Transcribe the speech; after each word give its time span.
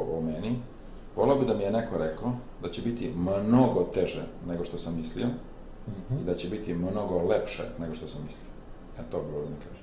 emisiju 0.00 0.18
o, 0.18 0.20
meni, 0.20 0.58
volao 1.16 1.38
bi 1.38 1.46
da 1.46 1.54
mi 1.54 1.62
je 1.62 1.70
neko 1.70 1.98
rekao 1.98 2.32
da 2.62 2.70
će 2.70 2.82
biti 2.82 3.12
mnogo 3.46 3.82
teže 3.94 4.22
nego 4.46 4.64
što 4.64 4.78
sam 4.78 4.96
mislio 4.96 5.26
Mhm. 5.88 6.20
i 6.22 6.24
da 6.24 6.34
će 6.34 6.48
biti 6.48 6.74
mnogo 6.74 7.22
lepše 7.22 7.62
nego 7.78 7.94
što 7.94 8.08
sam 8.08 8.20
mislio. 8.22 8.50
E 8.98 9.02
to 9.10 9.18
bi 9.22 9.32
volio 9.32 9.48
da 9.48 9.50
mi 9.50 9.56
kaže. 9.56 9.80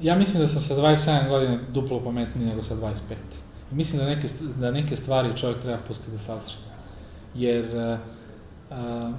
Ja 0.00 0.16
mislim 0.16 0.42
da 0.42 0.48
sam 0.48 0.60
sa 0.60 0.74
27 0.74 1.28
godina 1.28 1.58
duplo 1.72 2.04
pametniji 2.04 2.46
nego 2.48 2.62
sa 2.62 2.74
25. 2.74 3.14
I 3.72 3.74
mislim 3.74 3.98
da 3.98 4.06
neke, 4.06 4.28
da 4.60 4.70
neke 4.70 4.96
stvari 4.96 5.36
čovjek 5.36 5.58
treba 5.62 5.78
pustiti 5.88 6.10
da 6.10 6.18
sazre. 6.18 6.54
Jer 7.34 7.64
uh, 7.76 7.98
uh, 8.70 9.14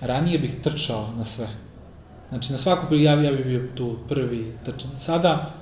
ranije 0.00 0.38
bih 0.38 0.54
trčao 0.62 1.06
na 1.16 1.24
sve. 1.24 1.46
Znači, 2.28 2.52
na 2.52 2.58
svaku 2.58 2.86
priliku 2.86 3.22
ja, 3.22 3.32
bih 3.32 3.46
bio 3.46 3.68
tu 3.74 3.96
prvi 4.08 4.52
trčan. 4.64 4.90
Sada 4.96 5.54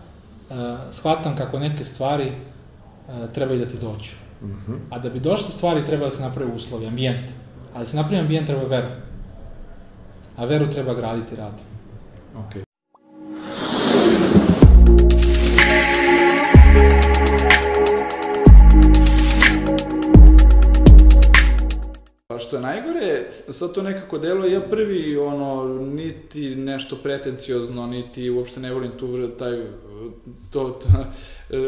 uh, 0.50 0.56
shvatam 0.90 1.36
kako 1.36 1.58
neke 1.58 1.84
stvari 1.84 2.32
uh, 2.32 3.30
trebaju 3.34 3.58
da 3.58 3.66
ti 3.66 3.78
dođu. 3.80 4.12
A 4.90 4.98
da 4.98 5.10
bi 5.10 5.20
došle 5.20 5.50
stvari 5.50 5.86
treba 5.86 6.04
da 6.04 6.10
se 6.10 6.22
napravi 6.22 6.52
uslovi, 6.52 6.86
ambijent. 6.86 7.30
A 7.74 7.78
da 7.78 7.84
se 7.84 7.96
napravi 7.96 8.20
ambijent 8.20 8.46
treba 8.46 8.62
vera. 8.62 8.90
A 10.36 10.44
veru 10.44 10.70
treba 10.70 10.94
graditi 10.94 11.36
radom. 11.36 11.64
Ok. 12.36 12.65
Što 22.46 22.56
je 22.56 22.62
najgore, 22.62 23.20
sad 23.48 23.72
to 23.72 23.82
nekako 23.82 24.18
deluje, 24.18 24.52
ja 24.52 24.60
prvi, 24.60 25.16
ono, 25.18 25.64
niti 25.78 26.56
nešto 26.56 26.96
pretenciozno, 26.96 27.86
niti 27.86 28.30
uopšte 28.30 28.60
ne 28.60 28.72
volim 28.72 28.90
tu, 28.90 29.28
taj, 29.28 29.62
to, 30.50 30.70
to 30.70 30.88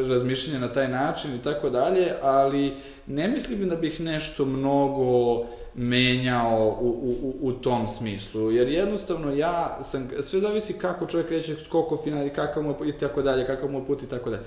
razmišljanje 0.08 0.60
na 0.60 0.72
taj 0.72 0.88
način 0.88 1.34
i 1.34 1.42
tako 1.42 1.70
dalje, 1.70 2.12
ali 2.22 2.72
ne 3.06 3.28
mislim 3.28 3.68
da 3.68 3.76
bih 3.76 4.00
nešto 4.00 4.44
mnogo 4.44 5.44
menjao 5.74 6.78
u, 6.80 6.88
u, 6.88 7.34
u- 7.40 7.52
tom 7.52 7.88
smislu, 7.88 8.50
jer 8.50 8.68
jednostavno 8.68 9.34
ja 9.34 9.78
sam, 9.82 10.08
sve 10.20 10.40
zavisi 10.40 10.72
kako 10.72 11.06
čovjek 11.06 11.30
reće, 11.30 11.56
koliko 11.68 11.96
final 11.96 12.26
i 12.26 12.30
kakav 12.30 12.62
mu 12.62 12.70
je 12.70 12.88
i 12.88 12.92
tako 12.92 13.22
dalje, 13.22 13.46
kakav 13.46 13.70
mu 13.70 13.78
je 13.78 13.86
put 13.86 14.02
i 14.02 14.06
tako 14.08 14.30
dalje. 14.30 14.42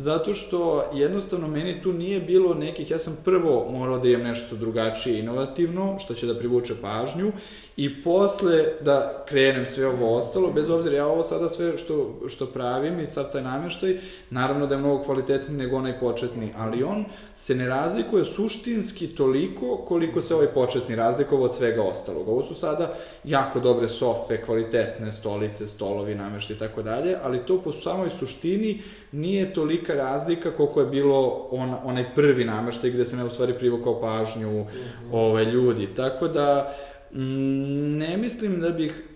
Zato 0.00 0.34
što 0.34 0.90
jednostavno 0.94 1.48
meni 1.48 1.82
tu 1.82 1.92
nije 1.92 2.20
bilo 2.20 2.54
nekih, 2.54 2.90
ja 2.90 2.98
sam 2.98 3.16
prvo 3.24 3.66
morao 3.70 3.98
da 3.98 4.08
imam 4.08 4.22
nešto 4.22 4.56
drugačije 4.56 5.18
inovativno, 5.18 5.98
što 5.98 6.14
će 6.14 6.26
da 6.26 6.38
privuče 6.38 6.74
pažnju, 6.82 7.32
i 7.76 8.02
posle 8.02 8.64
da 8.80 9.24
krenem 9.28 9.66
sve 9.66 9.86
ovo 9.86 10.16
ostalo, 10.16 10.52
bez 10.52 10.70
obzira 10.70 10.96
ja 10.96 11.06
ovo 11.06 11.22
sada 11.22 11.48
sve 11.48 11.78
što, 11.78 12.20
što 12.28 12.46
pravim 12.46 13.00
i 13.00 13.06
sad 13.06 13.32
taj 13.32 13.42
namještaj, 13.42 13.98
naravno 14.30 14.66
da 14.66 14.74
je 14.74 14.80
mnogo 14.80 15.04
kvalitetniji 15.04 15.58
nego 15.58 15.76
onaj 15.76 16.00
početni, 16.00 16.52
ali 16.56 16.82
on 16.82 17.04
se 17.34 17.54
ne 17.54 17.68
razlikuje 17.68 18.24
suštinski 18.24 19.06
toliko 19.06 19.76
koliko 19.76 20.22
se 20.22 20.34
ovaj 20.34 20.46
početni 20.46 20.96
razlikovao 20.96 21.44
od 21.44 21.56
svega 21.56 21.82
ostalog. 21.82 22.28
Ovo 22.28 22.42
su 22.42 22.54
sada 22.54 22.94
jako 23.24 23.60
dobre 23.60 23.88
sofe, 23.88 24.42
kvalitetne 24.42 25.12
stolice, 25.12 25.66
stolovi, 25.66 26.14
namještaj 26.14 26.56
i 26.56 26.58
tako 26.58 26.82
dalje, 26.82 27.16
ali 27.22 27.46
to 27.46 27.62
po 27.62 27.72
samoj 27.72 28.10
suštini 28.10 28.82
nije 29.12 29.52
tolika 29.52 29.94
razlika 29.94 30.50
koliko 30.50 30.80
je 30.80 30.86
bilo 30.86 31.48
on, 31.50 31.74
onaj 31.84 32.14
prvi 32.14 32.44
nameštaj 32.44 32.90
gde 32.90 33.06
sam 33.06 33.18
ja 33.18 33.24
u 33.24 33.30
stvari 33.30 33.54
privukao 33.58 34.00
pažnju 34.00 34.66
ove, 35.12 35.44
ljudi. 35.44 35.86
Tako 35.96 36.28
da, 36.28 36.74
mm, 37.12 37.96
ne 37.98 38.16
mislim 38.16 38.60
da 38.60 38.70
bih 38.70 39.09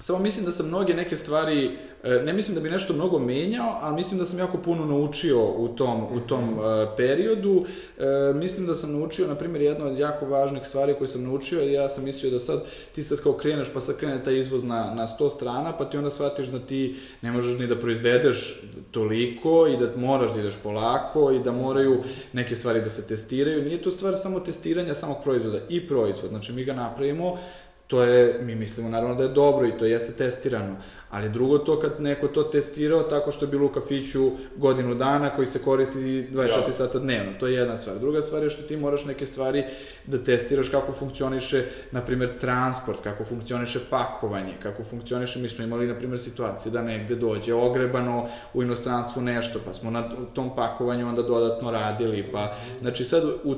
Samo 0.00 0.18
mislim 0.18 0.44
da 0.44 0.52
sam 0.52 0.66
mnoge 0.66 0.94
neke 0.94 1.16
stvari, 1.16 1.78
e, 2.02 2.10
ne 2.10 2.32
mislim 2.32 2.54
da 2.54 2.60
bi 2.60 2.70
nešto 2.70 2.92
mnogo 2.92 3.18
menjao, 3.18 3.78
ali 3.80 3.94
mislim 3.94 4.20
da 4.20 4.26
sam 4.26 4.38
jako 4.38 4.58
puno 4.58 4.86
naučio 4.86 5.44
u 5.44 5.68
tom, 5.68 6.02
u 6.02 6.20
tom 6.20 6.44
e, 6.44 6.96
periodu. 6.96 7.64
E, 7.98 8.32
mislim 8.34 8.66
da 8.66 8.74
sam 8.74 8.92
naučio, 8.92 9.26
na 9.26 9.34
primjer, 9.34 9.62
jedna 9.62 9.86
od 9.86 9.98
jako 9.98 10.26
važnih 10.26 10.66
stvari 10.66 10.94
koje 10.98 11.08
sam 11.08 11.22
naučio, 11.22 11.60
ja 11.60 11.88
sam 11.88 12.04
mislio 12.04 12.30
da 12.30 12.40
sad, 12.40 12.64
ti 12.94 13.04
sad 13.04 13.20
kao 13.20 13.32
kreneš, 13.32 13.72
pa 13.74 13.80
sad 13.80 13.96
krene 13.96 14.22
taj 14.22 14.38
izvoz 14.38 14.64
na, 14.64 14.94
na 14.94 15.06
100 15.20 15.30
strana, 15.36 15.72
pa 15.78 15.84
ti 15.84 15.96
onda 15.98 16.10
shvatiš 16.10 16.46
da 16.46 16.58
ti 16.58 16.96
ne 17.22 17.32
možeš 17.32 17.58
ni 17.58 17.66
da 17.66 17.80
proizvedeš 17.80 18.62
toliko 18.90 19.66
i 19.66 19.76
da 19.76 19.96
moraš 19.96 20.34
da 20.34 20.40
ideš 20.40 20.54
polako 20.62 21.32
i 21.32 21.42
da 21.42 21.52
moraju 21.52 22.02
neke 22.32 22.56
stvari 22.56 22.80
da 22.80 22.90
se 22.90 23.06
testiraju. 23.06 23.64
Nije 23.64 23.82
to 23.82 23.90
stvar 23.90 24.18
samo 24.18 24.40
testiranja 24.40 24.94
samog 24.94 25.16
proizvoda, 25.24 25.58
i 25.68 25.86
proizvod. 25.88 26.30
Znači, 26.30 26.52
mi 26.52 26.64
ga 26.64 26.72
napravimo, 26.72 27.38
to 27.86 28.02
je, 28.02 28.38
mi 28.42 28.54
mislimo 28.54 28.88
naravno 28.88 29.14
da 29.14 29.22
je 29.22 29.28
dobro 29.28 29.66
i 29.66 29.78
to 29.78 29.84
jeste 29.84 30.12
testirano, 30.12 30.76
ali 31.10 31.28
drugo 31.28 31.58
to 31.58 31.80
kad 31.80 32.00
neko 32.00 32.28
to 32.28 32.42
testirao 32.42 33.02
tako 33.02 33.30
što 33.30 33.44
je 33.44 33.50
bilo 33.50 33.66
u 33.66 33.68
kafiću 33.68 34.30
godinu 34.56 34.94
dana 34.94 35.30
koji 35.30 35.46
se 35.46 35.58
koristi 35.58 35.98
24 35.98 36.48
Jasno. 36.48 36.74
sata 36.74 36.98
dnevno, 36.98 37.32
to 37.40 37.46
je 37.46 37.54
jedna 37.54 37.76
stvar. 37.76 37.98
Druga 37.98 38.22
stvar 38.22 38.42
je 38.42 38.50
što 38.50 38.62
ti 38.62 38.76
moraš 38.76 39.04
neke 39.04 39.26
stvari 39.26 39.64
da 40.06 40.24
testiraš 40.24 40.68
kako 40.68 40.92
funkcioniše, 40.92 41.64
na 41.90 42.00
primjer, 42.00 42.38
transport, 42.38 43.00
kako 43.02 43.24
funkcioniše 43.24 43.80
pakovanje, 43.90 44.52
kako 44.62 44.82
funkcioniše, 44.82 45.38
mi 45.38 45.48
smo 45.48 45.64
imali, 45.64 45.86
na 45.86 45.94
primjer, 45.94 46.20
situacije 46.20 46.72
da 46.72 46.82
negde 46.82 47.14
dođe 47.14 47.54
ogrebano 47.54 48.26
u 48.54 48.62
inostranstvu 48.62 49.22
nešto, 49.22 49.60
pa 49.64 49.74
smo 49.74 49.90
na 49.90 50.08
tom 50.34 50.56
pakovanju 50.56 51.08
onda 51.08 51.22
dodatno 51.22 51.70
radili, 51.70 52.28
pa, 52.32 52.56
znači 52.80 53.04
sad, 53.04 53.24
u, 53.44 53.54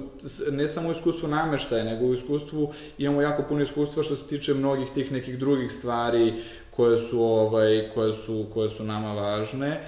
ne 0.50 0.68
samo 0.68 0.88
u 0.88 0.92
iskustvu 0.92 1.28
nameštaja, 1.28 1.84
nego 1.84 2.06
u 2.06 2.14
iskustvu, 2.14 2.72
imamo 2.98 3.22
jako 3.22 3.42
puno 3.48 3.62
iskustva 3.62 4.02
što 4.02 4.16
se 4.16 4.26
tiče 4.26 4.54
mnogih 4.54 4.88
tih 4.94 5.12
nekih 5.12 5.38
drugih 5.38 5.72
stvari 5.72 6.32
koje 6.78 6.98
su, 6.98 7.22
ovaj, 7.22 7.90
koje 7.94 8.12
su, 8.14 8.46
koje 8.54 8.68
su 8.68 8.84
nama 8.84 9.12
važne. 9.14 9.80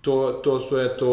To, 0.00 0.32
to 0.34 0.60
su, 0.60 0.78
eto, 0.78 1.10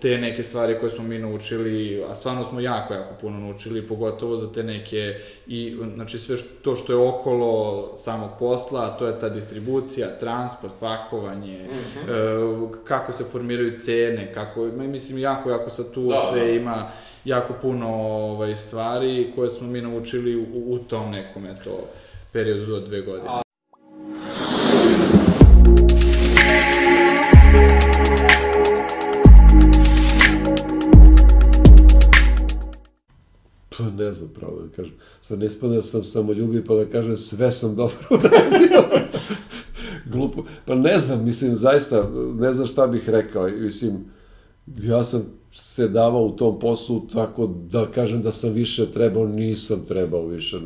te 0.00 0.18
neke 0.18 0.42
stvari 0.42 0.76
koje 0.80 0.90
smo 0.90 1.04
mi 1.04 1.18
naučili, 1.18 2.04
a 2.04 2.14
stvarno 2.14 2.44
smo 2.44 2.60
jako, 2.60 2.94
jako 2.94 3.14
puno 3.20 3.38
naučili, 3.40 3.82
pogotovo 3.82 4.36
za 4.36 4.52
te 4.52 4.62
neke, 4.62 5.14
i, 5.46 5.76
znači 5.94 6.18
sve 6.18 6.36
što, 6.36 6.48
to 6.62 6.76
što 6.76 6.92
je 6.92 7.08
okolo 7.08 7.52
samog 7.96 8.30
posla, 8.38 8.88
to 8.88 9.06
je 9.06 9.18
ta 9.20 9.28
distribucija, 9.28 10.08
transport, 10.10 10.72
pakovanje, 10.80 11.58
Mhm. 11.62 12.10
e, 12.10 12.14
kako 12.84 13.12
se 13.12 13.24
formiraju 13.24 13.76
cene, 13.76 14.32
kako, 14.34 14.60
mislim, 14.66 15.18
jako, 15.18 15.50
jako 15.50 15.70
sad 15.70 15.90
tu 15.90 16.02
Da, 16.02 16.22
sve 16.30 16.40
da. 16.40 16.50
ima 16.50 16.90
jako 17.24 17.54
puno 17.62 17.88
ovaj, 18.04 18.56
stvari 18.56 19.32
koje 19.34 19.50
smo 19.50 19.66
mi 19.68 19.80
naučili 19.80 20.36
u, 20.36 20.46
u 20.66 20.78
tom 20.80 21.10
nekom, 21.10 21.46
eto, 21.46 21.80
periodu 22.32 22.66
do 22.66 22.80
dve 22.80 23.00
godine. 23.00 23.28
A- 23.28 23.42
Znam 34.28 34.40
pravo 34.40 34.62
da 34.62 34.76
kažem. 34.76 34.94
Sad 35.20 35.38
ne 35.38 35.50
spada 35.50 35.74
da 35.74 35.82
sam 35.82 36.04
samoljubiv 36.04 36.66
pa 36.66 36.74
da 36.74 36.84
kažem 36.84 37.16
sve 37.16 37.50
sam 37.50 37.76
dobro 37.76 37.96
uradio. 38.10 38.82
Glupo. 40.12 40.44
Pa 40.64 40.74
ne 40.74 40.98
znam, 40.98 41.24
mislim, 41.24 41.56
zaista, 41.56 42.10
ne 42.34 42.52
znam 42.52 42.66
šta 42.66 42.86
bih 42.86 43.08
rekao. 43.08 43.48
Mislim, 43.48 44.04
ja 44.82 45.04
sam 45.04 45.22
se 45.52 45.88
davao 45.88 46.22
u 46.22 46.36
tom 46.36 46.58
poslu 46.58 47.00
tako 47.12 47.46
da 47.46 47.86
kažem 47.86 48.22
da 48.22 48.32
sam 48.32 48.52
više 48.52 48.86
trebao, 48.86 49.26
nisam 49.26 49.84
trebao 49.88 50.26
više. 50.26 50.60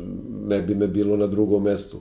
Ne 0.47 0.61
bi 0.61 0.75
me 0.75 0.87
bilo 0.87 1.17
na 1.17 1.27
drugom 1.27 1.63
mestu. 1.63 1.97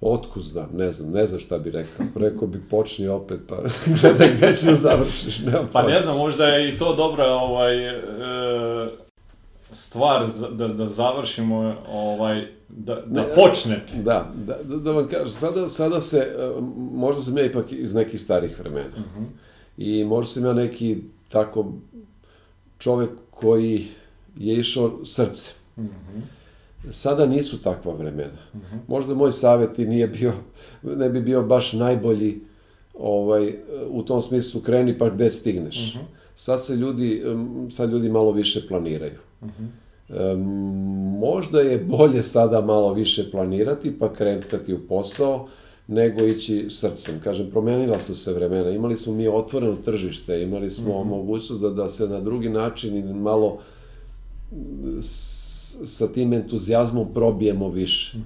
Otkud 0.00 0.42
znam, 0.42 0.68
ne 0.74 0.92
znam, 0.92 1.12
ne 1.12 1.26
znam 1.26 1.40
šta 1.40 1.58
bi 1.58 1.70
rekao. 1.70 2.06
Rekao 2.16 2.48
bi 2.48 2.60
počni 2.70 3.08
opet, 3.08 3.40
pa 3.48 3.56
gledaj 4.00 4.34
gde 4.36 4.54
ćeš 4.54 4.64
da 4.64 4.74
završiš. 4.74 5.40
Pa 5.72 5.82
ne 5.82 6.00
znam, 6.00 6.16
možda 6.16 6.46
je 6.46 6.68
i 6.68 6.78
to 6.78 6.94
dobra 6.96 7.26
ovaj, 7.26 7.88
e, 7.88 8.02
stvar 9.74 10.26
za- 10.28 10.48
da, 10.48 10.68
da 10.68 10.88
završimo, 10.88 11.74
ovaj, 11.88 12.46
da, 12.68 12.94
da 12.96 13.20
Ne, 13.20 13.34
počnete. 13.36 13.92
Da, 13.96 14.32
da, 14.36 14.58
da, 14.64 14.76
da 14.76 14.92
vam 14.92 15.08
kažem, 15.08 15.28
sada, 15.28 15.68
sada 15.68 16.00
se, 16.00 16.18
e, 16.18 16.60
možda 16.92 17.22
sam 17.22 17.38
ja 17.38 17.44
ipak 17.44 17.72
iz 17.72 17.94
nekih 17.94 18.20
starih 18.20 18.60
vremena. 18.60 18.90
I 19.76 20.04
možda 20.04 20.28
sam 20.28 20.44
ja 20.44 20.52
neki 20.52 20.96
tako 21.28 21.72
čovek 22.78 23.10
koji 23.30 23.86
je 24.36 24.54
išao 24.56 25.04
srce. 25.04 25.50
Sada 26.90 27.26
nisu 27.26 27.62
takva 27.62 27.94
vremena. 27.94 28.38
Možda 28.88 29.14
moj 29.14 29.32
savjet 29.32 29.78
i 29.78 29.86
nije 29.86 30.08
bio, 30.08 30.32
ne 30.82 31.08
bi 31.08 31.20
bio 31.20 31.42
baš 31.42 31.72
najbolji 31.72 32.40
ovaj, 32.94 33.54
u 33.88 34.02
tom 34.02 34.22
smislu 34.22 34.60
kreni 34.60 34.98
pa 34.98 35.08
gde 35.10 35.30
stigneš. 35.30 35.96
Sad 36.36 36.64
se 36.64 36.76
ljudi, 36.76 37.22
sad 37.70 37.90
ljudi 37.90 38.08
malo 38.08 38.32
više 38.32 38.68
planiraju. 38.68 39.18
Em, 40.08 40.40
možda 41.20 41.60
je 41.60 41.78
bolje 41.78 42.22
sada 42.22 42.60
malo 42.60 42.92
više 42.92 43.30
planirati 43.30 43.98
pa 43.98 44.12
krenuti 44.12 44.74
u 44.74 44.78
posao 44.88 45.48
nego 45.88 46.24
ići 46.24 46.66
srcem. 46.70 47.20
Kažem, 47.24 47.50
promenila 47.50 47.98
su 47.98 48.14
se 48.14 48.32
vremena. 48.32 48.70
Imali 48.70 48.96
smo 48.96 49.12
mi 49.14 49.28
otvoreno 49.28 49.76
tržište, 49.76 50.42
imali 50.42 50.70
smo 50.70 51.04
mogućnost 51.04 51.62
da, 51.62 51.70
da 51.70 51.88
se 51.88 52.08
na 52.08 52.20
drugi 52.20 52.48
način 52.48 53.12
malo 53.12 53.58
s- 55.00 55.54
sa 55.84 56.06
tim 56.06 56.32
entuzijazmom 56.32 57.06
probijemo 57.14 57.68
više. 57.68 58.18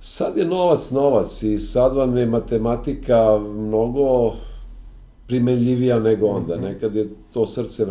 Sad 0.00 0.36
je 0.36 0.44
novac 0.44 0.90
novac 0.90 1.42
i 1.42 1.58
sad 1.58 1.94
vam 1.94 2.16
je 2.16 2.26
matematika 2.26 3.38
mnogo 3.38 4.32
primenljivija 5.26 5.98
nego 6.00 6.26
onda. 6.26 6.56
Nekad 6.56 6.94
je 6.94 7.08
to 7.32 7.46
srce 7.46 7.84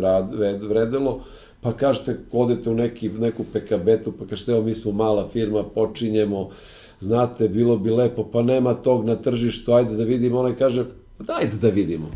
vredelo, 0.60 1.20
pa 1.60 1.72
kažete, 1.72 2.16
odete 2.32 2.70
u 2.70 2.74
neki, 2.74 3.08
neku 3.08 3.44
pekabetu, 3.52 4.12
pa 4.12 4.26
kažete, 4.26 4.52
evo 4.52 4.62
mi 4.62 4.74
smo 4.74 4.92
mala 4.92 5.28
firma, 5.28 5.62
počinjemo, 5.64 6.50
znate, 7.00 7.48
bilo 7.48 7.76
bi 7.76 7.90
lepo, 7.90 8.24
pa 8.32 8.42
nema 8.42 8.74
tog 8.74 9.04
na 9.04 9.16
tržištu, 9.16 9.72
ajde 9.72 9.96
da 9.96 10.04
vidimo. 10.04 10.38
Onaj 10.38 10.56
kaže, 10.56 10.84
dajte 11.18 11.56
da 11.56 11.68
vidimo. 11.68 12.10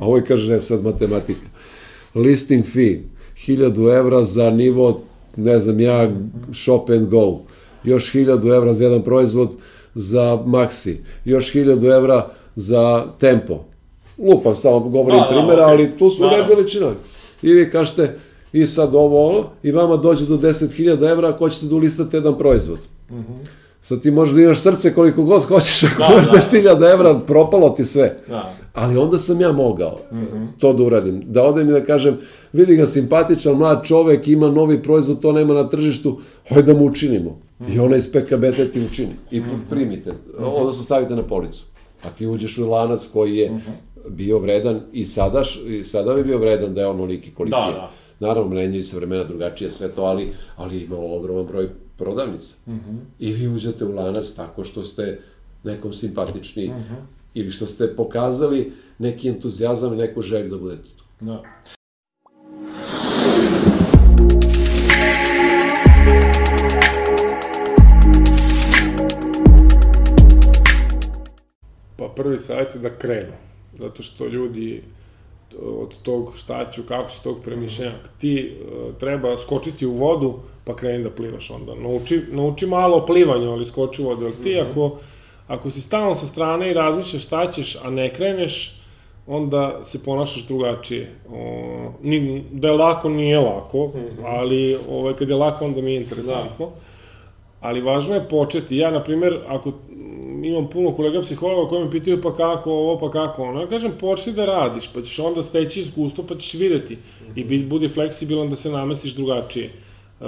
A 0.00 0.06
ovaj 0.06 0.24
kaže, 0.24 0.52
ne, 0.52 0.60
sad 0.60 0.84
matematika. 0.84 1.46
Listing 2.14 2.64
fee, 2.64 3.00
1000 3.46 3.98
evra 3.98 4.24
za 4.24 4.50
nivo, 4.50 5.00
ne 5.36 5.58
znam 5.60 5.80
ja, 5.80 6.10
shop 6.52 6.90
and 6.90 7.08
go. 7.08 7.40
Još 7.84 8.12
1000 8.12 8.56
evra 8.56 8.74
za 8.74 8.84
jedan 8.84 9.02
proizvod 9.02 9.56
za 9.94 10.38
Maxi. 10.46 10.96
Još 11.24 11.52
1000 11.52 11.96
evra 11.96 12.28
za 12.56 13.04
Tempo. 13.18 13.64
Lupam, 14.18 14.56
samo 14.56 14.80
govorim 14.80 15.18
Da, 15.18 15.24
da, 15.24 15.28
primjera, 15.28 15.62
ali 15.62 15.98
tu 15.98 16.10
su 16.10 16.22
Da, 16.22 16.28
da. 16.28 16.36
red 16.36 16.48
veličina. 16.48 16.92
I 17.42 17.52
vi 17.52 17.70
kažete, 17.70 18.18
i 18.54 18.66
sad 18.66 18.94
ovo 18.94 19.28
ono, 19.28 19.44
i 19.62 19.72
vama 19.72 19.96
dođe 19.96 20.26
do 20.26 20.36
10.000 20.38 21.10
evra 21.10 21.28
ako 21.28 21.38
hoćete 21.38 21.66
da 21.66 21.74
ulistate 21.74 22.16
jedan 22.16 22.38
proizvod. 22.38 22.78
Sad 23.82 24.00
ti 24.00 24.10
možeš 24.10 24.34
da 24.34 24.42
imaš 24.42 24.58
srce 24.58 24.94
koliko 24.94 25.22
god 25.22 25.42
hoćeš, 25.44 25.82
ako 25.84 25.98
Da, 25.98 26.08
imaš 26.12 26.26
da. 26.26 26.58
10.000 26.58 26.92
evra, 26.92 27.14
propalo 27.16 27.70
ti 27.70 27.84
sve. 27.84 28.16
Da. 28.28 28.54
Ali 28.74 28.98
onda 28.98 29.18
sam 29.18 29.40
ja 29.40 29.52
mogao 29.52 29.98
to 30.58 30.72
da 30.72 30.82
uradim. 30.82 31.22
Da 31.24 31.42
odem 31.42 31.68
i 31.68 31.72
da 31.72 31.84
kažem, 31.84 32.16
vidi 32.52 32.76
ga 32.76 32.86
simpatičan 32.86 33.54
mlad 33.54 33.84
čovek, 33.84 34.28
ima 34.28 34.48
novi 34.48 34.82
proizvod, 34.82 35.20
to 35.20 35.32
nema 35.32 35.54
na 35.54 35.68
tržištu, 35.68 36.18
hajde 36.46 36.72
da 36.72 36.78
mu 36.78 36.86
učinimo. 36.86 37.38
I 37.68 37.78
ona 37.78 37.96
iz 37.96 38.08
PKBT 38.08 38.72
ti 38.72 38.80
učini. 38.82 39.12
I 39.30 39.42
primite, 39.70 40.12
odnosno 40.38 40.82
stavite 40.82 41.16
na 41.16 41.22
policu. 41.22 41.64
A 42.02 42.08
ti 42.08 42.26
uđeš 42.26 42.58
u 42.58 42.70
lanac 42.70 43.06
koji 43.06 43.36
je 43.36 43.52
bio 44.08 44.38
vredan 44.38 44.80
i 44.92 45.06
sada, 45.06 45.40
š- 45.40 45.60
i 45.70 45.84
sada 45.84 46.14
bi 46.14 46.24
bio 46.24 46.38
vredan 46.38 46.74
da 46.74 46.80
je 46.80 46.86
onoliki 46.86 47.30
koliki 47.30 47.50
Da, 47.52 47.66
je. 47.66 47.72
da. 47.72 47.90
Naravno, 48.20 48.54
menjaju 48.54 48.82
se 48.82 48.96
vremena 48.96 49.24
drugačije 49.24 49.70
sve 49.70 49.88
to, 49.88 50.02
ali, 50.02 50.32
ali 50.56 50.80
ima 50.80 50.96
ogroman 50.96 51.46
broj 51.46 51.68
prodavnica. 51.96 52.56
I 53.18 53.32
vi 53.32 53.48
uđete 53.48 53.84
u 53.84 53.94
lanac 53.94 54.30
tako 54.36 54.64
što 54.64 54.84
ste 54.84 55.20
nekom 55.64 55.92
simpatični 55.92 56.72
ili 57.34 57.50
što 57.50 57.66
ste 57.66 57.96
pokazali 57.96 58.72
neki 58.98 59.28
entuzijazam 59.28 59.92
i 59.94 59.96
neku 59.96 60.22
želju 60.22 60.50
da 60.50 60.56
budete 60.56 60.88
tu. 60.96 61.04
Da. 61.20 61.42
Pa 71.96 72.08
prvi 72.16 72.38
savjet 72.38 72.74
je 72.74 72.80
da 72.80 72.98
krenu. 72.98 73.32
Zato 73.78 74.02
što 74.02 74.26
ljudi 74.26 74.82
od 75.62 75.98
tog 76.02 76.32
šta 76.36 76.70
ću, 76.70 76.82
kako 76.82 77.10
ću 77.10 77.22
tog 77.22 77.36
premišljenja, 77.44 77.92
ti 78.18 78.38
e, 78.38 78.98
treba 78.98 79.36
skočiti 79.36 79.86
u 79.86 79.92
vodu, 79.92 80.34
pa 80.64 80.76
kreni 80.76 81.04
da 81.04 81.10
plivaš 81.10 81.50
onda. 81.50 81.74
Nauči, 81.74 82.20
nauči 82.32 82.66
malo 82.66 82.96
o 82.96 83.06
plivanju, 83.06 83.50
ali 83.50 83.64
skoči 83.64 84.02
u 84.02 84.04
vodu. 84.04 84.24
Jer 84.24 84.32
ti 84.42 84.60
ako, 84.60 84.96
ako 85.48 85.70
si 85.70 85.80
stalno 85.80 86.14
sa 86.14 86.26
strane 86.26 86.70
i 86.70 86.74
razmišljaš 86.74 87.24
šta 87.24 87.50
ćeš, 87.50 87.76
a 87.84 87.90
ne 87.90 88.14
kreneš, 88.14 88.80
onda 89.26 89.80
se 89.84 90.02
ponašaš 90.04 90.46
drugačije. 90.46 91.10
O, 91.28 91.92
ni, 92.02 92.44
da 92.52 92.68
je 92.68 92.74
lako, 92.74 93.08
nije 93.08 93.38
lako, 93.38 93.90
ali 94.24 94.78
ovaj, 94.90 95.14
kad 95.14 95.28
je 95.28 95.34
lako, 95.34 95.64
onda 95.64 95.80
mi 95.80 95.92
je 95.92 96.00
interesantno. 96.00 96.70
Ali 97.60 97.80
važno 97.80 98.14
je 98.14 98.28
početi. 98.28 98.76
Ja, 98.76 98.90
na 98.90 99.02
primjer, 99.02 99.38
ako 99.48 99.68
mm, 99.68 99.74
imam 100.44 100.66
puno 100.70 100.92
kolega 100.92 101.20
psihologa 101.20 101.68
koji 101.68 101.84
me 101.84 101.90
pitaju 101.90 102.20
pa 102.20 102.36
kako 102.36 102.72
ovo, 102.72 102.98
pa 102.98 103.10
kako 103.10 103.42
ono, 103.42 103.60
ja 103.60 103.66
kažem 103.66 103.92
počni 104.00 104.32
da 104.32 104.44
radiš, 104.44 104.88
pa 104.94 105.02
ćeš 105.02 105.18
onda 105.18 105.42
steći 105.42 105.80
iskustvo, 105.80 106.24
pa 106.28 106.34
ćeš 106.34 106.54
videti. 106.54 106.98
I 107.36 107.44
bit, 107.44 107.66
budi 107.66 107.88
fleksibilan 107.88 108.50
da 108.50 108.56
se 108.56 108.70
namestiš 108.70 109.14
drugačije. 109.14 109.70
Uh, 110.20 110.26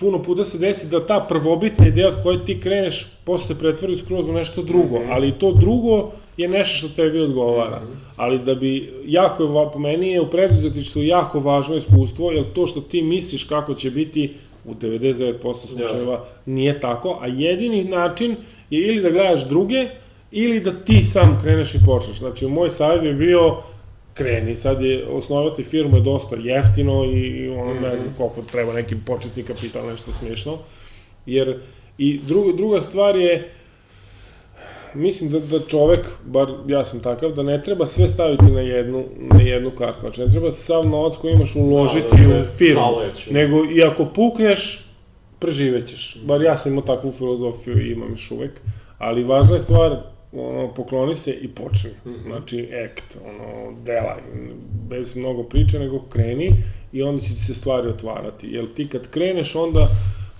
puno 0.00 0.22
puta 0.22 0.44
se 0.44 0.58
desi 0.58 0.88
da 0.88 1.06
ta 1.06 1.26
prvobitna 1.28 1.88
ideja 1.88 2.08
od 2.08 2.22
koje 2.22 2.44
ti 2.44 2.60
kreneš 2.60 3.06
posle 3.24 3.54
pretvori 3.54 3.96
skroz 3.96 4.28
u 4.28 4.32
nešto 4.32 4.62
drugo, 4.62 5.00
ali 5.10 5.32
to 5.32 5.52
drugo 5.52 6.10
je 6.36 6.48
nešto 6.48 6.76
što 6.78 6.96
tebi 6.96 7.20
odgovara. 7.20 7.82
Ali 8.16 8.38
da 8.38 8.54
bi, 8.54 8.92
jako 9.06 9.42
je, 9.42 9.48
po 9.72 9.78
meni 9.78 10.08
je 10.08 10.20
u 10.20 10.30
preduzetništvu 10.30 11.02
jako 11.02 11.38
važno 11.38 11.76
iskustvo, 11.76 12.32
jer 12.32 12.52
to 12.52 12.66
što 12.66 12.80
ti 12.80 13.02
misliš 13.02 13.44
kako 13.44 13.74
će 13.74 13.90
biti 13.90 14.34
u 14.64 14.74
99% 14.74 15.66
slučajeva 15.66 16.24
nije 16.46 16.80
tako, 16.80 17.18
a 17.20 17.26
jedini 17.26 17.84
način 17.84 18.36
je 18.70 18.88
ili 18.88 19.02
da 19.02 19.10
gledaš 19.10 19.48
druge, 19.48 19.88
ili 20.32 20.60
da 20.60 20.70
ti 20.70 21.02
sam 21.02 21.40
kreneš 21.42 21.74
i 21.74 21.78
počneš. 21.86 22.18
Znači, 22.18 22.46
moj 22.46 22.70
savjet 22.70 23.02
bi 23.02 23.26
bio 23.26 23.56
kreni, 24.14 24.56
sad 24.56 24.82
je 24.82 25.06
osnovati 25.06 25.62
firmu 25.62 25.96
je 25.96 26.02
dosta 26.02 26.36
jeftino 26.36 27.04
i, 27.04 27.48
ono, 27.48 27.74
ne 27.80 27.98
znam 27.98 28.14
koliko 28.16 28.42
treba 28.42 28.72
neki 28.72 28.96
početni 29.06 29.42
kapital, 29.42 29.86
nešto 29.86 30.12
smiješno. 30.12 30.58
Jer, 31.26 31.58
i 31.98 32.20
druga, 32.26 32.56
druga 32.56 32.80
stvar 32.80 33.16
je, 33.16 33.50
mislim 34.94 35.30
da, 35.30 35.38
da 35.38 35.60
čovek, 35.60 36.06
bar 36.24 36.48
ja 36.66 36.84
sam 36.84 37.00
takav, 37.00 37.32
da 37.32 37.42
ne 37.42 37.62
treba 37.62 37.86
sve 37.86 38.08
staviti 38.08 38.44
na 38.44 38.60
jednu, 38.60 39.04
na 39.18 39.42
jednu 39.42 39.70
kartu. 39.70 40.00
Znači, 40.00 40.20
ne 40.20 40.30
treba 40.30 40.52
sav 40.52 40.86
novac 40.88 41.16
koji 41.16 41.32
imaš 41.32 41.56
uložiti 41.56 42.08
Da, 42.10 42.34
da 42.34 42.40
u 42.40 42.74
zaleću. 42.74 43.34
Nego, 43.34 43.64
i 43.64 43.82
ako 43.82 44.04
pukneš, 44.04 44.86
preživećeš. 45.38 46.18
Bar 46.24 46.42
ja 46.42 46.56
sam 46.56 46.72
imao 46.72 46.84
takvu 46.84 47.12
filozofiju 47.12 47.80
i 47.80 47.92
imam 47.92 48.10
još 48.10 48.30
uvek. 48.30 48.50
Ali 48.98 49.24
važna 49.24 49.54
je 49.54 49.60
stvar, 49.60 49.96
ono, 50.32 50.74
pokloni 50.74 51.14
se 51.14 51.32
i 51.32 51.48
počni. 51.48 51.90
Znači, 52.26 52.68
act, 52.84 53.18
ono, 53.26 53.72
delaj. 53.84 54.20
Bez 54.88 55.16
mnogo 55.16 55.42
priče, 55.42 55.78
nego 55.78 56.00
kreni 56.08 56.50
i 56.92 57.02
onda 57.02 57.22
će 57.22 57.28
ti 57.28 57.40
se 57.40 57.54
stvari 57.54 57.88
otvarati. 57.88 58.48
Jer 58.48 58.74
ti 58.74 58.88
kad 58.88 59.10
kreneš, 59.10 59.54
onda 59.54 59.88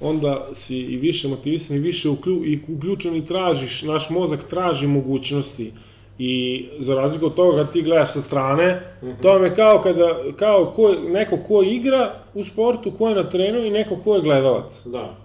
onda 0.01 0.49
si 0.53 0.77
i 0.77 0.97
više 0.97 1.29
motivisan 1.29 1.77
i 1.77 1.81
više 1.81 2.09
uklju, 2.09 2.45
i 2.45 2.61
uključen 2.69 3.17
i 3.17 3.27
tražiš, 3.27 3.83
naš 3.83 4.11
mozak 4.11 4.45
traži 4.45 4.87
mogućnosti 4.87 5.73
i 6.19 6.65
za 6.79 6.95
razliku 6.95 7.27
od 7.27 7.35
toga 7.35 7.57
kad 7.57 7.73
ti 7.73 7.83
gledaš 7.83 8.13
sa 8.13 8.23
strane, 8.23 8.83
to 9.23 9.29
vam 9.29 9.45
je 9.45 9.55
kao 9.55 9.79
kada, 9.79 10.19
kao 10.37 10.73
ko, 10.77 10.95
neko 11.09 11.37
ko 11.37 11.63
igra 11.63 12.15
u 12.35 12.45
sportu, 12.45 12.91
ko 12.91 13.09
je 13.09 13.15
na 13.15 13.29
trenu 13.29 13.65
i 13.65 13.71
neko 13.71 13.97
ko 13.97 14.15
je 14.15 14.23
gledalac. 14.23 14.83
Da. 14.85 15.17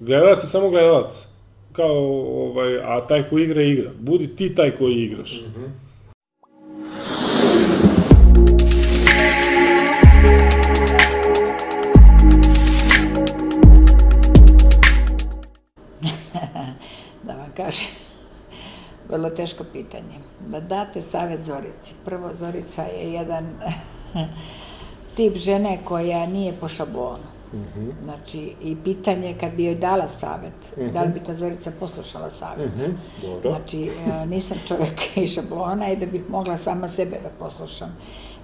Gledalac 0.00 0.42
je 0.42 0.46
samo 0.46 0.70
gledalac. 0.70 1.26
Kao, 1.72 1.96
ovaj, 2.44 2.76
a 2.76 3.06
taj 3.06 3.28
ko 3.30 3.38
igra, 3.38 3.62
igra. 3.62 3.90
Budi 4.00 4.36
ti 4.36 4.54
taj 4.54 4.70
koji 4.70 4.94
igraš. 4.94 5.40
da 5.40 5.60
vam 5.60 5.87
kažem, 17.58 17.88
vrlo 19.08 19.30
teško 19.30 19.64
pitanje. 19.72 20.18
Da 20.48 20.60
date 20.60 21.02
savjet 21.02 21.40
Zorici. 21.40 21.94
Prvo, 22.04 22.30
Zorica 22.32 22.82
je 22.82 23.12
jedan 23.12 23.46
tip 25.16 25.36
žene 25.36 25.78
koja 25.84 26.26
nije 26.26 26.52
po 26.60 26.68
šablonu. 26.68 27.38
Znači, 28.02 28.54
i 28.62 28.76
pitanje 28.84 29.34
kad 29.40 29.52
bi 29.52 29.64
joj 29.64 29.74
dala 29.74 30.08
savet, 30.08 30.92
da 30.92 31.02
li 31.02 31.08
bi 31.08 31.20
ta 31.20 31.34
Zorica 31.34 31.72
poslušala 31.80 32.30
savet. 32.30 32.70
Dobro. 33.22 33.50
Znači, 33.50 33.90
e, 34.06 34.26
nisam 34.26 34.58
čovek 34.68 35.00
iz 35.16 35.34
šablona 35.34 35.88
i 35.88 35.96
da 35.96 36.06
bih 36.06 36.22
mogla 36.30 36.56
sama 36.56 36.88
sebe 36.88 37.16
da 37.22 37.28
poslušam. 37.38 37.96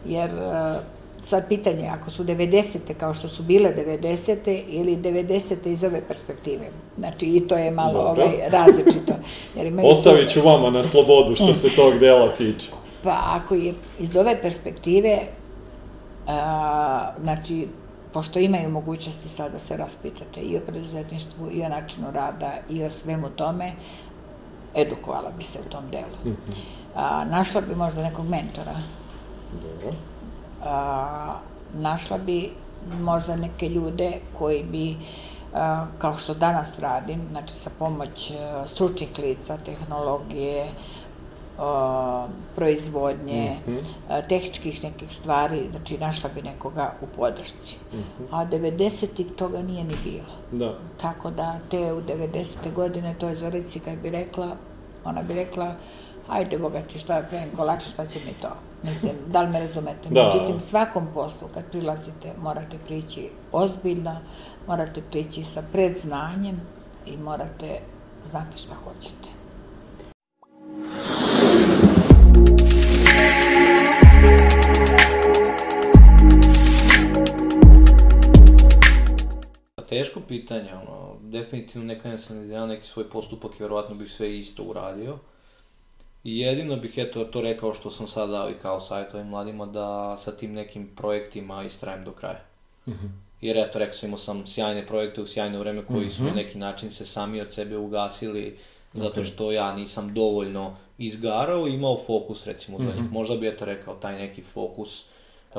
Jer 0.06 0.30
e, 0.30 0.75
sad 1.24 1.48
pitanje, 1.48 1.88
ako 1.88 2.10
su 2.10 2.24
90. 2.24 2.78
kao 3.00 3.14
što 3.14 3.28
su 3.28 3.42
bile 3.42 3.74
90. 3.76 4.62
ili 4.68 4.96
90. 4.96 5.66
iz 5.66 5.84
ove 5.84 6.00
perspektive. 6.08 6.66
Znači, 6.98 7.26
i 7.26 7.48
to 7.48 7.56
je 7.56 7.70
malo 7.70 7.92
Dobro. 7.92 8.22
ovaj, 8.22 8.50
različito. 8.50 9.12
Jer 9.56 9.66
imaju 9.66 9.88
Ostavit 9.88 10.30
ću 10.30 10.42
vama 10.42 10.70
na 10.70 10.82
slobodu 10.82 11.34
što 11.34 11.54
se 11.54 11.68
tog 11.76 11.98
dela 11.98 12.28
tiče. 12.28 12.70
Pa 13.02 13.20
ako 13.24 13.54
je 13.54 13.74
iz 13.98 14.16
ove 14.16 14.42
perspektive, 14.42 15.18
a, 16.26 17.12
znači, 17.22 17.68
pošto 18.12 18.38
imaju 18.38 18.70
mogućnosti 18.70 19.28
sad 19.28 19.52
da 19.52 19.58
se 19.58 19.76
raspitate 19.76 20.40
i 20.40 20.56
o 20.56 20.60
preduzetništvu, 20.60 21.50
i 21.52 21.62
o 21.62 21.68
načinu 21.68 22.06
rada, 22.14 22.52
i 22.70 22.84
o 22.84 22.90
svemu 22.90 23.28
tome, 23.28 23.72
edukovala 24.74 25.30
bi 25.36 25.44
se 25.44 25.58
u 25.66 25.70
tom 25.70 25.84
delu. 25.90 26.36
A, 26.94 27.24
našla 27.24 27.60
bi 27.60 27.74
možda 27.74 28.02
nekog 28.02 28.28
mentora, 28.28 28.74
Dobro. 29.62 29.96
A, 30.64 31.35
našla 31.75 32.18
bi 32.18 32.50
možda 33.00 33.37
neke 33.37 33.68
ljude 33.68 34.12
koji 34.38 34.62
bi, 34.62 34.97
a, 35.54 35.87
kao 35.99 36.18
što 36.18 36.35
danas 36.35 36.78
radim, 36.78 37.21
znači 37.30 37.52
sa 37.52 37.71
pomoć 37.78 38.30
a, 38.30 38.66
stručnih 38.66 39.18
lica, 39.18 39.56
tehnologije, 39.56 40.66
o, 41.59 42.26
proizvodnje, 42.56 43.56
a, 44.09 44.23
tehničkih 44.23 44.85
nekih 44.85 45.12
stvari, 45.12 45.68
znači 45.71 45.99
našla 45.99 46.30
bi 46.35 46.42
nekoga 46.42 46.92
u 47.02 47.06
podršci. 47.16 47.76
A 48.30 48.44
90-ih 48.44 49.26
toga 49.37 49.62
nije 49.62 49.85
ni 49.85 49.97
bilo. 50.04 50.35
Da. 50.52 50.78
Tako 51.00 51.30
da 51.30 51.59
te 51.71 51.92
u 51.92 52.02
90. 52.02 52.73
godine 52.75 53.14
toj 53.18 53.35
Zorici 53.35 53.80
kad 53.80 53.99
bi 53.99 54.11
rekla, 54.11 54.49
ona 55.04 55.23
bi 55.23 55.35
rekla, 55.35 55.75
ajde 56.28 56.59
boga 56.59 56.80
ti 56.80 56.99
šta 56.99 57.16
ja 57.16 57.23
pravim 57.23 57.56
kolače, 57.56 57.90
šta 57.90 58.06
će 58.06 58.18
mi 58.26 58.33
to? 58.42 58.49
Mislim, 58.84 59.12
da 59.26 59.42
li 59.42 59.50
me 59.50 59.60
razumete? 59.60 60.08
Da. 60.10 60.26
Međutim, 60.26 60.60
svakom 60.60 61.06
poslu 61.14 61.48
kad 61.54 61.70
prilazite 61.70 62.32
morate 62.42 62.78
prići 62.86 63.30
ozbiljno, 63.52 64.16
morate 64.66 65.02
prići 65.10 65.44
sa 65.44 65.62
predznanjem 65.72 66.60
i 67.06 67.16
morate 67.16 67.80
znati 68.24 68.58
šta 68.58 68.74
hoćete. 68.84 69.28
Teško 79.88 80.20
pitanje, 80.28 80.74
ono, 80.74 81.16
definitivno 81.20 81.86
neka 81.86 82.08
ne 82.08 82.18
sam 82.18 82.42
izgledao 82.42 82.66
neki 82.66 82.86
svoj 82.86 83.10
postupak 83.10 83.60
i 83.60 83.62
verovatno 83.62 83.94
bih 83.94 84.12
sve 84.12 84.38
isto 84.38 84.62
uradio. 84.62 85.18
I 86.24 86.38
jedino 86.38 86.76
bih 86.76 86.94
eto 86.96 87.24
to 87.24 87.40
rekao 87.40 87.74
što 87.74 87.90
sam 87.90 88.06
sad 88.06 88.30
dao 88.30 88.50
i 88.50 88.54
kao 88.62 88.80
savjet 88.80 89.14
ovim 89.14 89.26
mladima 89.26 89.66
da 89.66 90.16
sa 90.16 90.32
tim 90.32 90.52
nekim 90.52 90.90
projektima 90.96 91.64
istrajem 91.64 92.04
do 92.04 92.12
kraja. 92.12 92.40
Jer 93.40 93.56
eto, 93.58 93.78
rekao 93.78 93.94
sam, 93.94 94.06
imao 94.06 94.18
sam 94.18 94.46
sjajne 94.46 94.86
projekte 94.86 95.22
u 95.22 95.26
sjajno 95.26 95.58
vreme 95.58 95.84
koji 95.84 96.10
su 96.10 96.24
na 96.24 96.30
neki 96.30 96.58
način 96.58 96.90
se 96.90 97.06
sami 97.06 97.40
od 97.40 97.52
sebe 97.52 97.76
ugasili 97.76 98.56
zato 98.92 99.22
što 99.22 99.52
ja 99.52 99.76
nisam 99.76 100.14
dovoljno 100.14 100.76
izgarao 100.98 101.68
i 101.68 101.74
imao 101.74 101.96
fokus 102.06 102.46
recimo 102.46 102.78
za 102.78 102.84
njih. 102.84 103.12
Možda 103.12 103.36
bi 103.36 103.48
eto 103.48 103.64
rekao 103.64 103.94
taj 103.94 104.18
neki 104.18 104.42
fokus 104.42 105.04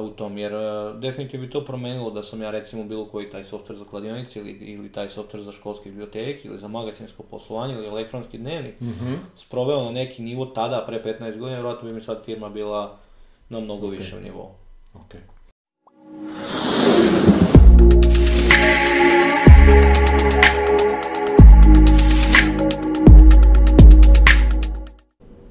u 0.01 0.09
tom, 0.09 0.37
jer 0.37 0.53
e, 0.53 0.93
definitivno 0.99 1.45
bi 1.45 1.51
to 1.51 1.65
promenilo 1.65 2.11
da 2.11 2.23
sam 2.23 2.41
ja 2.41 2.51
recimo 2.51 2.83
bilo 2.83 3.05
koji 3.05 3.29
taj 3.29 3.43
softver 3.43 3.77
za 3.77 3.85
kladionice 3.85 4.39
ili, 4.39 4.51
ili 4.51 4.91
taj 4.91 5.09
softver 5.09 5.43
za 5.43 5.51
školske 5.51 5.89
biblioteke 5.89 6.47
ili 6.47 6.57
za 6.57 6.67
magacinsko 6.67 7.23
poslovanje 7.23 7.73
ili 7.73 7.87
elektronski 7.87 8.37
dnevnik 8.37 8.75
sproveo 9.35 9.83
na 9.83 9.91
neki 9.91 10.23
nivo 10.23 10.45
tada 10.45 10.83
pre 10.87 11.03
15 11.03 11.19
godina, 11.19 11.55
vjerojatno 11.55 11.89
bi 11.89 11.95
mi 11.95 12.01
sad 12.01 12.25
firma 12.25 12.49
bila 12.49 12.97
na 13.49 13.59
mnogo 13.59 13.87
višem 13.87 14.23
nivou. 14.23 14.49
Okay. 14.93 15.19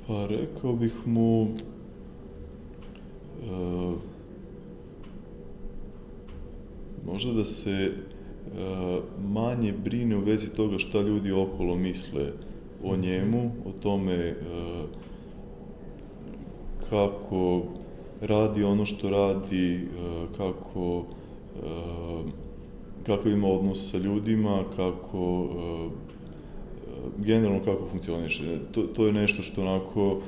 Pa 0.06 0.26
rekao 0.26 0.72
bih 0.72 0.92
mu... 1.06 1.46
e, 3.42 4.13
možda 7.06 7.32
da 7.32 7.44
se 7.44 7.70
e, 7.70 7.90
manje 9.28 9.72
brine 9.72 10.16
u 10.16 10.20
vezi 10.20 10.50
toga 10.50 10.78
šta 10.78 11.00
ljudi 11.00 11.32
okolo 11.32 11.76
misle 11.76 12.32
o 12.84 12.96
njemu, 12.96 13.52
o 13.66 13.72
tome 13.82 14.14
e, 14.14 14.34
kako 16.90 17.62
radi 18.20 18.64
ono 18.64 18.86
što 18.86 19.10
radi, 19.10 19.74
e, 19.74 19.86
kako 20.36 21.04
kako 23.06 23.28
ima 23.28 23.48
odnos 23.48 23.90
sa 23.90 23.98
ljudima, 23.98 24.62
kako 24.76 25.48
generalno 27.18 27.64
kako 27.64 27.86
funkcioniše. 27.86 28.58
To, 28.72 28.82
to 28.82 29.06
je 29.06 29.12
nešto 29.12 29.42
što 29.42 29.60
onako 29.60 30.12
uh, 30.12 30.22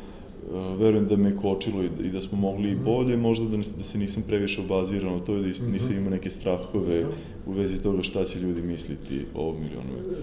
verujem 0.77 1.07
da 1.07 1.17
me 1.17 1.37
kočilo 1.37 1.83
i, 1.83 1.91
i 2.01 2.11
da 2.11 2.21
smo 2.21 2.39
mogli 2.39 2.71
i 2.71 2.77
bolje, 2.77 3.17
možda 3.17 3.45
da, 3.47 3.57
da 3.57 3.85
se 3.85 3.99
nisam 3.99 4.23
previše 4.23 4.61
obazirao 4.61 5.11
na 5.11 5.21
to 5.21 5.37
i 5.37 5.43
da 5.43 5.49
is- 5.49 5.63
nisam 5.63 5.97
imao 5.97 6.11
neke 6.11 6.31
strahove 6.31 7.05
u 7.47 7.53
vezi 7.53 7.79
toga 7.79 8.03
šta 8.03 8.25
će 8.25 8.39
ljudi 8.41 8.63
misliti 8.63 9.25
o 9.35 9.41
ovom 9.41 9.57
milionu. 9.57 10.23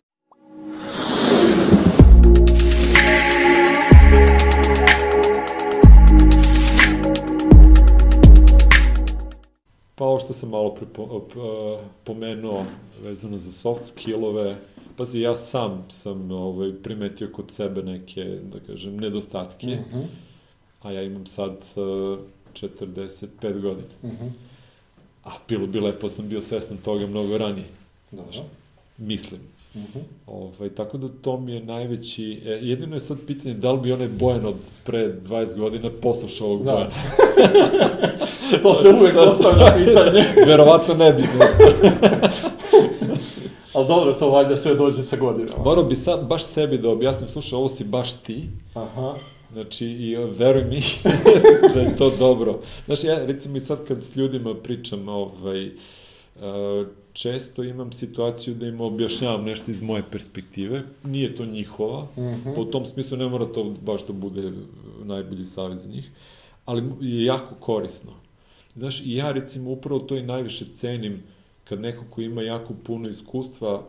Pa 9.96 10.06
ovo 10.06 10.20
što 10.20 10.34
sam 10.34 10.50
malo 10.50 10.76
pripo, 10.76 11.20
p- 11.24 11.40
pomenuo 12.04 12.66
vezano 13.04 13.38
za 13.38 13.52
soft 13.52 13.86
skillove, 13.86 14.56
pazi, 14.98 15.22
ja 15.22 15.36
sam 15.36 15.86
sam 15.90 16.32
ovaj, 16.32 16.72
primetio 16.84 17.30
kod 17.34 17.52
sebe 17.52 17.84
neke, 17.84 18.24
da 18.24 18.60
kažem, 18.60 18.98
nedostatke, 18.98 19.78
a 20.82 20.92
ja 20.92 21.04
imam 21.04 21.26
sad 21.26 21.52
uh, 21.52 22.20
45 22.54 23.62
godina. 23.62 23.88
A 25.24 25.30
bilo 25.48 25.68
bi 25.68 25.80
lepo 25.80 26.10
sam 26.10 26.30
bio 26.30 26.42
svestan 26.42 26.78
toga 26.78 27.08
mnogo 27.08 27.38
ranije. 27.38 27.68
Znaš, 28.12 28.38
mislim. 28.98 29.42
Ovaj, 30.28 30.70
tako 30.70 30.98
da 30.98 31.08
to 31.22 31.40
mi 31.40 31.54
je 31.54 31.64
najveći... 31.64 32.42
E, 32.46 32.50
jedino 32.50 32.96
je 32.96 33.00
sad 33.00 33.18
pitanje 33.28 33.54
da 33.54 33.72
li 33.72 33.80
bi 33.82 33.92
onaj 33.92 34.08
Bojan 34.08 34.46
od 34.46 34.56
pre 34.84 35.16
20 35.28 35.58
godina 35.58 35.90
poslušao 36.02 36.48
ovog 36.48 36.64
Da. 36.64 36.72
Bojana. 36.72 36.92
To 38.64 38.74
se 38.74 38.90
uvek 38.90 39.14
postavlja 39.14 39.74
pitanje. 39.78 40.26
Verovatno 40.48 40.94
ne 40.94 41.14
bi, 41.14 41.24
znaš 41.36 41.52
Ali 43.74 43.88
dobro, 43.88 44.14
to 44.14 44.30
valjda 44.30 44.58
sve 44.58 44.76
dođe 44.76 45.02
sa 45.02 45.18
godinama. 45.18 45.64
Morao 45.64 45.84
bi 45.84 45.96
sad 45.96 46.28
baš 46.28 46.44
sebi 46.44 46.78
da 46.78 46.90
objasnim, 46.90 47.30
slušaj, 47.30 47.58
ovo 47.58 47.70
si 47.70 47.84
baš 47.84 48.14
ti, 48.14 48.50
Aha. 48.74 49.16
znači, 49.54 49.86
i 49.86 50.14
e, 50.14 50.26
veruj 50.26 50.64
mi 50.64 50.82
da 51.74 51.82
je 51.82 51.98
to 51.98 52.12
dobro. 52.20 52.60
Znaš, 52.86 53.04
ja 53.04 53.26
recimo 53.26 53.58
i 53.58 53.60
sad 53.60 53.88
kad 53.88 54.04
s 54.04 54.16
ljudima 54.16 54.56
pričam, 54.56 55.10
ovaj, 55.10 55.66
e, 55.66 55.72
često 57.14 57.64
imam 57.64 57.92
situaciju 57.92 58.56
da 58.56 58.68
im 58.68 58.82
objašnjavam 58.82 59.44
nešto 59.44 59.72
iz 59.72 59.82
moje 59.82 60.04
perspektive, 60.12 60.84
nije 61.04 61.36
to 61.36 61.46
njihova, 61.46 62.08
pa 62.56 62.62
u 62.62 62.66
tom 62.66 62.86
smislu 62.86 63.18
ne 63.18 63.28
mora 63.28 63.46
to 63.46 63.64
baš 63.64 64.08
da 64.08 64.14
bude 64.14 64.52
najbolji 65.04 65.46
savjet 65.46 65.80
za 65.80 65.90
njih, 65.90 66.10
ali 66.66 66.84
je 67.02 67.26
jako 67.26 67.56
korisno. 67.56 68.12
Znaš, 68.76 69.02
i 69.06 69.16
ja 69.16 69.32
recimo 69.32 69.72
upravo 69.72 70.00
to 70.00 70.16
i 70.16 70.24
najviše 70.24 70.66
cenim 70.76 71.24
kad 71.64 71.80
neko 71.82 72.06
ko 72.10 72.22
ima 72.22 72.42
jako 72.42 72.74
puno 72.86 73.10
iskustva 73.10 73.84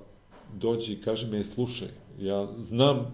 dođe 0.54 0.92
i 0.92 1.00
kaže 1.00 1.26
mi, 1.26 1.38
"E, 1.38 1.44
slušaj, 1.44 1.88
ja 2.20 2.48
znam 2.54 3.06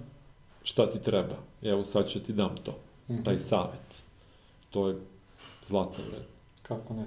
šta 0.62 0.90
ti 0.90 0.98
treba, 1.02 1.36
evo 1.62 1.84
sad 1.84 2.08
ću 2.08 2.20
ti 2.20 2.32
dam 2.32 2.56
to, 2.56 2.78
taj 3.24 3.38
savet. 3.38 4.02
To 4.70 4.88
je 4.88 4.96
zlatno 5.64 6.04
vredno. 6.04 6.28
Kako 6.62 6.94
ne? 6.94 7.06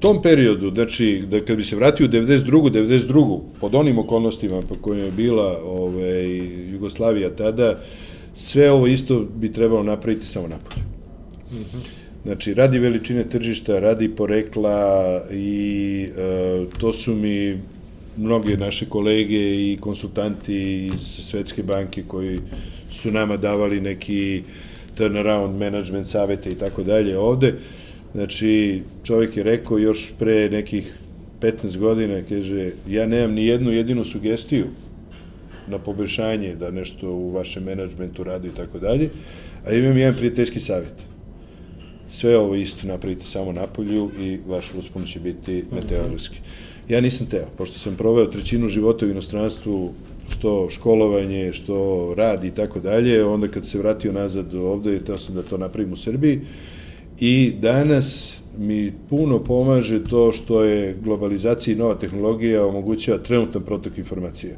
Tom 0.00 0.22
periodu, 0.22 0.70
znači, 0.70 1.24
da 1.30 1.44
kad 1.44 1.56
bi 1.56 1.64
se 1.64 1.76
vratio 1.76 2.06
u 2.06 2.08
92. 2.08 2.70
92. 2.70 3.40
pod 3.60 3.74
onim 3.74 3.98
okolnostima 3.98 4.62
po 4.68 4.74
kojima 4.74 5.04
je 5.04 5.10
bila 5.10 5.60
ovaj, 5.64 6.36
Jugoslavija 6.72 7.30
tada, 7.36 7.80
sve 8.34 8.70
ovo 8.70 8.86
isto 8.86 9.26
bi 9.36 9.52
trebalo 9.52 9.82
napraviti 9.82 10.26
samo 10.26 10.48
napolju. 10.48 10.84
Znači, 12.24 12.54
radi 12.54 12.78
veličine 12.78 13.28
tržišta, 13.28 13.80
radi 13.80 14.08
porekla 14.08 15.20
i 15.32 16.08
e, 16.16 16.64
to 16.80 16.92
su 16.92 17.14
mi 17.14 17.58
mnoge 18.16 18.56
naše 18.56 18.86
kolege 18.86 19.70
i 19.72 19.78
konsultanti 19.80 20.86
iz 20.86 21.00
Svetske 21.00 21.62
banke 21.62 22.02
koji 22.08 22.40
su 22.92 23.10
nama 23.10 23.36
davali 23.36 23.80
neki 23.80 24.42
turnaround 24.94 25.58
management 25.58 26.06
savete 26.06 26.50
i 26.50 26.54
tako 26.54 26.82
dalje 26.82 27.18
ovde. 27.18 27.54
Znači, 28.14 28.82
čovjek 29.04 29.36
je 29.36 29.42
rekao 29.42 29.78
još 29.78 30.12
pre 30.18 30.50
nekih 30.50 30.94
15 31.40 31.76
godina, 31.78 32.22
kaže, 32.28 32.70
ja 32.88 33.06
nemam 33.06 33.34
ni 33.34 33.46
jednu 33.46 33.72
jedinu 33.72 34.04
sugestiju 34.04 34.66
na 35.68 35.78
poboljšanje 35.78 36.54
da 36.54 36.70
nešto 36.70 37.12
u 37.12 37.30
vašem 37.30 37.64
menadžmentu 37.64 38.24
radi 38.24 38.48
i 38.48 38.54
tako 38.56 38.78
dalje, 38.78 39.10
a 39.66 39.72
imam 39.72 39.98
jedan 39.98 40.14
prijateljski 40.14 40.60
savjet. 40.60 40.92
Sve 42.10 42.38
ovo 42.38 42.54
isto 42.54 42.86
napravite 42.86 43.24
samo 43.24 43.52
na 43.52 43.66
polju 43.66 44.10
i 44.20 44.38
vaš 44.46 44.74
uspon 44.78 45.04
će 45.04 45.20
biti 45.20 45.64
meteorološki. 45.72 46.38
Ja 46.88 47.00
nisam 47.00 47.26
teo, 47.26 47.46
pošto 47.58 47.78
sam 47.78 47.96
proveo 47.96 48.26
trećinu 48.26 48.68
života 48.68 49.06
u 49.06 49.10
inostranstvu, 49.10 49.92
što 50.28 50.70
školovanje, 50.70 51.52
što 51.52 52.14
rad 52.16 52.44
i 52.44 52.50
tako 52.50 52.80
dalje, 52.80 53.24
onda 53.24 53.48
kad 53.48 53.66
se 53.66 53.78
vratio 53.78 54.12
nazad 54.12 54.54
ovde, 54.54 54.98
teo 55.04 55.18
sam 55.18 55.34
da 55.34 55.42
to 55.42 55.58
napravim 55.58 55.92
u 55.92 55.96
Srbiji, 55.96 56.40
I 57.20 57.52
danas 57.60 58.36
mi 58.58 58.92
puno 59.10 59.44
pomaže 59.44 60.04
to 60.04 60.32
što 60.32 60.62
je 60.62 60.96
globalizacija 61.04 61.74
i 61.74 61.78
nova 61.78 61.94
tehnologija 61.94 62.66
omogućava 62.66 63.18
trenutan 63.18 63.62
protok 63.62 63.98
informacija. 63.98 64.56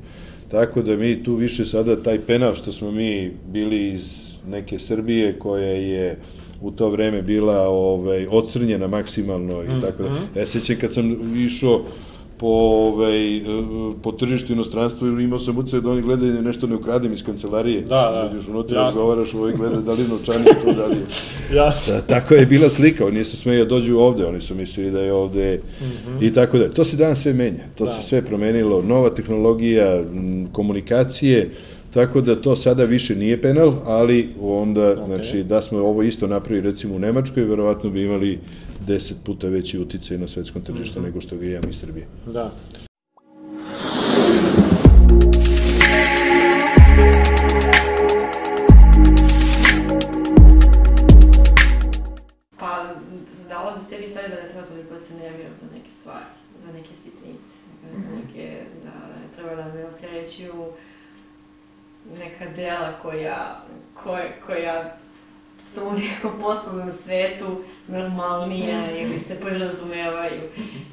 Tako 0.50 0.83
da 0.83 0.97
mi 0.97 1.23
tu 1.25 1.35
više 1.35 1.64
sada 1.64 2.02
taj 2.02 2.21
penal 2.21 2.54
što 2.54 2.73
smo 2.73 2.90
mi 2.90 3.31
bili 3.52 3.88
iz 3.88 4.33
neke 4.49 4.78
Srbije 4.78 5.38
koja 5.38 5.73
je 5.73 6.19
u 6.61 6.71
to 6.71 6.90
vreme 6.90 7.23
bila 7.23 7.69
ovaj, 7.69 8.26
ocrnjena 8.31 8.87
maksimalno 8.87 9.62
i 9.64 9.81
tako 9.81 10.02
da. 10.02 10.40
Ja 10.40 10.47
se 10.47 10.61
sjećam 10.61 10.81
kad 10.81 10.92
sam 10.92 11.37
išao 11.47 11.85
po, 12.43 12.49
ovaj, 12.49 13.37
e, 13.37 13.43
po 14.03 14.13
tržištu 14.13 14.53
inostranstva 14.53 15.09
imao 15.09 15.39
sam 15.39 15.59
ucaj 15.59 15.81
da 15.81 15.91
oni 15.91 16.03
gledaju 16.03 16.33
da 16.33 16.41
nešto 16.41 16.67
ne 16.67 16.75
ukradem 16.75 17.13
iz 17.13 17.23
kancelarije. 17.25 17.81
Da, 17.81 17.87
da. 17.87 18.29
Dođeš 18.33 18.49
unutra, 18.49 18.77
Jasno. 18.79 18.87
razgovaraš, 18.87 19.35
ovaj 19.35 19.53
gleda 19.53 19.81
da 19.81 19.93
li 19.93 20.03
je 20.03 20.09
novčanik 20.09 20.49
to, 20.65 20.73
da 20.73 20.87
li 20.87 20.97
je... 20.97 21.07
Jasno. 21.57 21.95
Da, 21.95 22.01
tako 22.01 22.35
je 22.35 22.47
bila 22.47 22.71
slika, 22.71 23.07
oni 23.07 23.19
nisu 23.19 23.37
smeli 23.37 23.59
da 23.59 23.65
dođu 23.65 23.97
ovde, 23.97 24.27
oni 24.27 24.41
su 24.41 24.55
mislili 24.55 24.91
da 24.91 25.01
je 25.01 25.13
ovde 25.13 25.61
i 26.21 26.33
tako 26.33 26.59
da. 26.59 26.71
To 26.71 26.85
se 26.85 26.97
danas 26.97 27.23
sve 27.23 27.33
menja, 27.33 27.65
to 27.79 27.89
se 27.89 28.03
sve 28.03 28.25
promenilo, 28.25 28.83
nova 28.83 29.11
tehnologija, 29.11 30.03
komunikacije, 30.53 31.51
tako 31.95 32.21
da 32.21 32.37
to 32.37 32.57
sada 32.57 32.85
više 32.85 33.17
nije 33.17 33.43
penal, 33.43 33.73
ali 33.85 34.29
onda, 34.41 34.95
znači, 35.07 35.43
da 35.43 35.63
smo 35.63 35.79
ovo 35.79 36.03
isto 36.03 36.27
napravili 36.27 36.71
recimo 36.71 36.95
u 36.95 36.99
Nemačkoj, 36.99 37.45
verovatno 37.45 37.91
bi 37.91 38.05
imali 38.05 38.39
10 38.87 39.15
puta 39.25 39.49
veći 39.49 39.79
uticaj 39.79 40.19
na 40.19 40.29
svetskom 40.29 40.62
tržištu 40.62 41.01
nego 41.01 41.21
što 41.21 41.37
ga 41.37 41.47
imamo 41.47 41.69
iz 41.69 41.79
Srbije. 41.79 42.07
Da. 42.27 42.53
Pa, 52.59 52.95
dala 53.49 53.77
bi 53.77 53.85
sebi 53.85 54.09
savjet 54.09 54.31
da 54.31 54.43
ne 54.43 54.49
treba 54.49 54.67
toliko 54.67 54.93
da 54.93 54.99
se 54.99 55.15
nerviram 55.15 55.53
za 55.61 55.67
neke 55.77 55.91
stvari, 55.91 56.25
za 56.67 56.73
neke 56.73 56.97
sitnice, 56.97 57.53
za 57.95 58.07
neke, 58.17 58.65
da 58.85 58.91
ne 58.91 59.35
treba 59.37 59.55
da 59.55 59.75
me 59.75 59.85
opterećuju 59.85 60.73
neka 62.19 62.47
dela 62.57 62.93
koja, 63.03 63.65
koje, 63.95 64.41
koja 64.47 64.97
su 65.62 65.81
u 65.87 65.92
nekom 65.92 66.40
poslovnom 66.40 66.92
svetu 66.92 67.64
normalnija 67.88 69.00
ili 69.00 69.19
se 69.19 69.40
podrazumevaju. 69.40 70.42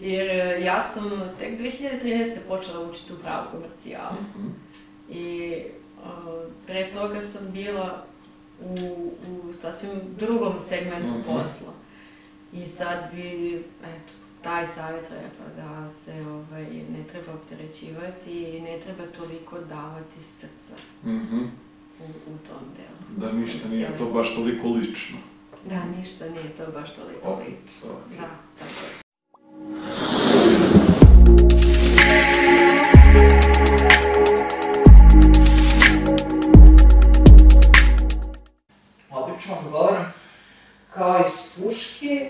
Jer 0.01 0.29
e, 0.29 0.61
ja 0.61 0.81
sam 0.93 1.11
tek 1.39 1.59
2013. 1.59 2.35
počela 2.47 2.89
učiti 2.89 3.13
u 3.13 3.17
pravu 3.17 3.45
komercijalu. 3.51 4.17
I 5.09 5.55
uh, 5.97 6.43
pre 6.65 6.91
toga 6.91 7.21
sam 7.21 7.51
bila 7.51 8.05
u, 8.61 9.11
u 9.29 9.53
sasvim 9.53 9.91
drugom 10.19 10.59
segmentu 10.59 11.13
posla. 11.25 11.73
I 12.53 12.67
sad 12.67 12.97
bi, 13.13 13.55
eto, 13.83 14.13
taj 14.43 14.67
savjet 14.67 15.05
rekla 15.11 15.63
da 15.63 15.89
se 15.89 16.11
ovaj, 16.21 16.63
ne 16.63 17.03
treba 17.11 17.33
opterećivati 17.33 18.31
i 18.43 18.61
ne 18.61 18.79
treba 18.79 19.11
toliko 19.17 19.59
davati 19.59 20.23
srca 20.23 20.73
Mhm. 21.05 21.43
U, 21.99 22.03
u 22.03 22.37
tom 22.39 22.63
delu. 22.77 22.99
Da 23.21 23.31
ništa 23.31 23.67
nije 23.67 23.97
to 23.97 24.05
baš 24.05 24.35
toliko 24.35 24.67
lično. 24.67 25.17
Da, 25.65 25.83
ništa 25.97 26.25
nije 26.25 26.49
to 26.49 26.71
baš 26.71 26.93
toliko 26.93 27.29
Ok, 27.29 27.39
lično. 27.39 27.89
ok. 27.89 28.11
Da, 28.11 28.27
tako 28.59 28.85
je. 28.85 30.09
Obično 39.11 39.53
odgovoram 39.57 40.13
kao 40.89 41.23
iz 41.25 41.53
puške, 41.55 42.29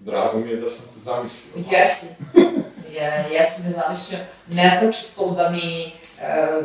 Drago 0.00 0.38
mi 0.38 0.50
je 0.50 0.56
da 0.56 0.68
sam 0.68 0.94
te 0.94 1.00
zamislio. 1.00 1.64
jesam, 1.72 2.16
je, 2.92 3.24
jesam 3.32 3.64
je 3.64 3.72
zamislio, 3.72 4.18
ne 4.48 4.78
znači 4.80 5.14
to 5.16 5.30
da 5.30 5.50
mi, 5.50 5.86
e, 6.20 6.62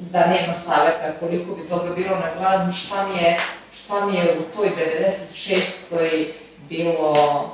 da 0.00 0.26
nema 0.26 0.52
saveta 0.52 1.18
koliko 1.20 1.54
bi 1.54 1.68
toga 1.68 1.94
bilo, 1.94 2.16
ne 2.16 2.32
gledam 2.38 2.72
šta 2.72 3.06
mi 3.08 3.22
je, 3.22 3.40
šta 3.74 4.06
mi 4.06 4.16
je 4.16 4.38
u 4.38 4.56
toj 4.56 4.70
96. 5.90 6.26
bilo 6.68 7.50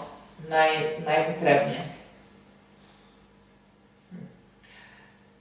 naj, 0.49 0.69
najpotrebnije. 1.07 1.89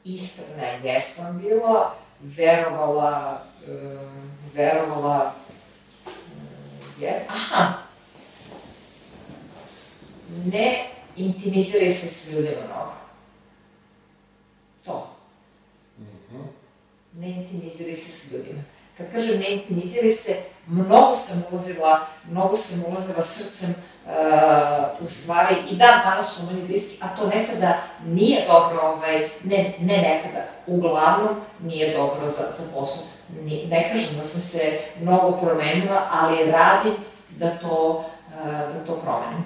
Iskrena 0.03 0.63
jesam 0.63 1.39
bila, 1.39 1.95
verovala, 2.21 3.41
um, 3.67 4.31
verovala, 4.53 5.33
um, 6.05 6.13
je, 6.99 7.25
aha, 7.29 7.73
ne 10.45 10.85
intimiziraj 11.15 11.91
se 11.91 12.07
s 12.07 12.31
ljudima 12.31 12.61
mnogo. 12.65 12.93
To. 14.85 15.17
Ne 17.19 17.29
intimiziraj 17.29 17.95
se 17.95 18.11
s 18.11 18.31
ljudima. 18.31 18.61
Kad 18.97 19.11
kažem 19.11 19.39
ne 19.39 19.49
intimiziraj 19.49 20.11
se, 20.11 20.35
mnogo 20.67 21.15
sam 21.15 21.43
ulazila, 21.51 22.07
mnogo 22.29 22.55
sam 22.55 22.83
ulazila 22.87 23.21
srcem 23.21 23.69
uh, 23.69 25.05
u 25.05 25.09
stvari 25.09 25.55
i 25.71 25.75
dan 25.75 26.01
danas 26.05 26.35
su 26.35 26.45
meni 26.45 26.67
bliski, 26.67 26.97
a 27.01 27.07
to 27.15 27.27
nekada 27.27 27.77
nije 28.05 28.45
dobro, 28.47 28.79
ovaj, 28.81 29.29
ne, 29.43 29.73
ne 29.79 29.97
nekada, 29.97 30.45
uglavnom 30.67 31.35
nije 31.59 31.97
dobro 31.97 32.29
za, 32.29 32.43
za 32.57 32.63
posao. 32.73 33.03
Ni, 33.43 33.65
ne 33.65 33.89
kažem 33.91 34.17
da 34.17 34.25
sam 34.25 34.41
se 34.41 34.79
mnogo 35.01 35.31
promenila, 35.31 36.07
ali 36.11 36.51
radim 36.51 36.93
da 37.29 37.49
to, 37.49 38.05
uh, 38.27 38.45
da 38.45 38.85
to 38.87 38.95
promenim. 38.95 39.43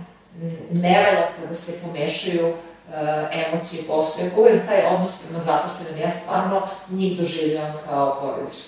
Ne 0.71 1.03
valja 1.03 1.27
kada 1.41 1.55
se 1.55 1.79
pomešaju 1.81 2.49
uh, 2.49 2.55
emocije 3.31 3.81
i 3.81 3.87
posao. 3.87 4.25
Ja 4.25 4.31
govorim 4.35 4.67
taj 4.67 4.85
odnos 4.95 5.23
prema 5.23 5.39
zaposlenim, 5.39 6.01
ja 6.01 6.11
stvarno 6.11 6.61
njih 6.89 7.19
doživljavam 7.19 7.73
kao 7.85 8.19
porodicu. 8.21 8.65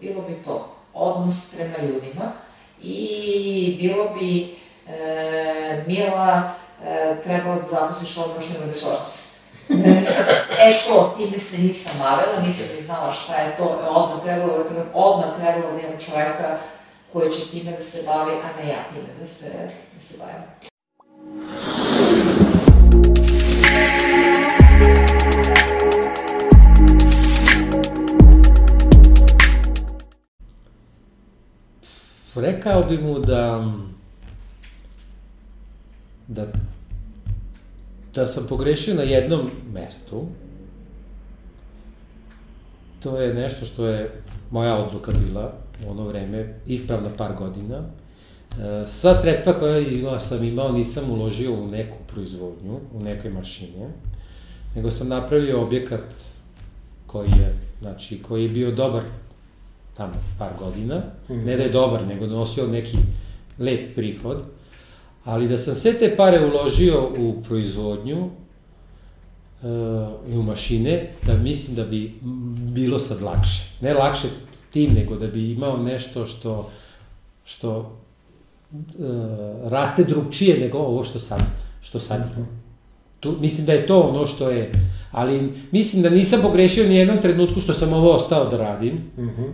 Bilo 0.00 0.22
bi 0.22 0.42
to 0.44 0.74
odnos 0.94 1.54
prema 1.54 1.78
ljudima 1.78 2.32
i 2.82 3.76
bilo 3.80 4.08
bi 4.20 4.56
e, 4.88 5.84
Mila 5.86 6.54
e, 6.84 7.16
trebalo 7.24 7.60
da 7.60 7.68
zaposliš 7.68 8.16
resources. 8.66 9.38
Nisam, 9.68 10.24
e 10.58 10.72
to, 10.88 11.14
time 11.16 11.38
se 11.38 11.62
nisam 11.62 11.98
bavila, 11.98 12.40
nisam 12.40 12.76
ni 12.76 12.82
znala 12.82 13.12
šta 13.12 13.36
je 13.36 13.56
to, 13.56 13.64
odmah 13.88 14.22
trebalo 14.24 14.58
da, 14.58 14.64
odmah 14.94 15.36
trebalo 15.40 15.72
da 15.72 15.80
imam 15.80 16.00
čoveka 16.00 16.58
koji 17.12 17.32
će 17.32 17.50
time 17.50 17.72
da 17.72 17.80
se 17.80 18.06
bavi, 18.06 18.32
a 18.32 18.62
ne 18.62 18.68
ja 18.68 18.84
time 18.92 19.08
da 19.20 19.26
se, 19.26 19.70
da 19.94 20.00
se 20.00 20.18
bavim. 20.18 20.68
Rekao 32.40 32.82
bi 32.82 32.98
mu 32.98 33.18
da 33.18 33.72
da 36.28 36.46
da 38.14 38.26
sam 38.26 38.46
pogrešio 38.48 38.94
na 38.94 39.02
jednom 39.02 39.50
mestu. 39.72 40.26
To 43.02 43.20
je 43.20 43.34
nešto 43.34 43.66
što 43.66 43.86
je 43.86 44.22
moja 44.50 44.76
odluka 44.76 45.12
bila 45.26 45.52
u 45.86 45.90
ono 45.90 46.04
vreme, 46.04 46.54
ispravna 46.66 47.10
par 47.16 47.34
godina. 47.38 47.76
E, 47.76 48.86
Sva 48.86 49.14
sredstva 49.14 49.52
koja 49.52 50.20
sam 50.20 50.44
imao 50.44 50.72
nisam 50.72 51.10
uložio 51.10 51.52
u 51.52 51.66
neku 51.66 51.96
proizvodnju, 52.06 52.80
u 52.94 53.02
neke 53.02 53.30
mašine, 53.30 53.88
nego 54.74 54.90
sam 54.90 55.08
napravio 55.08 55.62
objekat 55.62 56.04
koji 57.06 57.28
je, 57.28 57.54
znači, 57.80 58.22
koji 58.22 58.42
je 58.42 58.48
bio 58.48 58.70
dobar 58.70 59.02
tamo 59.98 60.14
par 60.38 60.50
godina, 60.58 61.02
ne 61.28 61.56
da 61.56 61.62
je 61.62 61.68
dobar, 61.68 62.06
nego 62.06 62.26
nosio 62.26 62.66
neki 62.66 62.98
lep 63.58 63.94
prihod, 63.94 64.42
ali 65.24 65.48
da 65.48 65.58
sam 65.58 65.74
sve 65.74 65.92
te 65.92 66.16
pare 66.16 66.44
uložio 66.46 67.08
u 67.18 67.42
proizvodnju 67.42 68.24
uh, 68.24 68.30
i 70.32 70.36
u 70.36 70.42
mašine, 70.42 71.10
da 71.26 71.36
mislim 71.36 71.76
da 71.76 71.84
bi 71.84 72.14
bilo 72.74 72.98
sad 72.98 73.22
lakše. 73.22 73.62
Ne 73.80 73.94
lakše 73.94 74.28
tim, 74.70 74.92
nego 74.94 75.16
da 75.16 75.26
bi 75.26 75.52
imao 75.52 75.76
nešto 75.76 76.26
što, 76.26 76.70
što 77.44 77.78
uh, 77.78 78.78
raste 79.64 80.04
drugčije 80.04 80.58
nego 80.60 80.78
ovo 80.78 81.04
što 81.04 81.18
sad, 81.18 81.40
što 81.82 82.00
sad 82.00 82.30
imam. 82.36 82.67
Tu, 83.20 83.36
mislim 83.40 83.66
da 83.66 83.72
je 83.72 83.86
to 83.86 84.00
ono 84.00 84.26
što 84.26 84.50
je, 84.50 84.72
ali 85.10 85.52
mislim 85.72 86.02
da 86.02 86.10
nisam 86.10 86.42
pogrešio 86.42 86.88
ni 86.88 86.96
jednom 86.96 87.20
trenutku 87.20 87.60
što 87.60 87.72
sam 87.72 87.92
ovo 87.92 88.12
ostao 88.12 88.48
da 88.48 88.56
radim. 88.56 88.92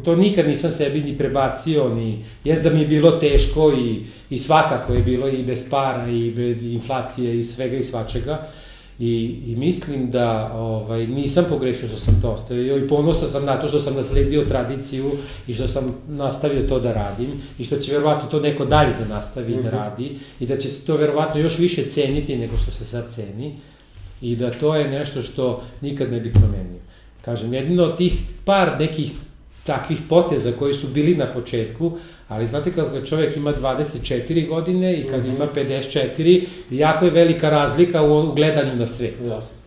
To 0.05 0.17
nikad 0.17 0.49
nisam 0.49 0.73
sebi 0.73 1.01
ni 1.01 1.19
prebacio, 1.19 1.95
ni, 1.95 2.25
jer 2.45 2.63
da 2.63 2.71
mi 2.71 2.81
je 2.81 2.87
bilo 2.87 3.11
teško 3.11 3.73
i, 3.73 4.01
i 4.31 4.39
svakako 4.39 4.93
je 4.93 5.03
bilo 5.03 5.29
i 5.29 5.43
bez 5.43 5.71
para 5.71 6.09
i 6.09 6.31
bez 6.31 6.67
inflacije 6.67 7.39
i 7.39 7.45
svega 7.45 7.77
i 7.77 7.83
svačega. 7.83 8.47
I, 8.99 9.41
I 9.47 9.57
mislim 9.57 10.11
da 10.11 10.53
ovaj, 10.55 11.07
nisam 11.07 11.45
pogrešio 11.49 11.89
što 11.89 11.97
sam 11.97 12.21
to 12.23 12.31
ostavio 12.31 12.77
i 12.77 12.89
ponosan 12.89 13.29
sam 13.29 13.45
na 13.45 13.61
to 13.61 13.69
što 13.69 13.81
sam 13.81 13.95
nasledio 13.95 14.45
tradiciju 14.45 15.11
i 15.47 15.55
što 15.55 15.69
sam 15.69 15.95
nastavio 16.09 16.69
to 16.69 16.81
da 16.81 16.93
radim 16.93 17.31
i 17.59 17.65
što 17.65 17.77
će 17.77 17.93
verovatno 17.93 18.29
to 18.29 18.41
neko 18.41 18.65
dalje 18.65 18.93
da 18.99 19.15
nastavi 19.15 19.63
da 19.63 19.71
radi 19.71 20.19
i 20.41 20.47
da 20.47 20.57
će 20.57 20.69
se 20.69 20.87
to 20.87 20.97
verovatno 20.97 21.41
još 21.41 21.59
više 21.59 21.89
ceniti 21.89 22.37
nego 22.37 22.57
što 22.57 22.71
se 22.71 22.85
sad 22.85 23.15
ceni 23.15 23.55
i 24.21 24.37
da 24.37 24.51
to 24.51 24.77
je 24.77 24.91
nešto 24.91 25.23
što 25.23 25.63
nikad 25.81 26.13
ne 26.13 26.21
bih 26.21 26.33
promenio. 26.33 26.81
Kažem, 27.23 27.55
jedino 27.55 27.85
od 27.85 27.97
tih 27.97 28.13
par 28.45 28.81
nekih 28.81 29.13
takvih 29.67 29.99
poteza 30.09 30.53
koji 30.59 30.75
su 30.75 30.89
bili 30.89 31.17
na 31.17 31.33
početku, 31.33 31.99
ali 32.35 32.47
znate 32.47 32.73
kako 32.73 33.01
čovjek 33.01 33.37
ima 33.37 33.53
24 33.53 34.49
godine 34.49 35.01
i 35.01 35.07
kad 35.07 35.27
ima 35.27 35.47
54, 35.55 36.47
jako 36.71 37.05
je 37.05 37.11
velika 37.11 37.51
razlika 37.51 38.03
u, 38.03 38.29
u 38.29 38.33
gledanju 38.35 38.77
na 38.77 38.87
sve. 38.87 39.11
Jasno. 39.29 39.65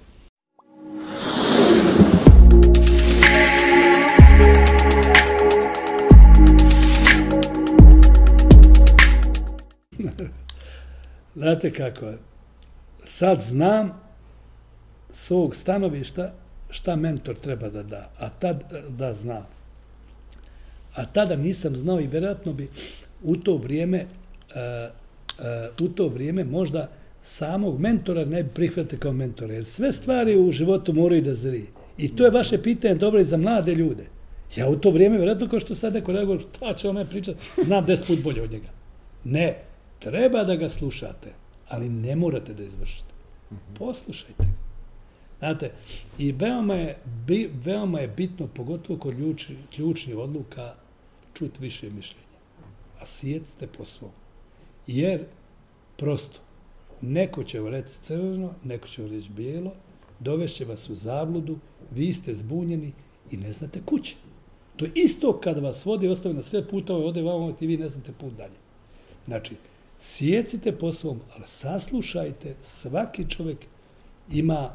Znate 11.36 11.72
kako 11.72 12.06
je? 12.06 12.18
Sad 13.04 13.42
znam 13.42 14.02
s 15.12 15.32
ovog 15.32 15.56
stanovišta 15.56 16.34
šta 16.70 16.96
mentor 16.96 17.36
treba 17.36 17.70
da 17.70 17.84
da, 17.84 18.10
a 18.20 18.30
tad 18.30 18.64
da 18.90 19.14
znam. 19.16 19.57
A 20.98 21.06
tada 21.06 21.36
nisam 21.36 21.76
znao 21.76 22.02
i 22.02 22.08
verovatno 22.08 22.54
bi 22.54 22.70
u 23.24 23.36
to 23.36 23.58
vrijeme 23.58 24.06
uh, 24.50 25.86
u 25.86 25.88
to 25.88 26.08
vrijeme 26.08 26.44
možda 26.44 26.90
samog 27.24 27.80
mentora 27.80 28.26
ne 28.26 28.44
bi 28.44 28.50
prihvatio 28.50 29.00
kao 29.00 29.14
mentora, 29.14 29.54
jer 29.54 29.66
sve 29.66 29.92
stvari 29.92 30.38
u 30.38 30.52
životu 30.52 30.94
moraju 30.94 31.22
da 31.22 31.36
zri. 31.36 31.66
I 31.98 32.16
to 32.16 32.26
je 32.26 32.32
vaše 32.32 32.62
pitanje 32.64 32.96
dobro 32.96 33.20
i 33.20 33.26
za 33.26 33.38
mlade 33.38 33.76
ljude. 33.76 34.04
Ja 34.56 34.70
u 34.70 34.76
to 34.76 34.92
vrijeme, 34.92 35.18
vjerojatno 35.18 35.50
kao 35.50 35.60
što 35.60 35.76
sad 35.76 35.94
neko 35.94 36.12
reaguje, 36.12 36.40
šta 36.40 36.74
će 36.74 36.90
on 36.90 37.08
pričati, 37.10 37.40
znam 37.64 37.86
deset 37.86 38.08
put 38.08 38.24
bolje 38.24 38.42
od 38.42 38.52
njega. 38.52 38.70
Ne, 39.24 39.64
treba 40.00 40.44
da 40.44 40.56
ga 40.56 40.70
slušate, 40.70 41.34
ali 41.68 41.90
ne 41.90 42.16
morate 42.16 42.54
da 42.54 42.64
izvršite. 42.64 43.14
Poslušajte 43.78 44.44
ga. 44.44 44.68
Znate, 45.40 45.72
i 46.18 46.32
veoma 46.32 46.76
je, 46.76 46.98
veoma 47.66 48.00
je 48.00 48.08
bitno, 48.08 48.48
pogotovo 48.48 49.00
kod 49.00 49.16
ključ, 49.16 49.50
ključnih 49.76 50.18
odluka, 50.18 50.74
čut 51.38 51.60
više 51.60 51.90
mišljenja. 51.90 52.38
A 53.00 53.06
sjecite 53.06 53.68
po 53.68 53.86
svom. 53.86 54.12
Jer, 54.88 55.26
prosto, 55.98 56.40
neko 57.02 57.44
će 57.44 57.60
vam 57.60 57.72
reći 57.72 57.94
crveno, 58.02 58.54
neko 58.64 58.88
će 58.88 59.02
vam 59.02 59.12
reći 59.12 59.30
bijelo, 59.30 59.74
dovešće 60.20 60.66
vas 60.66 60.90
u 60.90 60.96
zabludu, 60.96 61.58
vi 61.92 62.14
ste 62.14 62.36
zbunjeni 62.36 62.94
i 63.32 63.38
ne 63.38 63.54
znate 63.54 63.82
kuće. 63.86 64.16
To 64.76 64.86
je 64.86 64.92
isto 64.96 65.40
kad 65.40 65.60
vas 65.60 65.86
vodi, 65.86 66.08
ostave 66.08 66.36
na 66.36 66.44
sve 66.44 66.68
putove, 66.68 67.06
ode 67.06 67.22
vam 67.22 67.56
i 67.60 67.68
vi 67.68 67.78
ne 67.78 67.90
znate 67.90 68.12
put 68.12 68.34
dalje. 68.34 68.58
Znači, 69.26 69.56
sjecite 70.00 70.72
po 70.72 70.92
svom, 70.92 71.20
ali 71.36 71.44
saslušajte, 71.48 72.56
svaki 72.62 73.30
čovjek 73.30 73.58
ima, 74.32 74.72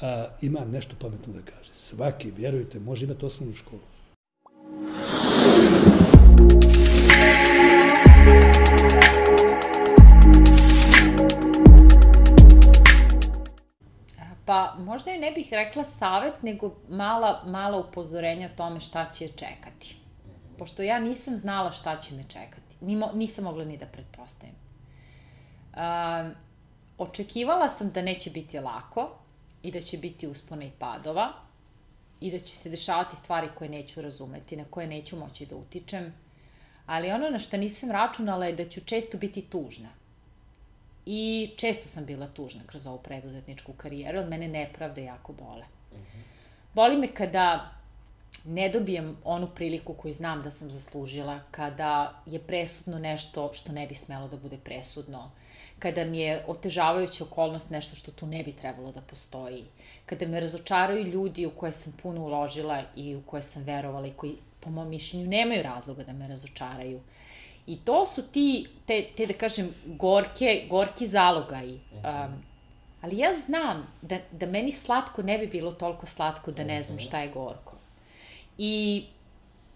a, 0.00 0.26
ima 0.42 0.64
nešto 0.64 0.96
pametno 1.00 1.32
da 1.32 1.40
kaže. 1.42 1.70
Svaki, 1.72 2.30
vjerujte, 2.30 2.80
može 2.80 3.04
imati 3.04 3.26
osnovnu 3.26 3.54
školu. 3.54 3.82
Pa 14.54 14.74
možda 14.78 15.10
i 15.10 15.18
ne 15.18 15.30
bih 15.30 15.48
rekla 15.50 15.84
savet, 15.84 16.42
nego 16.42 16.74
mala, 16.88 17.42
mala 17.46 17.78
upozorenja 17.78 18.46
o 18.46 18.56
tome 18.56 18.80
šta 18.80 19.10
će 19.14 19.24
je 19.24 19.28
čekati. 19.28 19.96
Pošto 20.58 20.82
ja 20.82 20.98
nisam 20.98 21.36
znala 21.36 21.72
šta 21.72 22.00
će 22.00 22.14
me 22.14 22.22
čekati. 22.22 22.76
Nimo, 22.80 23.10
nisam 23.14 23.44
mogla 23.44 23.64
ni 23.64 23.76
da 23.76 23.86
pretpostavim. 23.86 24.54
Uh, 25.72 25.80
očekivala 26.98 27.68
sam 27.68 27.90
da 27.90 28.02
neće 28.02 28.30
biti 28.30 28.60
lako 28.60 29.10
i 29.62 29.72
da 29.72 29.80
će 29.80 29.98
biti 29.98 30.26
uspona 30.26 30.64
i 30.64 30.70
padova 30.78 31.32
i 32.20 32.30
da 32.30 32.38
će 32.38 32.56
se 32.56 32.70
dešavati 32.70 33.16
stvari 33.16 33.48
koje 33.54 33.70
neću 33.70 34.02
razumeti, 34.02 34.56
na 34.56 34.64
koje 34.70 34.86
neću 34.86 35.16
moći 35.16 35.46
da 35.46 35.56
utičem, 35.56 36.14
ali 36.86 37.10
ono 37.10 37.30
na 37.30 37.38
što 37.38 37.56
nisam 37.56 37.90
računala 37.90 38.46
je 38.46 38.56
da 38.56 38.68
ću 38.68 38.84
često 38.84 39.18
biti 39.18 39.42
tužna. 39.42 39.88
I 41.06 41.50
često 41.56 41.88
sam 41.88 42.06
bila 42.06 42.26
tužna 42.26 42.62
kroz 42.66 42.86
ovu 42.86 42.98
preduzetničku 42.98 43.72
karijeru, 43.72 44.18
od 44.18 44.28
mene 44.28 44.48
nepravde 44.48 45.04
jako 45.04 45.32
bole. 45.32 45.64
Boli 46.74 46.96
me 46.96 47.06
kada 47.06 47.70
ne 48.44 48.68
dobijem 48.68 49.16
onu 49.24 49.48
priliku 49.54 49.94
koju 49.94 50.12
znam 50.12 50.42
da 50.42 50.50
sam 50.50 50.70
zaslužila, 50.70 51.40
kada 51.50 52.22
je 52.26 52.38
presudno 52.38 52.98
nešto 52.98 53.50
što 53.52 53.72
ne 53.72 53.86
bi 53.86 53.94
smelo 53.94 54.28
da 54.28 54.36
bude 54.36 54.58
presudno, 54.58 55.30
kada 55.78 56.04
mi 56.04 56.18
je 56.18 56.44
otežavajuća 56.46 57.24
okolnost 57.24 57.70
nešto 57.70 57.96
što 57.96 58.12
tu 58.12 58.26
ne 58.26 58.42
bi 58.44 58.52
trebalo 58.52 58.92
da 58.92 59.00
postoji, 59.00 59.64
kada 60.06 60.26
me 60.26 60.40
razočaraju 60.40 61.04
ljudi 61.04 61.46
u 61.46 61.50
koje 61.50 61.72
sam 61.72 61.92
puno 62.02 62.24
uložila 62.24 62.82
i 62.96 63.16
u 63.16 63.22
koje 63.22 63.42
sam 63.42 63.62
verovala 63.62 64.06
i 64.06 64.12
koji, 64.12 64.36
po 64.60 64.70
mom 64.70 64.88
mišljenju, 64.88 65.28
nemaju 65.28 65.62
razloga 65.62 66.04
da 66.04 66.12
me 66.12 66.28
razočaraju. 66.28 67.00
I 67.66 67.76
to 67.76 68.06
su 68.06 68.22
ti, 68.22 68.66
te, 68.86 69.06
te 69.16 69.26
da 69.26 69.32
kažem, 69.32 69.74
gorke, 69.86 70.66
gorki 70.70 71.06
zalogaji. 71.06 71.80
Um, 71.92 72.42
ali 73.00 73.18
ja 73.18 73.32
znam 73.46 73.86
da, 74.02 74.18
da 74.32 74.46
meni 74.46 74.72
slatko 74.72 75.22
ne 75.22 75.38
bi 75.38 75.46
bilo 75.46 75.72
toliko 75.72 76.06
slatko 76.06 76.52
da 76.52 76.64
ne 76.64 76.82
znam 76.82 76.98
šta 76.98 77.20
je 77.20 77.28
gorko. 77.28 77.76
I 78.58 79.04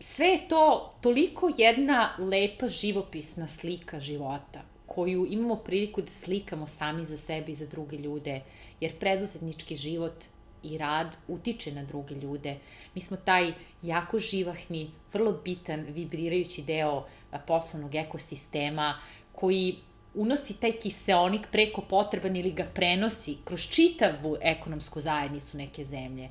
sve 0.01 0.27
je 0.27 0.49
to 0.49 0.95
toliko 1.01 1.51
jedna 1.59 2.11
lepa 2.19 2.69
živopisna 2.69 3.49
slika 3.49 4.01
života 4.01 4.61
koju 4.87 5.27
imamo 5.31 5.57
priliku 5.57 6.03
da 6.03 6.11
slikamo 6.11 6.67
sami 6.67 7.05
za 7.05 7.17
sebe 7.17 7.53
i 7.53 7.55
za 7.55 7.67
druge 7.67 7.97
ljude, 7.97 8.41
jer 8.81 8.99
preduzetnički 8.99 9.77
život 9.77 10.25
i 10.63 10.79
rad 10.79 11.17
utiče 11.29 11.73
na 11.73 11.85
druge 11.85 12.15
ljude. 12.15 12.57
Mi 12.95 13.01
smo 13.01 13.17
taj 13.17 13.53
jako 13.83 14.19
živahni, 14.19 14.91
vrlo 15.13 15.33
bitan, 15.45 15.87
vibrirajući 15.89 16.63
deo 16.63 17.05
poslovnog 17.47 17.95
ekosistema 17.95 18.99
koji 19.33 19.77
unosi 20.15 20.61
taj 20.61 20.73
kiseonik 20.73 21.47
preko 21.53 21.81
potreban 21.81 22.37
ili 22.37 22.51
ga 22.51 22.65
prenosi 22.75 23.37
kroz 23.45 23.69
čitavu 23.69 24.37
ekonomsku 24.41 25.01
zajednicu 25.01 25.57
neke 25.57 25.85
zemlje. 25.85 26.31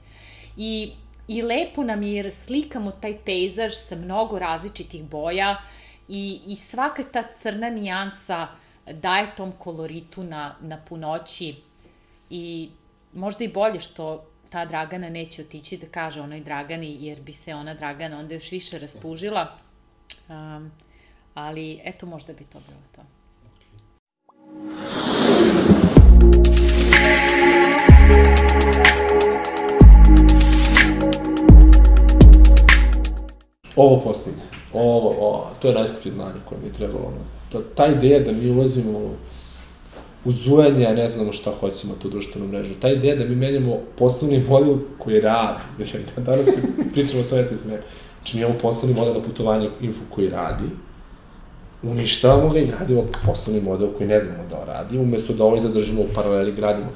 I, 0.57 0.91
i 1.27 1.41
lepo 1.41 1.83
nam 1.83 2.03
je 2.03 2.13
jer 2.13 2.33
slikamo 2.33 2.91
taj 2.91 3.17
pejzaž 3.25 3.73
sa 3.73 3.95
mnogo 3.95 4.39
različitih 4.39 5.03
boja 5.03 5.61
i, 6.07 6.41
i 6.47 6.55
svaka 6.55 7.03
ta 7.03 7.23
crna 7.33 7.69
nijansa 7.69 8.47
daje 8.93 9.35
tom 9.35 9.51
koloritu 9.51 10.23
na, 10.23 10.55
na 10.61 10.77
punoći 10.89 11.55
i 12.29 12.69
možda 13.13 13.43
i 13.43 13.47
bolje 13.47 13.79
što 13.79 14.25
ta 14.49 14.65
Dragana 14.65 15.09
neće 15.09 15.41
otići 15.41 15.77
da 15.77 15.87
kaže 15.87 16.21
onoj 16.21 16.39
Dragani, 16.39 16.97
jer 16.99 17.21
bi 17.21 17.33
se 17.33 17.55
ona 17.55 17.73
Dragana 17.73 18.19
onda 18.19 18.33
još 18.33 18.51
više 18.51 18.79
rastužila. 18.79 19.57
Um, 20.29 20.71
ali 21.33 21.81
eto, 21.83 22.05
možda 22.05 22.33
bi 22.33 22.43
to 22.43 22.59
bilo 22.67 22.81
to. 22.95 23.01
Ovo 33.75 34.01
posljednje. 34.01 34.41
Ovo, 34.73 35.09
ovo, 35.09 35.49
to 35.59 35.67
je 35.67 35.73
najskuplje 35.73 36.11
znanje 36.11 36.39
koje 36.45 36.61
mi 36.61 36.67
je 36.67 36.73
trebalo. 36.73 37.13
Ta, 37.51 37.57
ta 37.75 37.87
ideja 37.87 38.19
da 38.19 38.31
mi 38.31 38.49
ulazimo 38.49 39.15
u 40.25 40.31
zujanje, 40.31 40.85
a 40.85 40.93
ne 40.93 41.09
znamo 41.09 41.33
šta 41.33 41.51
hoćemo 41.59 41.93
tu 42.01 42.09
društvenu 42.09 42.47
mrežu. 42.47 42.73
Ta 42.81 42.89
ideja 42.89 43.15
da 43.15 43.25
mi 43.25 43.35
menjamo 43.35 43.79
poslovni 43.97 44.43
model 44.49 44.75
koji 44.97 45.21
radi. 45.21 45.59
Znači, 45.77 45.97
danas 46.17 46.45
kad 46.45 46.91
pričamo 46.93 47.23
o 47.31 47.35
ja 47.35 47.45
se 47.45 47.57
sve. 47.57 47.81
Znači, 48.17 48.37
mi 48.37 48.41
imamo 48.41 48.59
poslovni 48.59 48.95
model 48.95 49.13
na 49.13 49.21
putovanje 49.21 49.69
info 49.81 50.01
koji 50.09 50.29
radi, 50.29 50.65
uništavamo 51.83 52.49
ga 52.49 52.59
i 52.59 52.65
gradimo 52.65 53.05
poslovni 53.25 53.61
model 53.61 53.87
koji 53.97 54.07
ne 54.07 54.19
znamo 54.19 54.43
da 54.49 54.73
radi, 54.73 54.97
umesto 54.97 55.33
da 55.33 55.43
ovaj 55.43 55.59
zadržimo 55.59 56.01
u 56.01 56.07
paraleli, 56.15 56.51
gradimo. 56.51 56.89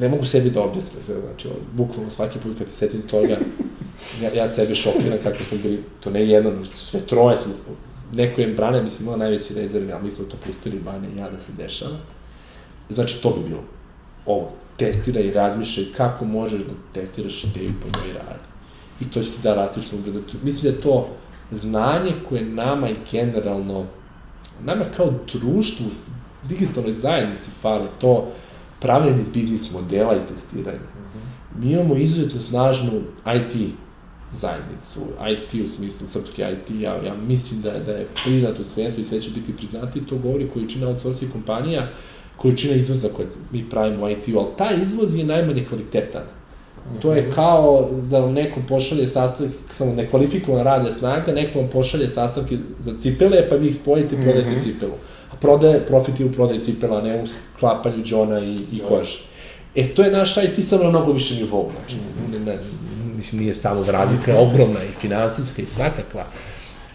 Ne 0.00 0.08
mogu 0.08 0.24
sebi 0.24 0.50
da 0.50 0.62
objasnim, 0.62 1.02
znači, 1.26 1.48
bukvalno 1.72 2.10
svaki 2.10 2.38
put 2.38 2.58
kad 2.58 2.68
se 2.68 2.76
setim 2.76 3.02
toga, 3.02 3.38
ja, 4.22 4.32
ja 4.34 4.48
sebi 4.48 4.74
šokiram 4.74 5.18
kako 5.22 5.44
smo 5.44 5.58
bili, 5.62 5.82
to 6.00 6.10
ne 6.10 6.26
jedno, 6.26 6.64
sve 6.74 7.00
troje 7.00 7.36
smo, 7.36 7.52
neko 8.12 8.40
je 8.40 8.54
Brane, 8.54 8.82
mislim, 8.82 9.02
imala 9.02 9.18
najveći 9.18 9.54
rezervi, 9.54 9.92
ali 9.92 10.04
mi 10.04 10.10
smo 10.10 10.24
to 10.24 10.36
pustili, 10.46 10.80
Bane 10.80 11.08
i 11.14 11.18
ja, 11.18 11.30
da 11.30 11.38
se 11.38 11.52
dešava. 11.52 11.96
Znači, 12.88 13.22
to 13.22 13.30
bi 13.30 13.48
bilo. 13.48 13.62
Ovo, 14.26 14.52
testira 14.76 15.20
i 15.20 15.32
razmišljaj 15.32 15.86
kako 15.96 16.24
možeš 16.24 16.62
da 16.62 16.72
testiraš 16.92 17.44
ideju 17.44 17.72
po 17.82 17.98
njoj 17.98 18.12
radi. 18.12 18.48
I 19.00 19.10
to 19.10 19.22
će 19.22 19.30
ti 19.30 19.38
da 19.42 19.54
rastično 19.54 19.98
ubrzati. 19.98 20.36
Mislim 20.42 20.62
da 20.62 20.76
je 20.76 20.82
to 20.82 21.08
znanje 21.50 22.12
koje 22.28 22.42
nama 22.42 22.88
i 22.88 22.96
generalno, 23.10 23.86
nama 24.64 24.84
kao 24.96 25.12
društvu, 25.32 25.86
digitalnoj 26.48 26.92
zajednici 26.92 27.50
fale 27.60 27.86
to 28.00 28.32
pravljanje 28.80 29.24
biznis 29.34 29.72
modela 29.72 30.16
i 30.16 30.26
testiranje. 30.28 30.78
Mi 31.58 31.72
imamo 31.72 31.96
izuzetno 31.96 32.40
snažnu 32.40 32.90
IT 33.36 33.74
zajednicu, 34.32 35.00
IT 35.30 35.64
u 35.64 35.66
smislu 35.66 36.06
srpski 36.06 36.42
IT, 36.42 36.80
ja, 36.80 36.94
ja 37.06 37.14
mislim 37.14 37.60
da, 37.62 37.70
da 37.86 37.92
je 37.92 38.06
priznat 38.24 38.58
u 38.60 38.64
svetu 38.64 39.00
i 39.00 39.04
sve 39.04 39.20
će 39.20 39.30
biti 39.30 39.56
priznati, 39.56 40.06
to 40.06 40.16
govori 40.16 40.48
količina 40.48 40.88
outsourcing 40.88 41.32
kompanija, 41.32 41.88
količina 42.36 42.74
izvoza 42.74 43.08
koje 43.16 43.28
mi 43.52 43.70
pravimo 43.70 44.06
u 44.06 44.10
IT-u, 44.10 44.38
ali 44.38 44.48
taj 44.58 44.76
izvoz 44.82 45.14
je 45.14 45.24
najmanje 45.24 45.64
kvalitetan. 45.68 46.22
To 47.02 47.12
je 47.12 47.30
kao 47.34 47.88
da 48.10 48.20
vam 48.20 48.32
neko 48.32 48.60
pošalje 48.68 49.06
sastavke, 49.06 49.52
samo 49.70 49.92
nekvalifikovana 49.92 50.62
radna 50.64 50.92
snaga, 50.92 51.32
neko 51.32 51.58
vam 51.60 51.68
pošalje 51.70 52.08
sastavke 52.08 52.56
za 52.80 52.94
cipele, 53.00 53.48
pa 53.48 53.56
vi 53.56 53.68
ih 53.68 53.74
spojite 53.74 54.14
i 54.14 54.22
prodajete 54.22 54.50
Mhm. 54.50 54.60
cipelu. 54.60 54.92
A 55.32 55.36
prodaje, 55.36 55.80
profit 55.86 56.20
je 56.20 56.26
u 56.26 56.32
prodaji 56.32 56.60
cipela, 56.60 57.02
ne 57.02 57.22
u 57.22 57.26
sklapanju 57.26 58.04
džona 58.04 58.40
i, 58.40 58.54
i 58.72 58.80
kože. 58.88 59.18
E, 59.74 59.88
to 59.94 60.02
je 60.02 60.10
naš 60.10 60.36
IT 60.36 60.64
samo 60.64 60.84
na 60.84 60.90
mnogo 60.90 61.12
više 61.12 61.34
nivou, 61.34 61.70
znači, 61.78 61.96
ne, 62.32 62.38
ne, 62.38 62.58
mislim, 63.18 63.42
nije 63.42 63.54
samo 63.54 63.84
razlika, 63.84 64.30
je 64.30 64.38
ogromna 64.38 64.84
i 64.84 65.00
finansijska 65.00 65.62
i 65.62 65.66
svakakva, 65.66 66.24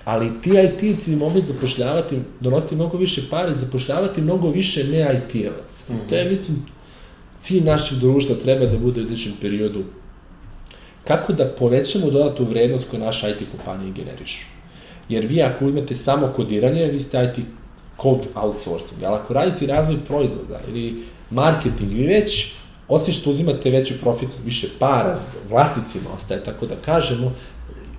ali 0.06 0.42
ti 0.42 0.50
IT-evci 0.50 1.10
bi 1.10 1.16
mogli 1.16 1.42
zapošljavati, 1.42 2.20
donositi 2.40 2.76
mnogo 2.76 2.98
više 2.98 3.22
pare 3.30 3.54
zapošljavati 3.54 4.22
mnogo 4.22 4.50
više 4.50 4.84
ne 4.84 5.00
IT-evaca. 5.00 5.84
To 6.10 6.16
je, 6.16 6.30
mislim, 6.30 6.66
cilj 7.40 7.64
našeg 7.64 7.98
društva 7.98 8.36
treba 8.36 8.66
da 8.66 8.78
bude 8.78 9.02
u 9.02 9.04
idućem 9.04 9.34
periodu 9.42 9.84
kako 11.08 11.34
da 11.34 11.46
povećamo 11.46 12.10
dodatnu 12.10 12.46
vrednost 12.46 12.90
koju 12.90 13.00
naše 13.00 13.30
IT 13.30 13.48
kompanije 13.52 13.94
generišu. 13.94 14.46
Jer 15.10 15.26
vi 15.26 15.42
ako 15.42 15.66
imate 15.66 15.96
samo 15.96 16.28
kodiranje, 16.36 16.88
vi 16.88 17.00
ste 17.00 17.24
IT 17.24 17.46
code 18.02 18.28
outsourcing, 18.36 19.04
ali 19.04 19.16
ako 19.16 19.34
radite 19.34 19.68
razvoj 19.68 19.98
proizvoda 20.08 20.60
ili 20.70 20.96
marketing, 21.30 21.92
vi 21.92 22.06
već, 22.08 22.54
osim 22.94 23.14
što 23.14 23.30
uzimate 23.30 23.70
veći 23.70 23.94
profit, 24.02 24.30
više 24.46 24.68
para, 24.80 25.20
vlasnicima 25.50 26.10
ostaje, 26.16 26.44
tako 26.44 26.66
da 26.66 26.76
kažemo, 26.86 27.34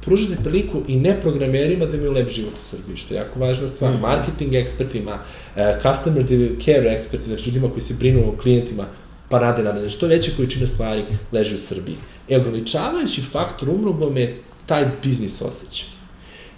pružite 0.04 0.36
priliku 0.42 0.82
i 0.88 0.96
neprogramerima 0.96 1.86
da 1.86 1.96
imaju 1.96 2.12
lep 2.12 2.30
život 2.30 2.52
u 2.52 2.64
Srbiji, 2.64 2.96
što 2.96 3.14
je 3.14 3.18
jako 3.18 3.40
važna 3.40 3.68
stvar, 3.68 3.92
Mhm. 3.92 4.02
marketing 4.02 4.54
ekspertima, 4.54 5.18
eh, 5.56 5.78
customer 5.82 6.24
care 6.64 6.92
ekspertima, 6.96 7.36
znači 7.36 7.50
ljudima 7.50 7.70
koji 7.70 7.80
se 7.80 7.94
brinu 7.94 8.28
o 8.28 8.36
klijentima, 8.42 8.86
pa 9.28 9.38
rade 9.38 9.62
na 9.62 9.72
ne, 9.72 9.88
što 9.88 10.06
veća 10.06 10.30
količina 10.36 10.66
stvari 10.66 11.04
leži 11.32 11.54
u 11.54 11.58
Srbiji. 11.58 11.96
E, 12.28 12.36
ograničavajući 12.36 13.22
faktor 13.22 13.70
umnogome 13.70 14.20
je 14.20 14.42
taj 14.66 14.86
biznis 15.02 15.42
osjećaj. 15.42 15.88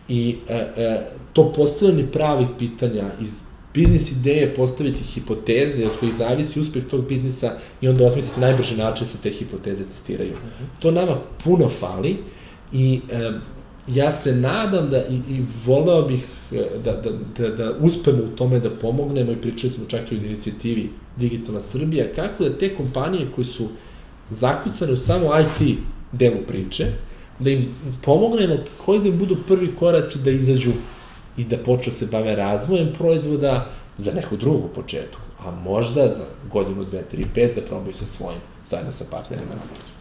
I 0.09 0.37
e, 0.49 0.55
e, 0.55 1.07
to 1.33 1.53
postavljanje 1.53 2.07
pravih 2.12 2.49
pitanja 2.59 3.05
iz 3.20 3.40
biznis 3.76 4.12
ideje 4.12 4.54
postaviti 4.54 5.02
hipoteze 5.02 5.86
od 5.86 5.92
kojih 6.00 6.14
zavisi 6.14 6.60
uspeh 6.60 6.84
tog 6.84 7.08
biznisa 7.08 7.52
i 7.80 7.88
onda 7.88 8.06
osmisliti 8.06 8.40
najbrži 8.40 8.76
način 8.76 9.06
da 9.06 9.10
se 9.10 9.18
te 9.22 9.30
hipoteze 9.30 9.84
testiraju. 9.84 10.32
To 10.78 10.90
nama 10.90 11.20
puno 11.44 11.68
fali 11.68 12.16
i 12.72 13.00
e, 13.10 13.30
ja 13.88 14.12
se 14.12 14.34
nadam 14.34 14.90
da 14.90 14.98
i, 14.98 15.14
i 15.14 15.42
voleo 15.64 16.02
bih 16.02 16.24
e, 16.52 16.64
da, 16.84 16.92
da, 16.92 17.10
da, 17.38 17.48
da 17.56 17.74
uspemo 17.80 18.22
u 18.22 18.36
tome 18.36 18.60
da 18.60 18.70
pomognemo 18.70 19.32
i 19.32 19.36
pričali 19.36 19.70
smo 19.70 19.84
čak 19.88 20.12
i 20.12 20.14
o 20.14 20.18
inicijativi 20.18 20.90
Digitalna 21.16 21.60
Srbija, 21.60 22.06
kako 22.16 22.44
da 22.44 22.58
te 22.58 22.74
kompanije 22.76 23.26
koje 23.34 23.44
su 23.44 23.68
zakucane 24.30 24.92
u 24.92 24.96
samo 24.96 25.30
IT 25.40 25.78
delu 26.12 26.40
priče, 26.48 26.86
da 27.38 27.50
im 27.50 27.68
pomognemo 28.02 28.56
koji 28.84 29.00
da 29.00 29.08
im 29.08 29.18
budu 29.18 29.36
prvi 29.48 29.68
koraci 29.78 30.18
da 30.18 30.30
izađu 30.30 30.72
i 31.37 31.44
da 31.44 31.57
počnu 31.59 31.92
se 31.92 32.07
bave 32.07 32.37
razvojem 32.37 32.92
proizvoda 32.99 33.66
za 33.99 34.12
neku 34.12 34.37
drugu 34.37 34.68
početku, 34.75 35.20
a 35.38 35.51
možda 35.51 36.09
za 36.09 36.25
godinu, 36.53 36.85
dve, 36.85 37.03
tri, 37.03 37.27
pet 37.35 37.55
da 37.55 37.62
probaju 37.62 37.94
sa 37.94 38.07
svojim, 38.07 38.40
zajedno 38.66 38.92
sa 38.92 39.05
partnerima 39.11 39.51
na 39.51 39.61
putu. 39.61 39.96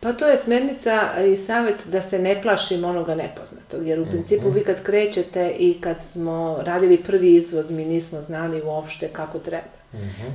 Pa 0.00 0.12
to 0.12 0.26
je 0.26 0.36
smernica 0.36 1.24
i 1.32 1.36
savjet 1.36 1.86
da 1.92 2.02
se 2.02 2.18
ne 2.18 2.42
plašimo 2.42 2.88
onoga 2.88 3.14
nepoznatog, 3.14 3.86
jer 3.86 4.00
u 4.00 4.06
principu 4.06 4.50
vi 4.50 4.64
kad 4.64 4.82
krećete 4.82 5.54
i 5.58 5.80
kad 5.80 6.02
smo 6.02 6.58
radili 6.62 7.02
prvi 7.02 7.34
izvoz, 7.34 7.70
mi 7.70 7.84
nismo 7.84 8.20
znali 8.20 8.62
uopšte 8.62 9.08
kako 9.08 9.38
treba. 9.38 9.79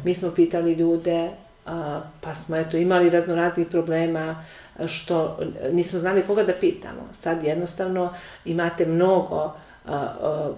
Mi 0.04 0.14
smo 0.14 0.32
pitali 0.32 0.74
ljude, 0.74 1.30
a, 1.66 2.02
pa 2.22 2.34
smo 2.34 2.56
eto 2.56 2.78
imali 2.78 3.10
raznoraznih 3.10 3.68
problema 3.68 4.44
što 4.88 5.40
nismo 5.72 6.00
znali 6.00 6.24
koga 6.28 6.44
da 6.44 6.54
pitamo. 6.54 7.02
Sad 7.12 7.44
jednostavno 7.44 8.14
imate 8.46 8.86
mnogo 8.86 9.54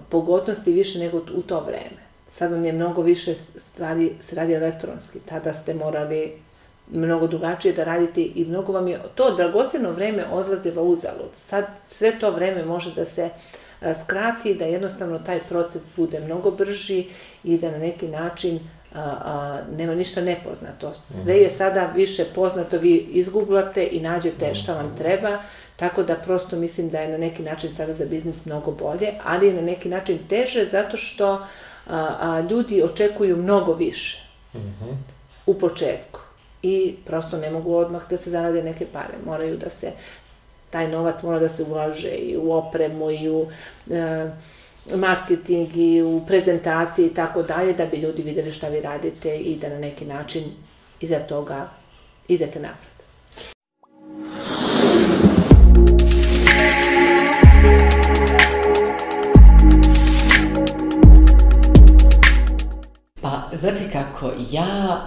pogodnosti 0.08 0.72
više 0.72 0.98
nego 0.98 1.18
u 1.34 1.42
to 1.42 1.60
vreme. 1.60 2.08
Sad 2.30 2.52
vam 2.52 2.64
je 2.64 2.72
mnogo 2.72 3.02
više 3.02 3.34
stvari 3.34 4.12
se 4.20 4.36
radi 4.36 4.52
elektronski. 4.52 5.18
Tada 5.20 5.52
ste 5.52 5.74
morali 5.74 6.32
mnogo 6.90 7.26
drugačije 7.26 7.74
da 7.74 7.84
radite 7.84 8.22
i 8.22 8.44
mnogo 8.48 8.72
vam 8.72 8.88
je 8.88 9.00
to 9.14 9.34
dragoceno 9.36 9.90
vreme 9.90 10.24
odlazilo 10.32 10.82
uzalud. 10.82 11.30
Sad 11.34 11.64
sve 11.86 12.18
to 12.18 12.30
vreme 12.30 12.64
može 12.64 12.94
da 12.94 13.04
se 13.04 13.30
skrati, 14.04 14.54
da 14.54 14.64
jednostavno 14.64 15.18
taj 15.18 15.40
proces 15.48 15.82
bude 15.96 16.20
mnogo 16.20 16.50
brži 16.50 17.06
i 17.44 17.58
da 17.58 17.70
na 17.70 17.78
neki 17.78 18.08
način 18.08 18.60
a, 18.94 19.00
a, 19.00 19.60
nema 19.76 19.94
ništa 19.94 20.20
nepoznato. 20.20 20.94
Sve 20.94 21.34
je 21.34 21.50
sada 21.50 21.90
više 21.94 22.24
poznato, 22.34 22.78
vi 22.78 22.94
izgooglate 22.96 23.88
i 23.92 24.00
nađete 24.00 24.54
šta 24.54 24.74
vam 24.74 24.96
treba, 24.98 25.38
tako 25.76 26.02
da 26.02 26.14
prosto 26.14 26.56
mislim 26.56 26.90
da 26.90 26.98
je 26.98 27.08
na 27.08 27.18
neki 27.18 27.42
način 27.42 27.72
sada 27.72 27.92
za 27.92 28.04
biznis 28.04 28.44
mnogo 28.46 28.70
bolje, 28.70 29.12
ali 29.24 29.46
je 29.46 29.54
na 29.54 29.62
neki 29.62 29.88
način 29.88 30.18
teže 30.28 30.64
zato 30.64 30.96
što 30.96 31.32
a, 31.32 31.46
a, 32.20 32.40
ljudi 32.50 32.82
očekuju 32.82 33.36
mnogo 33.36 33.74
više. 33.74 34.28
U 35.46 35.54
početku. 35.54 36.20
I 36.62 36.94
prosto 37.06 37.38
ne 37.38 37.50
mogu 37.50 37.74
odmah 37.74 38.08
da 38.10 38.16
se 38.16 38.30
zarade 38.30 38.62
neke 38.62 38.86
pare. 38.86 39.14
Moraju 39.24 39.56
da 39.56 39.70
se, 39.70 39.92
taj 40.70 40.88
novac 40.88 41.22
mora 41.22 41.38
da 41.38 41.48
se 41.48 41.62
ulaže 41.62 42.08
i 42.08 42.36
u 42.36 42.52
opremu 42.52 43.10
i 43.10 43.28
u 43.30 43.46
e, 43.90 44.30
marketing 44.96 45.76
i 45.76 46.02
u 46.02 46.22
prezentacije 46.26 47.06
i 47.06 47.14
tako 47.14 47.42
dalje, 47.42 47.72
da 47.72 47.86
bi 47.86 47.96
ljudi 47.96 48.22
videli 48.22 48.52
šta 48.52 48.68
vi 48.68 48.80
radite 48.80 49.36
i 49.36 49.56
da 49.56 49.68
na 49.68 49.78
neki 49.78 50.04
način 50.04 50.42
iza 51.00 51.18
toga 51.18 51.70
idete 52.28 52.60
napred. 52.60 52.88
Pa, 63.20 63.50
znate 63.56 63.90
kako, 63.92 64.32
ja 64.50 65.00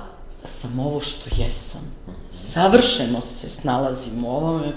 sam 0.44 0.80
ovo 0.80 1.00
što 1.00 1.44
jesam. 1.44 1.82
Savršeno 2.30 3.22
se 3.22 3.50
snalazim 3.50 4.26
u 4.26 4.30
ovome 4.30 4.72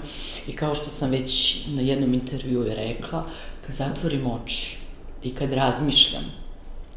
i 0.47 0.55
kao 0.55 0.75
što 0.75 0.89
sam 0.89 1.11
već 1.11 1.61
na 1.67 1.81
jednom 1.81 2.13
intervjuu 2.13 2.65
i 2.65 2.75
rekla, 2.75 3.25
kad 3.67 3.75
zatvorim 3.75 4.27
oči 4.27 4.84
i 5.23 5.35
kad 5.35 5.53
razmišljam 5.53 6.23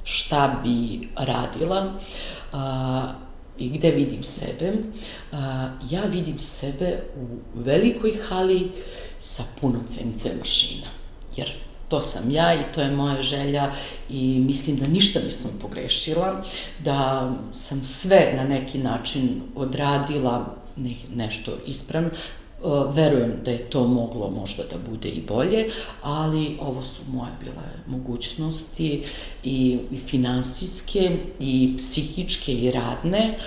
šta 0.04 0.60
bi 0.64 1.08
radila 1.16 1.92
a, 2.52 3.12
i 3.58 3.68
gde 3.68 3.90
vidim 3.90 4.22
sebe, 4.22 4.72
a, 5.32 5.68
ja 5.90 6.00
vidim 6.00 6.38
sebe 6.38 7.02
u 7.16 7.26
velikoj 7.54 8.18
hali 8.28 8.72
sa 9.18 9.42
puno 9.60 9.80
CNC 9.88 10.26
mašina. 10.38 10.86
Jer 11.36 11.52
to 11.88 12.00
sam 12.00 12.30
ja 12.30 12.54
i 12.54 12.72
to 12.74 12.80
je 12.80 12.90
moja 12.90 13.22
želja 13.22 13.72
i 14.08 14.38
mislim 14.38 14.76
da 14.76 14.86
ništa 14.86 15.20
nisam 15.20 15.50
pogrešila, 15.60 16.44
da 16.78 17.30
sam 17.52 17.84
sve 17.84 18.32
na 18.36 18.44
neki 18.44 18.78
način 18.78 19.42
odradila 19.54 20.56
ne, 20.76 20.94
nešto 21.14 21.52
ispravno. 21.66 22.10
E, 22.64 22.92
Verujem 22.94 23.32
da 23.44 23.50
je 23.50 23.70
to 23.70 23.86
moglo 23.86 24.30
možda 24.30 24.62
da 24.62 24.90
bude 24.90 25.08
i 25.08 25.22
bolje, 25.28 25.70
ali 26.02 26.58
ovo 26.60 26.82
su 26.82 27.02
moje 27.12 27.32
bile 27.40 27.52
mogućnosti 27.86 29.04
i, 29.44 29.78
i 29.90 29.96
finansijske 29.96 31.10
i 31.40 31.74
psihičke 31.76 32.52
i 32.52 32.70
radne, 32.70 33.38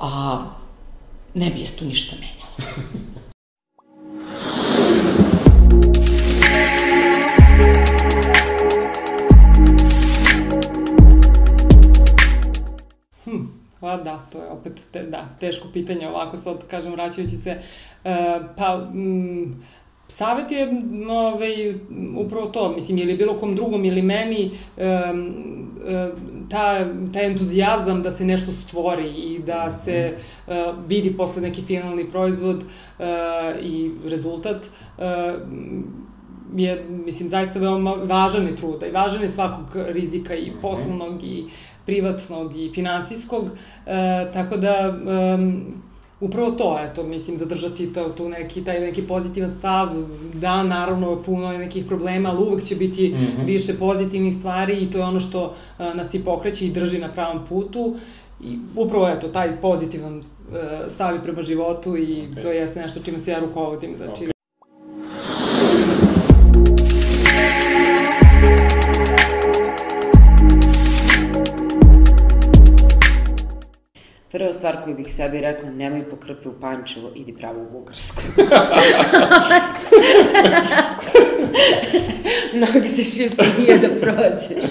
a 0.00 0.44
ne 1.34 1.50
bi 1.50 1.60
je 1.60 1.76
tu 1.76 1.84
ništa 1.84 2.16
menjala. 2.16 2.80
pa 13.80 13.96
da, 13.96 14.26
to 14.32 14.38
je 14.38 14.50
opet 14.50 14.80
te, 14.92 15.02
da, 15.02 15.28
teško 15.40 15.68
pitanje 15.72 16.08
ovako 16.08 16.36
sad, 16.36 16.66
kažem, 16.66 16.92
vraćajući 16.92 17.36
se. 17.36 17.50
E, 18.04 18.40
pa, 18.56 18.76
mm, 18.76 19.62
Savet 20.10 20.50
je 20.50 20.62
m, 20.62 21.10
ovaj, 21.10 21.74
upravo 22.16 22.46
to, 22.46 22.72
mislim, 22.72 22.98
ili 22.98 23.16
bilo 23.16 23.34
kom 23.34 23.56
drugom 23.56 23.84
ili 23.84 24.02
meni, 24.02 24.50
e, 24.76 25.12
ta, 26.50 26.86
taj 27.12 27.26
entuzijazam 27.26 28.02
da 28.02 28.10
se 28.10 28.24
nešto 28.24 28.52
stvori 28.52 29.08
i 29.08 29.38
da 29.38 29.70
se 29.70 29.92
e, 29.92 30.14
vidi 30.86 31.16
posle 31.16 31.42
neki 31.42 31.62
finalni 31.62 32.10
proizvod 32.10 32.64
e, 32.98 33.04
i 33.62 33.90
rezultat, 34.04 34.66
e, 34.98 35.34
je, 36.56 36.84
mislim, 36.88 37.28
zaista 37.28 37.58
veoma 37.58 37.90
važan 37.90 38.46
je 38.46 38.56
truda 38.56 38.86
i 38.86 38.90
važan 38.90 39.22
je 39.22 39.28
svakog 39.28 39.66
rizika 39.88 40.34
i 40.34 40.52
poslovnog 40.62 41.22
i 41.22 41.44
privatnog 41.86 42.56
i 42.56 42.70
finansijskog, 42.74 43.44
e, 43.86 44.30
tako 44.32 44.56
da 44.56 44.68
e, 44.68 44.92
upravo 46.20 46.50
to, 46.50 46.78
eto, 46.90 47.02
mislim, 47.02 47.38
zadržati 47.38 47.92
to, 47.92 48.08
tu 48.08 48.28
neki, 48.28 48.64
taj 48.64 48.80
neki 48.80 49.02
pozitivan 49.02 49.50
stav, 49.50 49.88
da, 50.34 50.62
naravno, 50.62 51.22
puno 51.22 51.52
je 51.52 51.58
nekih 51.58 51.84
problema, 51.84 52.28
ali 52.28 52.48
uvek 52.48 52.64
će 52.64 52.74
biti 52.74 53.08
mm 53.08 53.16
-hmm. 53.16 53.46
više 53.46 53.78
pozitivnih 53.78 54.34
stvari 54.34 54.72
i 54.72 54.90
to 54.90 54.98
je 54.98 55.04
ono 55.04 55.20
što 55.20 55.54
a, 55.78 55.94
nas 55.94 56.14
i 56.14 56.24
pokreće 56.24 56.66
i 56.66 56.72
drži 56.72 56.98
na 56.98 57.08
pravom 57.08 57.46
putu. 57.48 57.96
I 58.44 58.58
upravo, 58.76 59.08
eto, 59.08 59.28
taj 59.28 59.60
pozitivan 59.60 60.18
uh, 60.18 60.22
stav 60.88 61.22
prema 61.22 61.42
životu 61.42 61.96
i 61.96 62.02
okay. 62.02 62.42
to 62.42 62.50
jeste 62.50 62.80
nešto 62.80 63.00
čime 63.00 63.18
se 63.18 63.30
ja 63.30 63.38
rukovodim, 63.38 63.96
znači... 63.96 64.24
Okay. 64.24 64.39
Prva 74.32 74.52
stvar 74.52 74.84
koju 74.84 74.96
bih 74.96 75.14
sebi 75.14 75.40
rekla, 75.40 75.70
nemoj 75.70 76.10
po 76.10 76.16
krpe 76.16 76.48
u 76.48 76.52
Pančevo, 76.60 77.10
idi 77.14 77.34
pravo 77.34 77.62
u 77.62 77.70
Bugarsku. 77.72 78.22
Mnogi 82.54 82.88
ćeš 82.96 83.18
jeftinije 83.18 83.78
da 83.78 83.88
prođeš. 83.88 84.70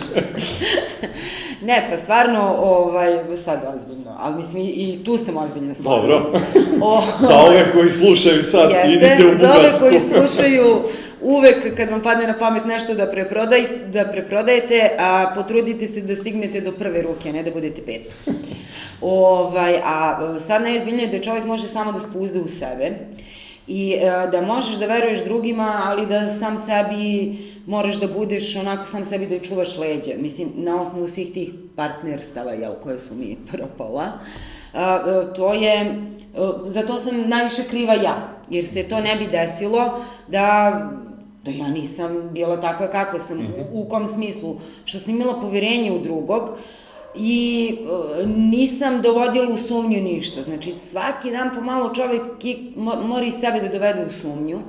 ne, 1.62 1.88
pa 1.90 1.98
stvarno, 1.98 2.56
ovaj, 2.60 3.36
sad 3.44 3.66
ozbiljno, 3.76 4.16
ali 4.20 4.36
mislim 4.36 4.64
i 4.64 5.04
tu 5.06 5.18
sam 5.18 5.38
ozbiljna 5.38 5.74
stvarno. 5.74 6.08
Dobro. 6.08 6.42
O, 6.82 7.02
za 7.20 7.38
ove 7.38 7.72
koji 7.74 7.90
slušaju 7.90 8.44
sad, 8.44 8.72
jeste, 8.72 8.92
idite 8.92 9.26
u 9.26 9.32
Bugarsku. 9.32 9.80
Za 9.80 9.86
ove 9.86 10.00
koji 10.00 10.00
slušaju, 10.00 10.84
uvek 11.22 11.76
kad 11.78 11.90
vam 11.90 12.02
padne 12.02 12.28
na 12.28 12.38
pamet 12.38 12.66
nešto 12.66 12.94
da, 12.94 13.08
preprodaj, 13.08 13.68
da 13.88 14.06
preprodajete, 14.06 14.90
a 15.00 15.32
potrudite 15.36 15.88
se 15.88 16.02
da 16.02 16.16
stignete 16.16 16.62
do 16.62 16.72
prve 16.72 17.02
ruke, 17.02 17.34
ne 17.34 17.44
da 17.44 17.52
budete 17.52 17.82
pet. 17.86 18.16
Ovaj, 19.02 19.80
a 19.84 20.40
sad 20.40 20.62
najozbiljnije 20.62 21.06
je 21.06 21.12
da 21.18 21.24
čovjek 21.24 21.46
može 21.46 21.68
samo 21.68 21.92
da 21.92 22.00
spuzde 22.00 22.40
u 22.40 22.48
sebe 22.48 22.92
i 23.68 23.94
e, 23.94 24.28
da 24.32 24.42
možeš 24.42 24.76
da 24.76 24.86
veruješ 24.86 25.24
drugima, 25.24 25.82
ali 25.86 26.06
da 26.06 26.28
sam 26.28 26.58
sebi 26.58 27.34
moraš 27.66 27.96
da 27.96 28.08
budeš 28.08 28.56
onako 28.56 28.86
sam 28.86 29.06
sebi 29.06 29.28
da 29.28 29.40
čuvaš 29.40 29.78
leđe. 29.78 30.14
Mislim, 30.18 30.52
na 30.56 30.82
osnovu 30.82 31.08
svih 31.08 31.34
tih 31.34 31.50
partnerstava, 31.76 32.52
jel, 32.52 32.74
koje 32.84 33.00
su 33.00 33.16
mi 33.16 33.38
propala, 33.52 34.12
a, 34.74 35.00
e, 35.08 35.34
to 35.34 35.54
je, 35.54 35.76
e, 35.76 35.96
za 36.66 36.82
to 36.82 36.98
sam 36.98 37.30
najviše 37.30 37.64
kriva 37.70 37.94
ja, 37.94 38.40
jer 38.50 38.66
se 38.66 38.84
to 38.84 39.00
ne 39.00 39.16
bi 39.16 39.28
desilo 39.28 40.00
da 40.28 40.72
da 41.52 41.64
ja 41.64 41.70
nisam 41.70 42.30
bila 42.32 42.62
takva 42.62 42.90
kakva 42.90 43.20
sam, 43.20 43.38
mm 43.38 43.42
-hmm. 43.42 43.74
u, 43.74 43.82
u 43.82 43.90
kom 43.90 44.08
smislu, 44.08 44.56
što 44.86 45.00
sam 45.00 45.16
imala 45.16 45.42
poverenje 45.42 45.92
u 45.92 46.00
drugog, 46.00 46.50
i 47.16 47.76
e, 48.22 48.26
nisam 48.26 49.02
dovodila 49.02 49.54
u 49.54 49.58
sumnju 49.58 50.02
ništa. 50.02 50.42
Znači, 50.42 50.72
svaki 50.72 51.32
dan 51.32 51.52
pomalo 51.56 51.94
čovek 51.94 52.22
mora 52.76 53.26
i 53.26 53.32
sebe 53.32 53.60
da 53.62 53.68
dovede 53.68 54.06
u 54.06 54.10
sumnju, 54.10 54.60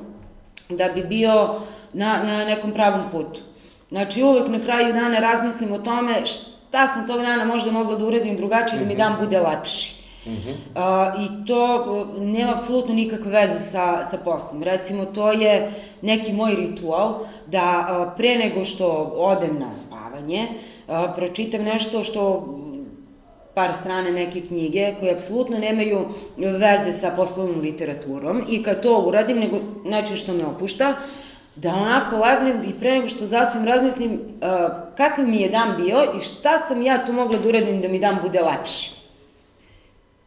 da 0.69 0.89
bi 0.95 1.03
bio 1.03 1.55
na, 1.93 2.23
na 2.23 2.45
nekom 2.45 2.73
pravom 2.73 3.11
putu. 3.11 3.41
Znači, 3.89 4.23
uvek 4.23 4.49
na 4.49 4.61
kraju 4.61 4.93
dana 4.93 5.19
razmislim 5.19 5.73
o 5.73 5.79
tome 5.79 6.13
šta 6.25 6.87
sam 6.87 7.07
tog 7.07 7.21
dana 7.21 7.45
možda 7.45 7.71
mogla 7.71 7.97
da 7.97 8.05
uradim 8.05 8.37
drugačije, 8.37 8.81
mm 8.81 8.85
-hmm. 8.85 8.87
da 8.87 8.93
mi 8.93 8.97
dan 8.97 9.17
bude 9.21 9.41
lepši. 9.41 10.00
-hmm. 10.37 10.55
A, 10.75 11.15
I 11.19 11.47
to 11.47 11.87
nema 12.19 12.53
apsolutno 12.53 12.95
nikakve 12.95 13.31
veze 13.31 13.59
sa, 13.59 14.05
sa 14.11 14.19
poslom. 14.25 14.63
Recimo, 14.63 15.05
to 15.05 15.33
je 15.33 15.73
neki 16.03 16.33
moj 16.33 16.55
ritual 16.55 17.19
da 17.47 17.61
a, 17.61 18.15
pre 18.17 18.37
nego 18.37 18.65
što 18.65 18.89
odem 19.17 19.59
na 19.59 19.77
spavanje, 19.77 20.49
a, 20.89 21.13
pročitam 21.17 21.63
nešto 21.63 22.03
što 22.03 22.47
par 23.55 23.73
strane 23.73 24.11
neke 24.11 24.41
knjige 24.41 24.95
koje 25.01 25.13
apsolutno 25.13 25.59
nemaju 25.59 26.07
veze 26.37 26.93
sa 26.93 27.11
poslovnom 27.17 27.61
literaturom 27.61 28.43
i 28.49 28.63
kad 28.63 28.83
to 28.83 29.03
uradim, 29.07 29.39
nego 29.39 29.59
način 29.85 30.17
što 30.17 30.35
me 30.35 30.47
opušta, 30.47 30.95
da 31.57 31.75
onako 31.75 32.17
lagnem 32.17 32.63
i 32.69 32.79
pre 32.81 32.91
nego 32.91 33.09
što 33.09 33.27
zaspim 33.27 33.65
razmislim 33.65 34.13
uh, 34.13 34.19
kakav 34.97 35.27
mi 35.27 35.37
je 35.37 35.49
dan 35.49 35.77
bio 35.77 36.05
i 36.17 36.21
šta 36.21 36.59
sam 36.59 36.83
ja 36.83 37.05
tu 37.07 37.13
mogla 37.13 37.39
da 37.39 37.49
uradim 37.49 37.81
da 37.81 37.89
mi 37.89 37.99
dan 37.99 38.19
bude 38.23 38.41
lepši. 38.41 39.00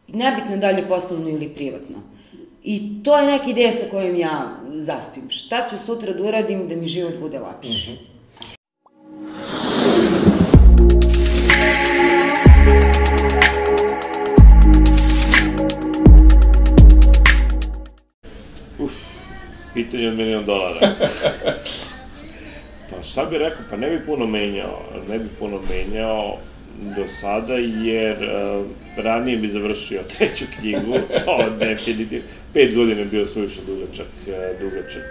Nebitno 0.08 0.56
da 0.56 0.70
li 0.70 0.80
je 0.80 0.88
poslovno 0.88 1.28
ili 1.28 1.48
privatno. 1.48 1.96
I 2.62 3.02
to 3.04 3.18
je 3.18 3.26
neka 3.26 3.50
ideja 3.50 3.72
sa 3.72 3.84
kojom 3.90 4.16
ja 4.16 4.56
zaspim. 4.74 5.30
Šta 5.30 5.66
ću 5.70 5.78
sutra 5.78 6.12
da 6.12 6.22
uradim 6.22 6.68
da 6.68 6.76
mi 6.76 6.86
život 6.86 7.14
bude 7.20 7.38
lepši. 7.38 7.90
Mm 7.90 7.94
-hmm. 7.94 8.14
pitanje 19.74 20.08
od 20.08 20.14
milion 20.14 20.44
dolara. 20.44 20.80
pa 22.90 23.02
šta 23.02 23.24
bi 23.24 23.38
rekao, 23.38 23.64
pa 23.70 23.76
ne 23.76 23.90
bi 23.90 24.06
puno 24.06 24.26
menjao, 24.26 24.82
ne 25.08 25.18
bi 25.18 25.28
puno 25.38 25.60
menjao 25.70 26.38
do 26.96 27.06
sada, 27.06 27.54
jer 27.84 28.16
uh, 28.16 28.66
ranije 28.96 29.38
bi 29.38 29.48
završio 29.48 30.00
treću 30.18 30.44
knjigu, 30.58 30.94
to 31.24 31.50
definitivno, 31.60 32.24
pet 32.54 32.74
godina 32.74 33.00
je 33.00 33.06
bio 33.06 33.26
suviše 33.26 33.60
dugačak, 33.66 34.06
uh, 34.26 34.60
dugačak. 34.60 35.02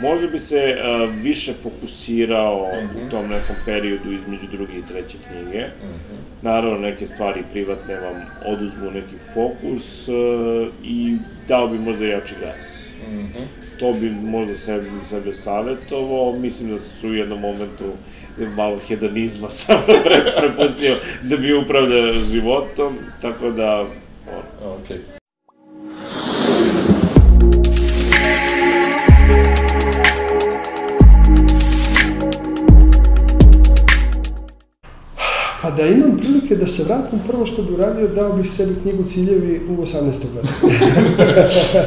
Možda 0.00 0.26
bi 0.26 0.38
se 0.38 0.76
uh, 0.76 1.14
više 1.22 1.52
fokusirao 1.62 2.72
mm 2.72 2.86
-hmm. 2.86 2.96
u 2.96 3.00
mhm. 3.00 3.10
tom 3.10 3.28
nekom 3.28 3.56
periodu 3.64 4.12
između 4.12 4.46
druge 4.52 4.72
i 4.72 4.86
treće 4.88 5.16
knjige. 5.28 5.58
Mm 5.58 5.86
-hmm. 5.86 6.42
Naravno, 6.42 6.78
neke 6.78 7.06
stvari 7.06 7.42
privatne 7.52 7.96
vam 7.96 8.26
oduzmu 8.46 8.90
neki 8.90 9.16
fokus 9.34 10.08
uh, 10.08 10.14
i 10.84 11.16
dao 11.48 11.68
bi 11.68 11.78
možda 11.78 12.06
jači 12.06 12.34
gas. 12.40 12.89
Mm 13.10 13.26
-hmm 13.26 13.70
to 13.80 13.92
bi 13.92 14.10
možda 14.10 14.56
sebi, 14.56 14.90
sebe 15.08 15.32
savjetovao, 15.32 16.38
mislim 16.38 16.70
da 16.70 16.78
su 16.78 17.08
u 17.08 17.14
jednom 17.14 17.40
momentu 17.40 17.84
malo 18.56 18.78
hedonizma 18.88 19.48
samo 19.60 19.82
pre, 20.04 20.32
prepustio 20.38 20.96
da 21.22 21.36
bi 21.36 21.54
upravlja 21.54 22.12
životom, 22.12 22.98
tako 23.22 23.50
da... 23.50 23.80
On. 23.80 24.78
Okay. 24.78 25.19
Da 36.60 36.66
se 36.66 36.84
vratim, 36.84 37.18
prvo 37.26 37.46
što 37.46 37.62
bi 37.62 37.74
uradio, 37.74 38.08
dao 38.08 38.32
bih 38.32 38.50
sebi 38.50 38.74
knjigu 38.82 39.04
Ciljevi 39.04 39.60
u 39.68 39.82
18. 39.82 39.94
godinu. 40.34 40.54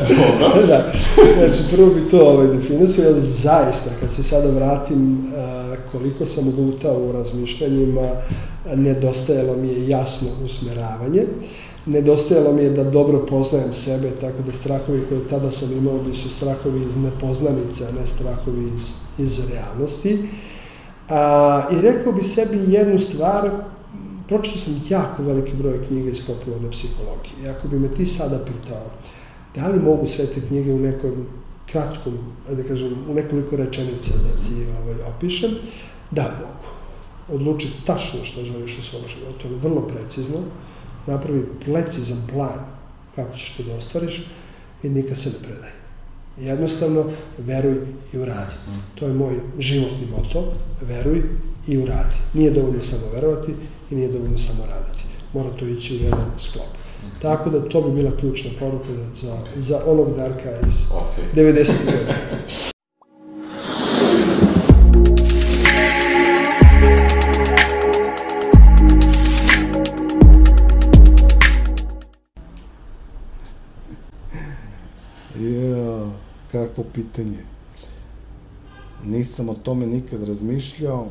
Dobro. 0.41 0.65
da. 0.67 0.93
Znači, 1.38 1.63
prvo 1.71 1.89
bi 1.89 2.07
to 2.12 2.29
ovaj, 2.29 2.47
definisao, 2.47 3.05
jer 3.05 3.19
zaista, 3.19 3.89
kad 3.99 4.13
se 4.13 4.23
sada 4.23 4.49
vratim, 4.49 5.27
koliko 5.91 6.25
sam 6.25 6.47
odutao 6.47 6.97
u 6.97 7.12
razmišljanjima, 7.12 8.09
nedostajalo 8.75 9.57
mi 9.57 9.67
je 9.67 9.88
jasno 9.88 10.27
usmeravanje. 10.45 11.25
Nedostajalo 11.86 12.53
mi 12.53 12.63
je 12.63 12.69
da 12.69 12.83
dobro 12.83 13.25
poznajem 13.25 13.73
sebe, 13.73 14.09
tako 14.21 14.41
da 14.45 14.51
strahovi 14.51 15.01
koje 15.09 15.27
tada 15.29 15.51
sam 15.51 15.71
imao 15.77 15.97
bi 15.97 16.15
su 16.15 16.29
strahovi 16.29 16.81
iz 16.81 16.97
nepoznanice, 16.97 17.86
a 17.86 17.99
ne 17.99 18.07
strahovi 18.07 18.63
iz, 18.75 18.91
iz 19.17 19.39
realnosti. 19.51 20.27
A, 21.09 21.67
I 21.71 21.81
rekao 21.81 22.13
bi 22.13 22.23
sebi 22.23 22.59
jednu 22.67 22.99
stvar, 22.99 23.49
pročitao 24.27 24.62
sam 24.62 24.81
jako 24.89 25.23
veliki 25.23 25.53
broj 25.53 25.88
knjiga 25.88 26.09
iz 26.09 26.21
popularne 26.25 26.71
psihologije. 26.71 27.33
I 27.43 27.47
ako 27.47 27.67
bi 27.67 27.79
me 27.79 27.91
ti 27.91 28.05
sada 28.05 28.45
pitao, 28.45 28.86
da 29.55 29.67
li 29.67 29.79
mogu 29.79 30.07
sve 30.07 30.25
te 30.25 30.41
knjige 30.47 30.73
u 30.73 30.79
nekom 30.79 31.25
kratkom, 31.71 32.17
da 32.49 32.63
kažem, 32.63 32.93
u 33.09 33.13
nekoliko 33.13 33.55
rečenica 33.55 34.13
da 34.13 34.43
ti 34.43 34.65
ovaj, 34.81 35.15
opišem, 35.15 35.51
da 36.12 36.23
mogu. 36.23 36.69
Odluči 37.29 37.67
tačno 37.86 38.25
što 38.25 38.45
želiš 38.45 38.77
u 38.77 38.81
svom 38.81 39.01
životu, 39.07 39.47
vrlo 39.62 39.88
precizno, 39.88 40.38
napravi 41.07 41.45
precizan 41.65 42.17
plan 42.33 42.59
kako 43.15 43.38
ćeš 43.38 43.53
to 43.57 43.63
da 43.63 43.76
ostvariš 43.76 44.28
i 44.84 44.89
nikad 44.89 45.17
se 45.17 45.30
ne 45.30 45.36
predaj. 45.47 45.71
Jednostavno, 46.38 47.11
veruj 47.38 47.78
i 48.13 48.17
uradi. 48.17 48.55
To 48.95 49.07
je 49.07 49.13
moj 49.13 49.39
životni 49.59 50.07
moto, 50.17 50.53
veruj 50.82 51.24
i 51.67 51.78
uradi. 51.78 52.15
Nije 52.34 52.51
dovoljno 52.51 52.82
samo 52.82 53.01
verovati 53.13 53.53
i 53.91 53.95
nije 53.95 54.11
dovoljno 54.11 54.38
samo 54.38 54.65
raditi. 54.65 55.03
Mora 55.34 55.49
to 55.49 55.65
ići 55.65 55.93
u 55.95 56.03
jedan 56.03 56.31
sklop. 56.38 56.84
Tako 57.21 57.49
da 57.49 57.69
to 57.69 57.81
bi 57.81 57.91
bila 57.91 58.17
ključna 58.17 58.51
poruka 58.59 58.89
za, 59.15 59.38
za 59.55 59.81
onog 59.86 60.15
Darka 60.15 60.49
iz 60.69 60.75
okay. 60.75 61.36
90. 61.36 61.73
godina. 61.86 62.13
Ja, 75.39 76.09
kakvo 76.51 76.84
pitanje. 76.93 77.38
Nisam 79.03 79.49
o 79.49 79.53
tome 79.53 79.86
nikad 79.86 80.23
razmišljao. 80.23 81.07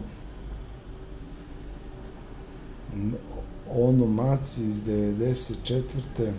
Ono 3.75 4.07
maci 4.07 4.65
iz 4.65 4.83
94. 4.83 6.33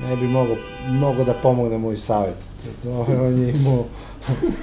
ne 0.00 0.16
bi 0.16 0.26
mogo 0.26 0.56
mnogo 0.90 1.24
da 1.24 1.34
pomogne 1.42 1.78
moj 1.78 1.96
savjet. 1.96 2.36
On 3.20 3.40
je 3.40 3.50
imao 3.50 3.84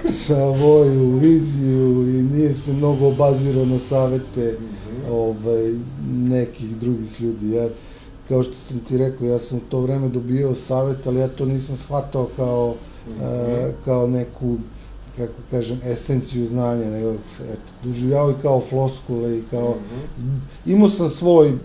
svoju 0.05 1.17
viziju 1.17 2.09
i 2.09 2.23
nije 2.23 2.53
se 2.53 2.73
mnogo 2.73 3.07
obazirao 3.07 3.65
na 3.65 3.79
savete 3.79 4.57
ovaj, 5.09 5.73
nekih 6.07 6.77
drugih 6.77 7.21
ljudi. 7.21 7.51
Ja, 7.51 7.67
kao 8.27 8.43
što 8.43 8.55
sam 8.55 8.79
ti 8.79 8.97
rekao, 8.97 9.27
ja 9.27 9.39
sam 9.39 9.57
u 9.57 9.61
to 9.61 9.81
vreme 9.81 10.09
dobio 10.09 10.55
savet, 10.55 11.07
ali 11.07 11.19
ja 11.19 11.27
to 11.27 11.45
nisam 11.45 11.75
shvatao 11.75 12.29
kao, 12.35 12.75
e, 13.21 13.73
kao 13.85 14.07
neku 14.07 14.57
kako 15.17 15.33
kažem, 15.51 15.79
esenciju 15.85 16.47
znanja, 16.47 16.85
nego, 16.85 17.11
eto, 17.51 17.73
doživljavao 17.83 18.31
i 18.31 18.41
kao 18.41 18.61
floskule 18.61 19.37
i 19.37 19.43
kao, 19.51 19.75
imao 20.65 20.89
sam 20.89 21.09
svoj 21.09 21.57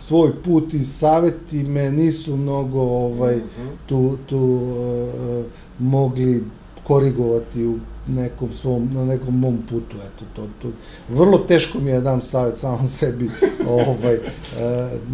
svoj 0.00 0.42
put 0.44 0.74
i 0.74 0.84
saveti 0.84 1.62
me 1.62 1.92
nisu 1.92 2.36
mnogo 2.36 2.80
ovaj 2.80 3.40
tu 3.86 4.18
tu 4.26 4.38
uh, 4.38 5.44
mogli 5.78 6.44
korigovati 6.84 7.66
u 7.66 7.78
nekom 8.08 8.52
svom 8.52 8.90
na 8.94 9.04
nekom 9.04 9.38
mom 9.38 9.58
putu 9.70 9.96
eto 9.96 10.24
to 10.36 10.48
to. 10.62 10.68
Vrlo 11.08 11.38
teško 11.38 11.80
mi 11.80 11.90
je 11.90 11.94
da 11.94 12.00
dam 12.00 12.20
savet 12.20 12.58
samom 12.58 12.86
sebi 12.88 13.30
ovaj 13.68 14.14
uh, 14.14 14.20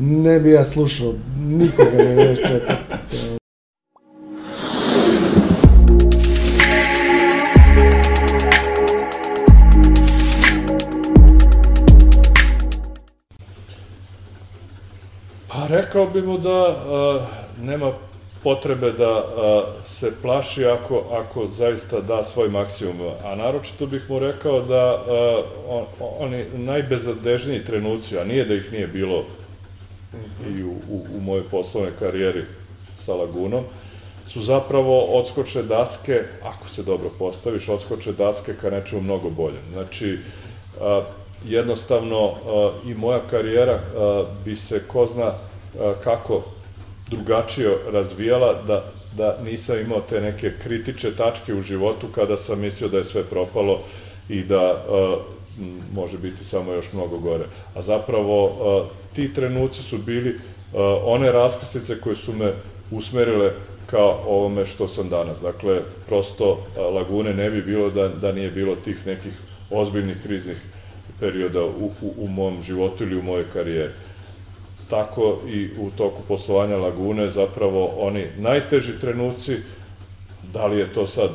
ne 0.01 0.41
bi 0.41 0.51
ja 0.51 0.65
slušao 0.65 1.15
nikoga 1.37 1.99
94 1.99 3.39
rekao 15.95 16.13
bi 16.13 16.23
mu 16.23 16.39
da 16.39 16.77
nema 17.63 17.93
potrebe 18.43 18.93
da 18.93 19.25
se 19.85 20.13
plaši 20.23 20.67
ako, 20.67 21.03
ako 21.13 21.47
zaista 21.53 22.01
da 22.01 22.25
svoj 22.25 22.49
maksimum. 22.49 23.11
A 23.25 23.35
naročito 23.35 23.87
bih 23.87 24.11
mu 24.11 24.19
rekao 24.19 24.61
da 24.61 25.05
on, 25.69 25.85
oni 26.19 26.45
najbezadežniji 26.55 27.65
trenuci, 27.65 28.19
a 28.19 28.25
nije 28.25 28.45
da 28.45 28.55
ih 28.55 28.73
nije 28.73 28.87
bilo 28.87 29.25
i 30.57 30.63
u, 30.63 30.71
u, 30.91 31.07
u 31.17 31.21
mojoj 31.21 31.49
poslovnoj 31.51 31.93
karijeri 31.99 32.45
sa 32.97 33.15
Lagunom, 33.15 33.65
su 34.29 34.41
zapravo 34.41 35.01
odskoče 35.01 35.63
daske, 35.63 36.23
ako 36.43 36.69
se 36.69 36.83
dobro 36.83 37.11
postaviš, 37.19 37.69
odskoče 37.69 38.13
daske 38.13 38.55
ka 38.61 38.71
nečemu 38.71 39.03
mnogo 39.03 39.31
boljem. 39.31 39.63
Znači, 39.73 40.19
jednostavno 41.45 42.33
i 42.87 42.95
moja 42.95 43.21
karijera 43.31 43.79
bi 44.45 44.57
se 44.57 44.83
ko 44.89 45.07
zna 45.07 45.33
kako 46.05 46.43
drugačije 47.11 47.77
razvijala 47.93 48.63
da, 48.67 48.85
da 49.17 49.39
nisam 49.45 49.81
imao 49.81 50.01
te 50.01 50.21
neke 50.21 50.53
kritične 50.63 51.11
tačke 51.17 51.55
u 51.55 51.61
životu 51.61 52.07
kada 52.15 52.37
sam 52.37 52.61
mislio 52.61 52.89
da 52.89 52.99
je 52.99 53.05
sve 53.05 53.23
propalo 53.23 53.81
i 54.29 54.43
da 54.43 54.85
može 55.95 56.19
biti 56.19 56.45
samo 56.45 56.73
još 56.73 56.93
mnogo 56.93 57.19
gore. 57.19 57.45
A 57.75 57.83
zapravo 57.83 58.53
ti 59.13 59.35
trenuci 59.35 59.83
su 59.83 59.99
bili 59.99 60.41
one 61.05 61.33
raskrsnice 61.33 62.01
koje 62.01 62.17
su 62.17 62.33
me 62.33 62.53
usmerile 62.91 63.53
kao 63.87 64.25
ovome 64.27 64.67
što 64.67 64.89
sam 64.89 65.09
danas. 65.09 65.41
Dakle, 65.41 65.81
prosto 66.07 66.67
Lagune 66.95 67.35
ne 67.35 67.51
bi 67.51 67.63
bilo 67.63 67.91
da, 67.91 68.09
da 68.09 68.33
nije 68.33 68.51
bilo 68.51 68.77
tih 68.77 69.07
nekih 69.07 69.33
ozbiljnih 69.71 70.17
kriznih 70.23 70.59
perioda 71.21 71.65
u, 71.65 71.91
u, 72.03 72.15
u 72.19 72.29
mom 72.29 72.63
životu 72.63 73.05
ili 73.05 73.17
u 73.17 73.23
mojoj 73.23 73.45
karijeri. 73.53 73.93
Tako 74.95 75.39
i 75.49 75.69
u 75.79 75.91
toku 75.97 76.23
poslovanja 76.29 76.77
Lagune 76.77 77.31
zapravo 77.31 77.87
oni 77.99 78.27
najteži 78.39 78.99
trenuci, 79.01 79.57
da 80.53 80.67
li 80.67 80.79
je 80.79 80.93
to 80.93 81.07
sad 81.07 81.31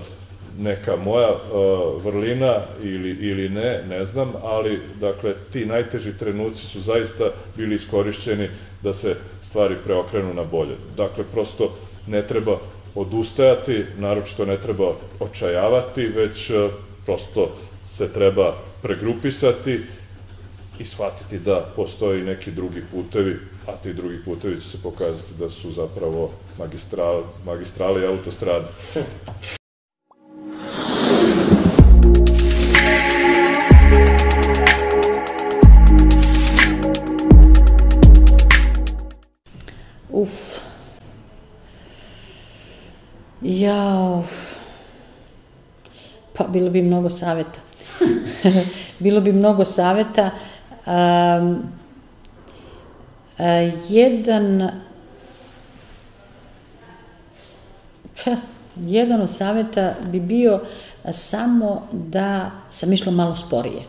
neka 0.60 0.96
moja 0.96 1.30
uh, 1.30 2.04
vrlina 2.06 2.56
ili, 2.84 3.10
ili 3.10 3.50
ne, 3.50 3.84
ne 3.90 4.06
znam, 4.06 4.34
ali 4.44 4.80
dakle 5.00 5.34
ti 5.52 5.66
najteži 5.66 6.18
trenuci 6.18 6.66
su 6.66 6.82
zaista 6.82 7.32
bili 7.58 7.76
iskorišćeni 7.76 8.50
da 8.84 8.94
se 8.94 9.16
stvari 9.42 9.76
preokrenu 9.86 10.34
na 10.34 10.44
bolje. 10.44 10.76
Dakle, 10.98 11.24
prosto 11.34 11.76
ne 12.08 12.28
treba 12.28 12.58
odustajati, 12.96 13.86
naročito 13.98 14.46
ne 14.46 14.62
treba 14.62 14.94
očajavati, 15.20 16.08
već 16.08 16.50
uh, 16.50 16.72
prosto 17.06 17.50
se 17.88 18.14
treba 18.14 18.56
pregrupisati 18.82 19.80
i 20.80 20.86
shvatiti 20.86 21.40
da 21.40 21.72
postoji 21.76 22.24
neki 22.24 22.52
drugi 22.52 22.82
putevi, 22.92 23.40
a 23.68 23.72
ti 23.72 23.94
drugi 23.94 24.18
putevi 24.26 24.62
će 24.62 24.70
se 24.70 24.82
pokazati 24.84 25.34
da 25.40 25.50
su 25.50 25.72
zapravo 25.72 26.32
magistral, 26.58 27.24
magistrale 27.46 28.02
i 28.02 28.08
autostrade. 28.08 28.68
Uf. 40.12 40.30
Ja, 43.42 44.16
uf. 44.20 44.60
Pa 46.34 46.44
bilo 46.44 46.70
bi 46.70 46.82
mnogo 46.82 47.10
saveta. 47.10 47.60
bilo 49.00 49.22
bi 49.22 49.32
mnogo 49.34 49.66
saveta. 49.66 50.32
Um, 50.90 51.64
a, 53.38 53.72
jedan 53.90 54.72
pa, 58.16 58.36
jedan 58.76 59.22
od 59.22 59.30
saveta 59.30 59.94
bi 60.12 60.20
bio 60.20 60.60
samo 61.12 61.88
da 61.92 62.52
sam 62.70 62.94
išla 62.94 63.12
malo 63.12 63.36
sporije. 63.36 63.82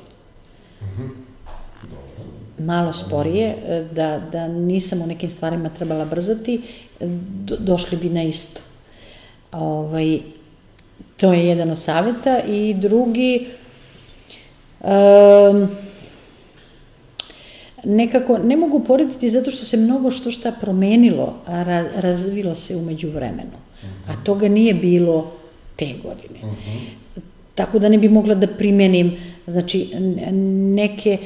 Malo 2.59 2.93
sporije, 2.93 3.57
da, 3.93 4.21
da 4.33 4.49
nisam 4.49 5.03
u 5.03 5.07
nekim 5.07 5.31
stvarima 5.31 5.69
trebala 5.69 6.05
brzati, 6.05 6.63
do, 7.01 7.57
došli 7.59 7.99
bi 7.99 8.09
na 8.09 8.23
isto. 8.23 8.61
Ovaj, 9.53 10.21
to 11.17 11.33
je 11.33 11.47
jedan 11.47 11.71
od 11.71 11.79
saveta 11.79 12.41
i 12.41 12.75
drugi, 12.75 13.49
um, 14.81 15.69
nekako 17.85 18.39
ne 18.39 18.57
mogu 18.57 18.81
porediti 18.85 19.29
zato 19.29 19.51
što 19.51 19.65
se 19.65 19.77
mnogo 19.77 20.11
što 20.11 20.31
šta 20.31 20.53
promenilo, 20.61 21.35
a 21.47 21.63
ra, 21.63 21.85
razvilo 21.97 22.55
se 22.55 22.77
umeđu 22.77 23.09
vremenu. 23.11 23.59
A 24.09 24.25
toga 24.25 24.49
nije 24.49 24.75
bilo 24.75 25.33
te 25.77 25.95
godine. 26.03 26.41
Tako 27.55 27.79
da 27.79 27.89
ne 27.89 27.99
bi 27.99 28.09
mogla 28.09 28.35
da 28.35 28.47
primenim, 28.47 29.17
znači, 29.47 29.89
neke, 30.75 31.19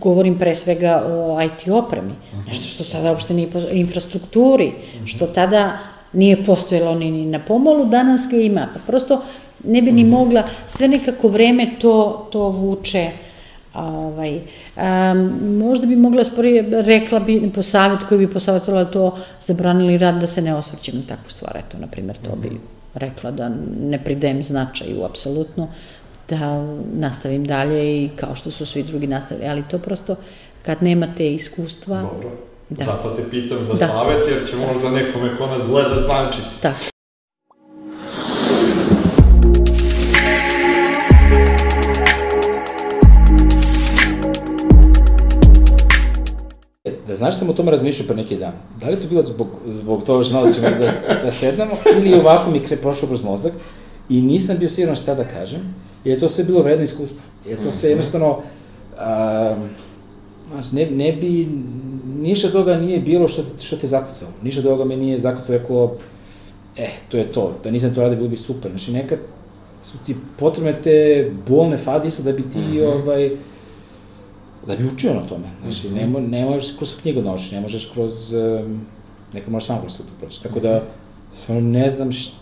govorim 0.00 0.38
pre 0.38 0.54
svega 0.54 1.02
o 1.06 1.42
IT 1.42 1.68
opremi, 1.68 2.12
nešto 2.46 2.66
što 2.66 2.84
tada 2.84 3.10
uopšte 3.10 3.34
nije, 3.34 3.48
infrastrukturi, 3.72 4.72
što 5.04 5.26
tada 5.26 5.78
nije 6.12 6.44
postojalo 6.44 6.94
ni, 6.94 7.10
ni 7.10 7.26
na 7.26 7.38
pomolu, 7.38 7.86
danas 7.86 8.28
ga 8.30 8.36
ima. 8.36 8.68
Pa 8.74 8.80
prosto 8.86 9.22
ne 9.64 9.82
bi 9.82 9.92
ni 9.92 10.04
mogla, 10.04 10.42
sve 10.66 10.88
nekako 10.88 11.28
vreme 11.28 11.70
to, 11.78 12.28
to 12.32 12.48
vuče, 12.48 13.10
ovaj, 13.74 14.40
um, 14.76 15.32
možda 15.58 15.86
bi 15.86 15.96
mogla 15.96 16.24
sporije, 16.24 16.82
rekla 16.82 17.20
bi 17.20 17.50
po 17.54 17.62
savjet 17.62 18.00
koji 18.08 18.18
bi 18.18 18.32
posavjetovala 18.32 18.84
to 18.84 19.18
zabranili 19.40 19.98
rad 19.98 20.20
da 20.20 20.26
se 20.26 20.42
ne 20.42 20.54
osvrćem 20.54 20.94
na 20.96 21.02
takvu 21.08 21.30
stvar, 21.30 21.56
eto, 21.56 21.78
na 21.78 21.86
primjer, 21.86 22.16
to 22.16 22.36
bi 22.36 22.60
rekla 22.94 23.30
da 23.30 23.50
ne 23.80 24.04
pridajem 24.04 24.42
značaju, 24.42 25.04
apsolutno, 25.04 25.68
da 26.28 26.66
nastavim 26.94 27.44
dalje 27.44 28.04
i 28.04 28.10
kao 28.16 28.34
što 28.34 28.50
su 28.50 28.66
svi 28.66 28.82
drugi 28.82 29.06
nastavili, 29.06 29.48
ali 29.48 29.62
to 29.70 29.78
prosto 29.78 30.16
kad 30.62 30.82
nemate 30.82 31.32
iskustva, 31.34 32.00
Dobro. 32.00 32.30
Da. 32.68 32.84
Zato 32.84 33.08
te 33.16 33.30
pitam 33.30 33.58
za 33.60 33.72
Da. 33.74 33.86
savet, 33.88 34.28
jer 34.28 34.50
će 34.50 34.56
možda 34.56 34.90
nekome 34.90 35.36
ko 35.38 35.46
nas 35.46 35.66
gleda 35.66 35.94
značiti. 35.94 36.48
Tako. 36.60 36.91
Znaš, 47.14 47.36
sam 47.36 47.50
o 47.50 47.54
tome 47.54 47.70
razmišljao 47.70 48.06
pre 48.06 48.16
neki 48.16 48.36
dan. 48.36 48.52
Da 48.80 48.86
li 48.86 48.92
je 48.92 49.00
to 49.00 49.08
bilo 49.08 49.22
zbog, 49.24 49.46
zbog 49.66 50.02
toga 50.02 50.24
što 50.24 50.44
da 50.44 50.52
ćemo 50.52 50.68
da, 50.70 50.92
da 51.18 51.30
sednemo, 51.30 51.70
ili 51.96 52.14
ovako 52.14 52.50
mi 52.50 52.60
kre, 52.60 52.76
prošlo 52.76 53.08
kroz 53.08 53.22
mozak 53.22 53.52
i 54.08 54.22
nisam 54.22 54.56
bio 54.58 54.68
siguran 54.68 54.96
šta 54.96 55.14
da 55.14 55.24
kažem, 55.24 55.60
jer 56.04 56.16
je 56.16 56.20
to 56.20 56.28
sve 56.28 56.44
bilo 56.44 56.62
vredno 56.62 56.84
iskustvo. 56.84 57.20
Jer 57.46 57.56
to 57.56 57.70
sve 57.70 57.80
Mhm. 57.80 57.90
jednostavno, 57.90 58.38
a, 58.98 59.56
znaš, 60.46 60.72
ne, 60.72 60.86
ne 60.86 61.12
bi, 61.12 61.48
ništa 62.14 62.48
toga 62.50 62.76
nije 62.76 63.00
bilo 63.00 63.28
što, 63.28 63.42
te- 63.42 63.62
što 63.62 63.76
te 63.76 63.86
zakucalo. 63.86 64.30
Ništa 64.42 64.62
toga 64.62 64.84
me 64.84 64.96
nije 64.96 65.18
zakucalo, 65.18 65.58
rekao, 65.58 65.94
eh, 66.76 66.90
to 67.08 67.16
je 67.16 67.24
to, 67.24 67.54
da 67.64 67.70
nisam 67.70 67.94
to 67.94 68.02
radio, 68.02 68.16
bilo 68.16 68.28
bi 68.28 68.36
super. 68.36 68.70
Znači, 68.70 68.92
nekad 68.92 69.18
su 69.82 69.98
ti 69.98 70.16
potrebne 70.36 70.74
te 70.74 70.96
bolne 71.48 71.76
faze 71.78 72.08
isto 72.08 72.22
da 72.22 72.32
bi 72.32 72.42
ti, 72.42 72.58
Mhm. 72.58 72.78
ovaj, 72.82 73.30
da 74.66 74.76
bi 74.76 74.86
učio 74.86 75.14
na 75.14 75.22
tome. 75.22 75.44
Znači, 75.62 75.86
Mhm. 75.86 75.96
ne, 75.96 76.06
mo, 76.06 76.20
ne 76.20 76.44
možeš 76.44 76.76
kroz 76.76 76.96
knjigu 76.96 77.22
naučiti, 77.22 77.54
ne 77.54 77.60
možeš 77.60 77.90
kroz 77.90 78.34
Neka 79.34 79.50
može 79.50 79.66
samo 79.66 79.80
kroz 79.80 79.96
tu 79.96 80.02
proći. 80.20 80.42
Tako 80.42 80.60
da, 80.60 80.82
ne 81.50 81.90
znam 81.90 82.12
šta, 82.12 82.36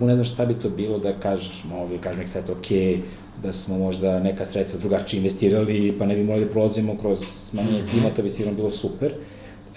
ne 0.00 0.14
znam 0.14 0.24
šta 0.24 0.46
bi 0.46 0.54
to 0.54 0.70
bilo 0.70 0.98
da 0.98 1.12
kažeš, 1.12 1.50
mogu 1.66 1.92
kažem 2.00 2.18
nek 2.18 2.28
sad 2.28 2.50
ok, 2.50 2.66
da 3.42 3.52
smo 3.52 3.78
možda 3.78 4.20
neka 4.20 4.44
sredstva 4.44 4.80
drugačije 4.80 5.18
investirali, 5.18 5.96
pa 5.98 6.06
ne 6.06 6.14
bi 6.16 6.24
morali 6.24 6.44
da 6.44 6.50
prolazimo 6.50 6.96
kroz 6.96 7.18
smanjenje 7.18 7.78
Mhm. 7.78 7.88
tima, 7.88 8.10
to 8.10 8.22
bi 8.22 8.30
sigurno 8.30 8.56
bilo 8.56 8.70
super. 8.70 9.12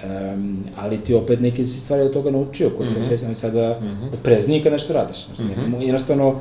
Um, 0.04 0.64
ali 0.76 0.98
ti 0.98 1.14
opet 1.14 1.40
neke 1.40 1.66
si 1.66 1.80
stvari 1.80 2.02
od 2.04 2.14
toga 2.14 2.32
naučio, 2.32 2.70
koje 2.70 2.90
mm 2.90 2.92
Mhm. 2.92 3.00
-hmm. 3.00 3.08
sve 3.08 3.18
sam 3.18 3.36
sada 3.36 3.80
Mhm. 3.82 4.08
oprezniji 4.14 4.64
kad 4.64 4.72
nešto 4.72 4.94
radiš. 4.94 5.26
Znači, 5.26 5.44
Mhm. 5.44 5.72
ne, 5.72 5.86
jednostavno, 5.86 6.40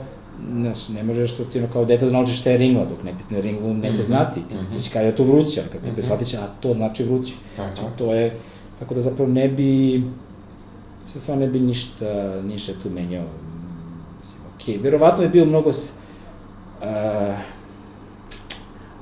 znaš, 0.49 0.89
ne 0.89 1.03
možeš 1.03 1.37
to 1.37 1.45
ti 1.45 1.59
ono 1.59 1.69
kao 1.73 1.85
dete 1.85 2.05
da 2.07 2.13
naučiš 2.13 2.41
šta 2.41 2.51
je 2.51 2.59
ringla, 2.59 2.85
dok 2.85 3.03
ne 3.03 3.15
pitne 3.19 3.41
ringlu 3.41 3.75
neće 3.75 4.01
Mhm. 4.01 4.07
znati. 4.07 4.41
Ti, 4.49 4.55
ti 4.77 4.83
će 4.83 4.91
kada 4.93 5.07
je 5.07 5.17
to 5.17 5.25
vruće, 5.25 5.61
a 5.61 5.65
kad 5.73 5.95
te 5.95 6.03
shvatit 6.03 6.29
će, 6.29 6.37
a 6.39 6.47
to 6.61 6.75
znači 6.75 7.05
vruće. 7.05 7.33
Znači, 7.55 7.83
to 7.99 8.15
je, 8.15 8.37
tako 8.79 8.95
da 8.95 9.01
zapravo 9.01 9.31
ne 9.33 9.49
bi, 9.49 10.03
se 11.07 11.21
stvarno 11.21 11.45
ne 11.47 11.51
bi 11.53 11.61
ništa, 11.61 12.41
ništa 12.45 12.73
tu 12.83 12.91
menjao. 12.91 13.25
Mislim, 14.21 14.43
okej, 14.57 14.75
okay. 14.75 14.83
verovatno 14.83 15.23
je 15.23 15.29
bio 15.31 15.45
mnogo, 15.45 15.73
s, 15.73 15.93
uh, 16.83 16.87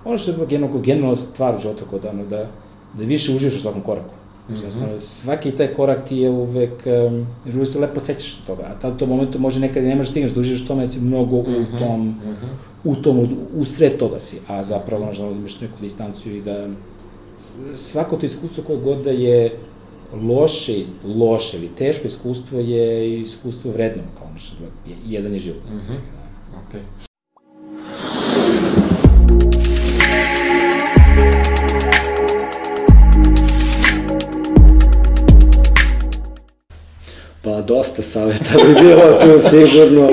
ono 0.05 0.19
što 0.19 0.31
je 0.31 0.47
generalno, 0.47 0.81
generalno 0.81 1.17
stvar 1.17 1.55
u 1.55 1.59
životu 1.59 1.85
kod 1.91 2.05
ono, 2.05 2.25
da, 2.25 2.47
da 2.95 3.05
više 3.05 3.35
uživaš 3.35 3.55
u 3.57 3.61
svakom 3.61 3.81
koraku. 3.83 4.15
Znači, 4.49 4.55
Mhm. 4.55 4.65
jednostavno, 4.65 4.99
svaki 4.99 5.51
taj 5.51 5.67
korak 5.69 6.09
ti 6.09 6.17
je 6.17 6.31
uvek, 6.31 6.73
um, 7.07 7.27
uvek 7.47 7.69
se 7.69 7.79
lepo 7.81 8.01
sećaš 8.01 8.35
toga, 8.37 8.63
a 8.65 8.79
tad 8.81 8.95
u 8.95 8.99
tom 8.99 9.09
momentu 9.09 9.39
može 9.39 9.61
nekad 9.61 9.85
ne 9.85 9.95
možeš 9.95 10.11
stigneš 10.11 10.33
da 10.33 10.41
uživaš 10.41 10.61
u 10.61 10.67
tome, 10.67 10.87
si 10.87 11.01
mnogo 11.01 11.37
u 11.37 11.43
Mhm, 11.43 11.79
tom, 11.79 12.09
mhm. 12.09 12.47
u 12.85 12.97
tom, 12.97 13.19
u, 13.19 13.27
u 13.55 13.65
sred 13.65 13.97
toga 13.97 14.21
si, 14.21 14.41
a 14.49 14.63
zapravo, 14.63 15.03
znaš, 15.05 15.19
da 15.19 15.27
imaš 15.27 15.61
neku 15.61 15.75
distanciju 15.81 16.37
i 16.37 16.43
da 16.43 16.69
svako 17.75 18.17
to 18.17 18.27
iskustvo 18.27 18.65
koje 18.65 18.79
god 18.79 18.99
da 18.99 19.11
je 19.11 19.59
loše, 20.15 20.73
loše 21.07 21.57
ili 21.57 21.69
teško 21.69 22.07
iskustvo 22.07 22.61
je 22.61 22.87
iskustvo 23.21 23.71
vredno, 23.71 24.03
kao 24.19 24.27
ono 24.27 24.39
što 24.39 24.55
je, 24.87 24.97
jedan 25.07 25.33
je 25.33 25.39
život. 25.39 25.65
Mhm. 25.67 25.93
Okej. 26.69 26.81
Pa 26.99 27.08
dosta 37.69 38.03
saveta 38.03 38.55
bi 38.67 38.75
bilo 38.81 39.19
tu 39.21 39.49
sigurno, 39.51 40.09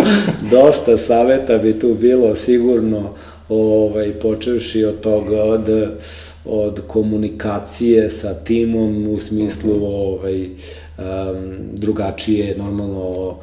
dosta 0.51 0.97
saveta 0.97 1.57
bi 1.57 1.79
tu 1.79 1.93
bilo 1.93 2.35
sigurno, 2.35 3.09
ovaj, 3.49 4.11
počevši 4.11 4.85
od 4.85 4.99
toga, 4.99 5.43
od, 5.43 5.89
od 6.45 6.81
komunikacije 6.87 8.09
sa 8.09 8.33
timom 8.33 9.07
u 9.07 9.17
smislu 9.19 9.85
ovaj, 9.85 10.43
um, 10.43 10.55
drugačije, 11.73 12.55
normalno 12.57 13.35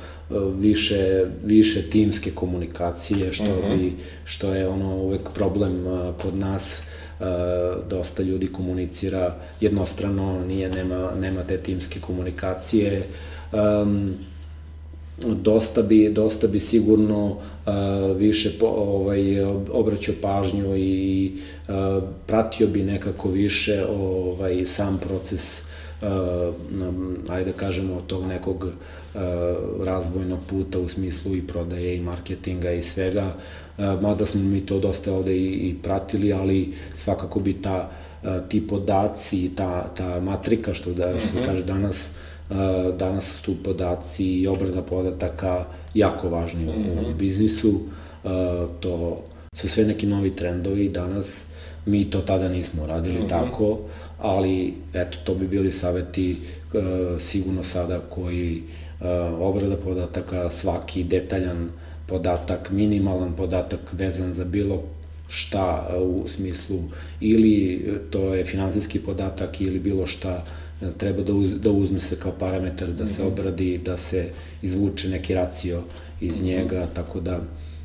više, 0.59 1.25
više 1.45 1.91
timske 1.91 2.31
komunikacije, 2.31 3.33
što, 3.33 3.45
Mhm. 3.45 3.79
bi, 3.79 3.93
što 4.25 4.55
je 4.55 4.69
ono 4.69 4.97
uvek 4.97 5.21
problem 5.35 5.87
a, 5.87 6.13
kod 6.23 6.35
nas, 6.37 6.83
dosta 7.91 8.23
ljudi 8.23 8.47
komunicira 8.47 9.35
jednostrano, 9.61 10.45
nije, 10.47 10.69
nema, 10.69 11.11
nema 11.21 11.43
te 11.43 11.57
timske 11.57 12.01
komunikacije, 12.01 13.03
um, 13.53 14.15
dosta 15.27 15.83
bi 15.83 16.09
dosta 16.11 16.47
bi 16.47 16.59
sigurno 16.61 17.27
uh, 17.27 17.37
više 18.17 18.59
po, 18.61 18.67
ovaj 18.67 19.21
ob- 19.37 19.69
obraćao 19.71 20.15
pažnju 20.23 20.77
i 20.77 21.33
uh, 21.69 21.75
pratio 22.27 22.67
bi 22.67 22.83
nekako 22.83 23.29
više 23.29 23.85
ovaj 23.89 24.65
sam 24.65 24.99
proces 24.99 25.63
uh, 26.03 26.55
ajde 27.29 27.51
da 27.53 27.57
kažemo 27.59 28.01
tog 28.01 28.25
nekog 28.25 28.65
uh, 28.65 29.21
razvojnog 29.85 30.39
puta 30.41 30.79
u 30.79 30.89
smislu 30.89 31.37
i 31.37 31.43
prodaje 31.43 31.97
i 31.97 32.01
marketinga 32.01 32.73
i 32.73 32.83
svega 32.83 33.35
uh, 33.79 34.03
mada 34.03 34.27
smo 34.27 34.41
mi 34.43 34.61
to 34.61 34.79
dosta 34.79 35.13
ovde 35.13 35.37
i, 35.37 35.47
i 35.49 35.75
pratili 35.83 36.33
ali 36.33 36.73
svakako 36.95 37.41
bi 37.41 37.53
ta 37.55 37.91
uh, 38.23 38.29
ti 38.49 38.67
podaci 38.67 39.51
ta 39.57 39.89
ta 39.89 40.21
matrika 40.21 40.75
što 40.75 40.93
da 40.93 41.21
se 41.21 41.37
Mhm. 41.37 41.45
kaže 41.47 41.65
danas 41.65 42.11
Uh, 42.11 42.32
danas 42.99 43.41
su 43.45 43.63
podaci 43.63 44.25
i 44.25 44.47
obrada 44.47 44.83
podataka 44.83 45.65
jako 45.95 46.29
važni 46.29 46.67
u, 46.67 46.73
Mhm. 46.73 47.05
u 47.05 47.15
biznisu. 47.15 47.69
Uh, 48.25 48.31
to 48.81 49.23
su 49.55 49.69
sve 49.69 49.85
neki 49.85 50.07
novi 50.07 50.37
trendovi 50.37 50.89
danas. 50.89 51.45
Mi 51.87 52.11
to 52.11 52.21
tada 52.21 52.49
nismo 52.49 52.87
radili 52.87 53.19
Mhm. 53.19 53.29
tako, 53.29 53.79
ali 54.19 54.75
eto, 54.95 55.19
to 55.25 55.35
bi 55.35 55.47
bili 55.47 55.73
saveti 55.73 56.37
uh, 56.75 56.81
sigurno 57.19 57.63
sada 57.63 57.99
koji 58.01 58.63
uh, 59.01 59.07
obrada 59.41 59.77
podataka, 59.77 60.51
svaki 60.51 61.05
detaljan 61.05 61.69
podatak, 62.07 62.71
minimalan 62.71 63.33
podatak 63.33 63.81
vezan 63.93 64.33
za 64.33 64.45
bilo 64.45 64.83
šta 65.29 65.89
uh, 65.97 66.25
u 66.25 66.29
smislu 66.29 66.79
ili 67.21 67.83
to 68.11 68.35
je 68.35 68.45
finansijski 68.45 68.99
podatak 68.99 69.61
ili 69.61 69.79
bilo 69.79 70.07
šta 70.07 70.45
treba 70.91 71.23
da, 71.23 71.33
uz, 71.35 71.55
da 71.55 71.71
uzme 71.71 72.01
se 72.01 72.17
kao 72.17 72.33
parametar, 72.33 72.89
da 72.89 73.07
se 73.07 73.23
Mhm. 73.23 73.33
obradi, 73.33 73.79
da 73.79 73.97
se 73.97 74.29
izvuče 74.63 75.09
neki 75.09 75.35
racio 75.35 75.83
iz 76.21 76.37
Mhm. 76.37 76.47
njega, 76.47 76.87
tako 76.87 77.21
da, 77.21 77.41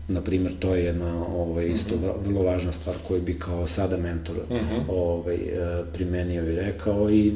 na 0.07 0.21
primjer, 0.21 0.53
to 0.59 0.75
je 0.75 0.85
jedna 0.85 1.25
ovaj, 1.27 1.67
isto 1.67 1.95
Mhm. 1.95 2.05
vr- 2.05 2.25
vrlo 2.25 2.43
važna 2.43 2.71
stvar 2.71 2.95
koju 3.07 3.21
bi 3.21 3.39
kao 3.39 3.67
sada 3.67 3.97
mentor 3.97 4.35
ovaj, 4.87 5.35
e, 5.35 5.49
primenio 5.93 6.43
i 6.43 6.55
rekao 6.55 7.09
i, 7.11 7.33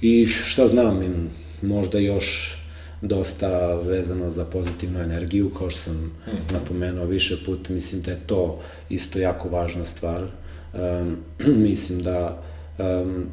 i 0.00 0.26
šta 0.26 0.66
znam, 0.66 1.02
im, 1.02 1.30
možda 1.62 1.98
još 1.98 2.58
dosta 3.02 3.48
vezano 3.74 4.30
za 4.30 4.44
pozitivnu 4.44 5.00
energiju, 5.00 5.50
kao 5.50 5.70
što 5.70 5.80
sam 5.80 5.94
Mhm. 6.26 6.36
napomenuo 6.52 7.04
više 7.06 7.36
puta, 7.46 7.72
mislim 7.72 8.02
da 8.02 8.10
je 8.10 8.20
to 8.26 8.60
isto 8.90 9.18
jako 9.18 9.48
važna 9.48 9.84
stvar. 9.84 10.26
Um, 10.74 11.16
mislim 11.68 12.02
da 12.02 12.42
um, 12.78 13.26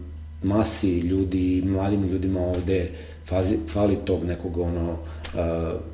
masi 0.43 0.99
ljudi, 0.99 1.63
mladim 1.65 2.09
ljudima 2.09 2.39
ovde 2.39 2.89
fazi, 3.25 3.57
fali 3.67 3.97
tog 4.05 4.23
nekog 4.23 4.57
ono 4.57 4.91
uh, 4.91 4.99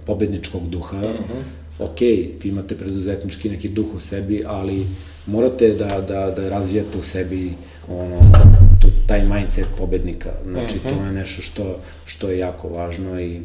pobedničkog 0.06 0.70
duha. 0.70 0.98
Mhm. 0.98 1.40
Ok, 1.80 2.02
vi 2.02 2.40
imate 2.44 2.76
preduzetnički 2.78 3.50
neki 3.50 3.70
duh 3.70 3.86
u 3.96 4.00
sebi, 4.00 4.42
ali 4.48 4.86
morate 5.28 5.70
da, 5.74 6.02
da, 6.02 6.32
da 6.32 6.50
razvijate 6.50 6.98
u 6.98 7.02
sebi 7.02 7.52
ono, 7.90 8.20
tu, 8.82 8.88
taj 9.08 9.26
mindset 9.26 9.66
pobednika. 9.78 10.30
Znači, 10.46 10.76
Mhm. 10.76 10.90
to 10.90 11.06
je 11.06 11.12
nešto 11.12 11.42
što, 11.42 11.80
što 12.06 12.30
je 12.30 12.38
jako 12.38 12.70
važno 12.70 13.20
i 13.22 13.40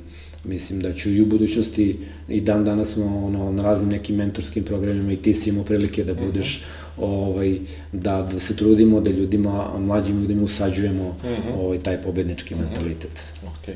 mislim 0.44 0.80
da 0.80 0.92
ću 0.92 1.10
i 1.10 1.22
u 1.22 1.26
budućnosti 1.26 1.98
i 2.28 2.40
dan 2.40 2.64
danas 2.64 2.88
smo 2.92 3.26
ono, 3.26 3.52
na 3.52 3.62
raznim 3.62 3.88
nekim 3.88 4.16
mentorskim 4.16 4.64
programima 4.64 5.12
i 5.12 5.16
ti 5.16 5.34
si 5.34 5.50
imao 5.50 5.64
prilike 5.64 6.04
da 6.04 6.14
budeš 6.14 6.64
ovaj, 7.00 7.58
da, 7.92 8.22
da 8.22 8.40
se 8.40 8.56
trudimo 8.56 9.00
da 9.00 9.10
ljudima, 9.10 9.70
mlađim 9.78 10.20
ljudima 10.20 10.42
usađujemo 10.42 11.16
Mhm. 11.24 11.48
ovaj, 11.56 11.78
taj 11.78 12.02
pobednički 12.02 12.54
mentalitet. 12.54 13.20
Okej. 13.52 13.74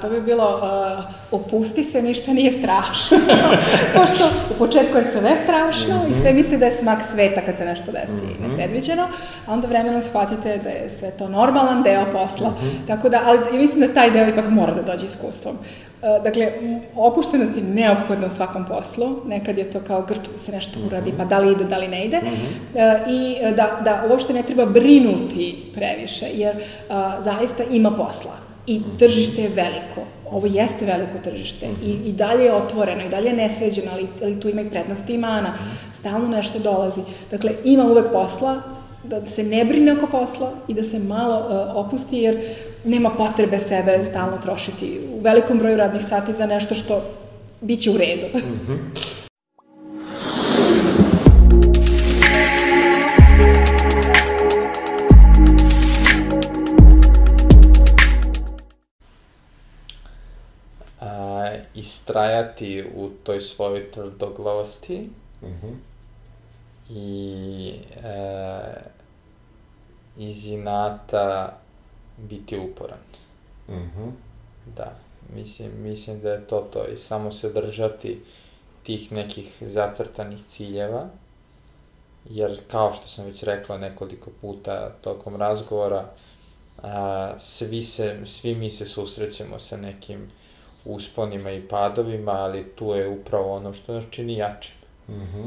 To 0.00 0.08
bi 0.10 0.20
bilo 0.20 0.60
a, 0.62 1.02
opusti 1.30 1.84
se, 1.84 2.02
ništa 2.02 2.32
nije 2.32 2.52
strašno. 2.52 3.16
Pošto 3.96 4.24
u 4.50 4.58
početku 4.58 4.98
je 4.98 5.04
sve 5.04 5.36
strašno 5.36 6.00
i 6.10 6.14
sve 6.14 6.32
misli 6.32 6.58
da 6.58 6.66
je 6.66 6.72
smak 6.72 6.98
sveta 7.04 7.40
kad 7.40 7.58
se 7.58 7.64
nešto 7.64 7.92
desi 7.92 8.22
Mhm. 8.24 8.50
nepredviđeno, 8.50 9.02
a 9.46 9.52
onda 9.52 9.68
vremenom 9.68 10.00
shvatite 10.00 10.58
da 10.58 10.68
je 10.68 10.90
sve 10.90 11.10
to 11.10 11.28
normalan 11.28 11.82
deo 11.82 12.04
posla. 12.12 12.50
Mhm. 12.50 12.86
Tako 12.86 13.08
da, 13.08 13.20
ali 13.24 13.38
ja 13.52 13.58
mislim 13.58 13.80
da 13.80 13.94
taj 13.94 14.10
deo 14.10 14.28
ipak 14.28 14.50
mora 14.50 14.74
da 14.74 14.82
dođe 14.82 15.04
iskustvom. 15.04 15.56
A, 16.02 16.18
Dakle, 16.18 16.52
opuštenost 16.96 17.56
je 17.56 17.62
neophodna 17.62 18.26
u 18.26 18.30
svakom 18.30 18.64
poslu. 18.66 19.06
Nekad 19.26 19.58
je 19.58 19.70
to 19.70 19.80
kao 19.80 20.02
grč 20.02 20.18
da 20.32 20.38
se 20.38 20.52
nešto 20.52 20.78
uradi, 20.86 21.12
pa 21.18 21.24
da 21.24 21.38
li 21.38 21.52
ide, 21.52 21.64
da 21.64 21.78
li 21.78 21.88
ne 21.88 22.04
ide. 22.04 22.16
E, 22.16 22.98
I 23.08 23.36
e, 23.40 23.52
da, 23.52 23.80
da 23.84 24.04
uopšte 24.10 24.32
ne 24.32 24.42
treba 24.42 24.66
brinuti 24.66 25.70
previše, 25.74 26.26
jer 26.34 26.54
a, 26.90 27.20
zaista 27.20 27.62
ima 27.70 27.90
posla 27.90 28.49
i 28.66 28.80
tržište 28.98 29.42
je 29.42 29.48
veliko. 29.48 30.06
Ovo 30.30 30.46
jeste 30.46 30.84
veliko 30.86 31.18
tržište 31.24 31.66
i, 31.84 31.90
i 31.90 32.12
dalje 32.12 32.44
je 32.44 32.54
otvoreno, 32.54 33.04
i 33.04 33.08
dalje 33.08 33.26
je 33.26 33.36
nesređeno, 33.36 33.90
ali, 33.92 34.06
ali 34.22 34.40
tu 34.40 34.48
ima 34.48 34.60
i 34.60 34.70
prednosti 34.70 35.14
i 35.14 35.18
mana. 35.18 35.58
Stalno 35.92 36.28
nešto 36.28 36.58
dolazi. 36.58 37.00
Dakle, 37.30 37.52
ima 37.64 37.84
uvek 37.84 38.12
posla, 38.12 38.62
da 39.04 39.26
se 39.26 39.42
ne 39.42 39.64
brine 39.64 39.92
oko 39.92 40.06
posla 40.06 40.52
i 40.68 40.74
da 40.74 40.82
se 40.82 40.98
malo 40.98 41.36
uh, 41.36 41.86
opusti, 41.86 42.18
jer 42.18 42.40
nema 42.84 43.10
potrebe 43.10 43.58
sebe 43.58 44.04
stalno 44.04 44.38
trošiti 44.38 45.00
u 45.14 45.20
velikom 45.20 45.58
broju 45.58 45.76
radnih 45.76 46.04
sati 46.04 46.32
za 46.32 46.46
nešto 46.46 46.74
što 46.74 47.02
biće 47.60 47.90
u 47.90 47.96
redu. 47.96 48.26
A, 48.32 49.19
istrajati 61.80 62.84
u 62.96 63.10
toj 63.24 63.40
svojoj 63.40 63.90
tvrdoglavosti 63.90 65.08
Mhm. 65.42 65.68
i 66.90 67.72
e, 68.04 68.90
iz 70.16 70.46
inata 70.46 71.58
biti 72.18 72.58
uporan. 72.58 72.98
Mhm. 73.68 74.08
Da, 74.76 74.92
mislim, 75.34 75.70
mislim 75.82 76.20
da 76.20 76.30
je 76.32 76.46
to 76.46 76.68
to 76.72 76.86
i 76.86 76.96
samo 76.96 77.32
se 77.32 77.52
držati 77.52 78.22
tih 78.82 79.12
nekih 79.12 79.56
zacrtanih 79.60 80.44
ciljeva, 80.48 81.08
jer 82.30 82.60
kao 82.68 82.92
što 82.92 83.08
sam 83.08 83.24
već 83.26 83.42
rekao 83.42 83.78
nekoliko 83.78 84.30
puta 84.40 84.90
tokom 85.04 85.36
razgovora, 85.36 86.04
a, 86.82 87.34
svi, 87.38 87.82
se, 87.82 88.26
svi 88.26 88.54
mi 88.54 88.70
se 88.70 88.86
susrećemo 88.86 89.58
sa 89.58 89.76
nekim 89.76 90.30
usponima 90.84 91.50
i 91.50 91.68
padovima, 91.68 92.32
ali 92.32 92.64
tu 92.64 92.94
je 92.94 93.08
upravo 93.08 93.56
ono 93.56 93.72
što 93.72 93.92
nas 93.92 94.04
čini 94.10 94.36
jačim. 94.36 94.74
Mhm. 95.08 95.42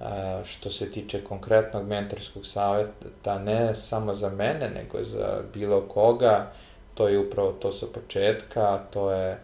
A, 0.00 0.40
što 0.44 0.70
se 0.70 0.92
tiče 0.92 1.24
konkretnog 1.24 1.86
mentorskog 1.86 2.46
saveta, 2.46 3.38
ne 3.38 3.74
samo 3.74 4.14
za 4.14 4.30
mene, 4.30 4.70
nego 4.74 5.02
za 5.02 5.42
bilo 5.54 5.80
koga, 5.80 6.52
to 6.94 7.08
je 7.08 7.18
upravo 7.18 7.52
to 7.52 7.72
sa 7.72 7.86
početka, 7.94 8.80
to 8.90 9.10
je 9.10 9.30
e, 9.30 9.38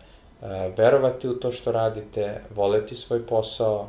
verovati 0.76 1.28
u 1.28 1.34
to 1.34 1.50
što 1.50 1.72
radite, 1.72 2.40
voleti 2.54 2.96
svoj 2.96 3.26
posao 3.26 3.88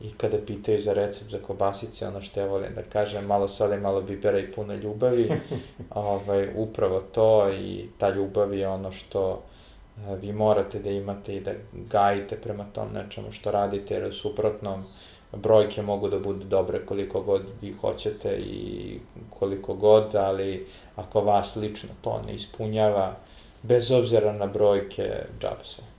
i 0.00 0.10
kada 0.16 0.38
pitaju 0.46 0.80
za 0.80 0.92
recept 0.92 1.30
za 1.30 1.38
kobasice, 1.38 2.08
ono 2.08 2.20
što 2.20 2.40
ja 2.40 2.46
volim 2.46 2.74
da 2.74 2.82
kažem, 2.82 3.26
malo 3.26 3.48
soli, 3.48 3.80
malo 3.80 4.02
bibera 4.02 4.38
i 4.38 4.52
puno 4.52 4.74
ljubavi, 4.74 5.30
ovaj, 5.90 6.48
upravo 6.56 7.00
to 7.00 7.50
i 7.50 7.88
ta 7.98 8.10
ljubav 8.10 8.54
je 8.54 8.68
ono 8.68 8.92
što 8.92 9.42
vi 9.96 10.32
morate 10.32 10.78
da 10.78 10.90
imate 10.90 11.36
i 11.36 11.40
da 11.40 11.52
gajite 11.72 12.36
prema 12.36 12.64
tom 12.72 12.88
nečemu 12.92 13.32
što 13.32 13.50
radite, 13.50 13.94
jer 13.94 14.04
u 14.04 14.12
suprotnom 14.12 14.84
brojke 15.36 15.82
mogu 15.82 16.08
da 16.08 16.18
budu 16.18 16.44
dobre 16.44 16.86
koliko 16.86 17.20
god 17.20 17.42
vi 17.60 17.72
hoćete 17.72 18.36
i 18.36 18.98
koliko 19.30 19.74
god, 19.74 20.14
ali 20.14 20.66
ako 20.96 21.20
vas 21.20 21.56
lično 21.56 21.88
to 22.00 22.22
ne 22.26 22.34
ispunjava, 22.34 23.16
bez 23.62 23.90
obzira 23.90 24.32
na 24.32 24.46
brojke, 24.46 25.10
džabe 25.40 25.64
sve. 25.64 25.91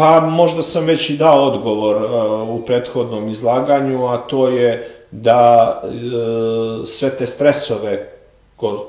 Pa 0.00 0.20
možda 0.20 0.62
sam 0.62 0.86
već 0.86 1.10
i 1.10 1.16
dao 1.16 1.44
odgovor 1.44 1.96
uh, 1.96 2.48
u 2.48 2.64
prethodnom 2.66 3.28
izlaganju, 3.28 4.06
a 4.06 4.16
to 4.16 4.48
je 4.48 4.90
da 5.10 5.82
uh, 5.84 6.86
sve 6.86 7.10
te 7.10 7.26
stresove 7.26 8.12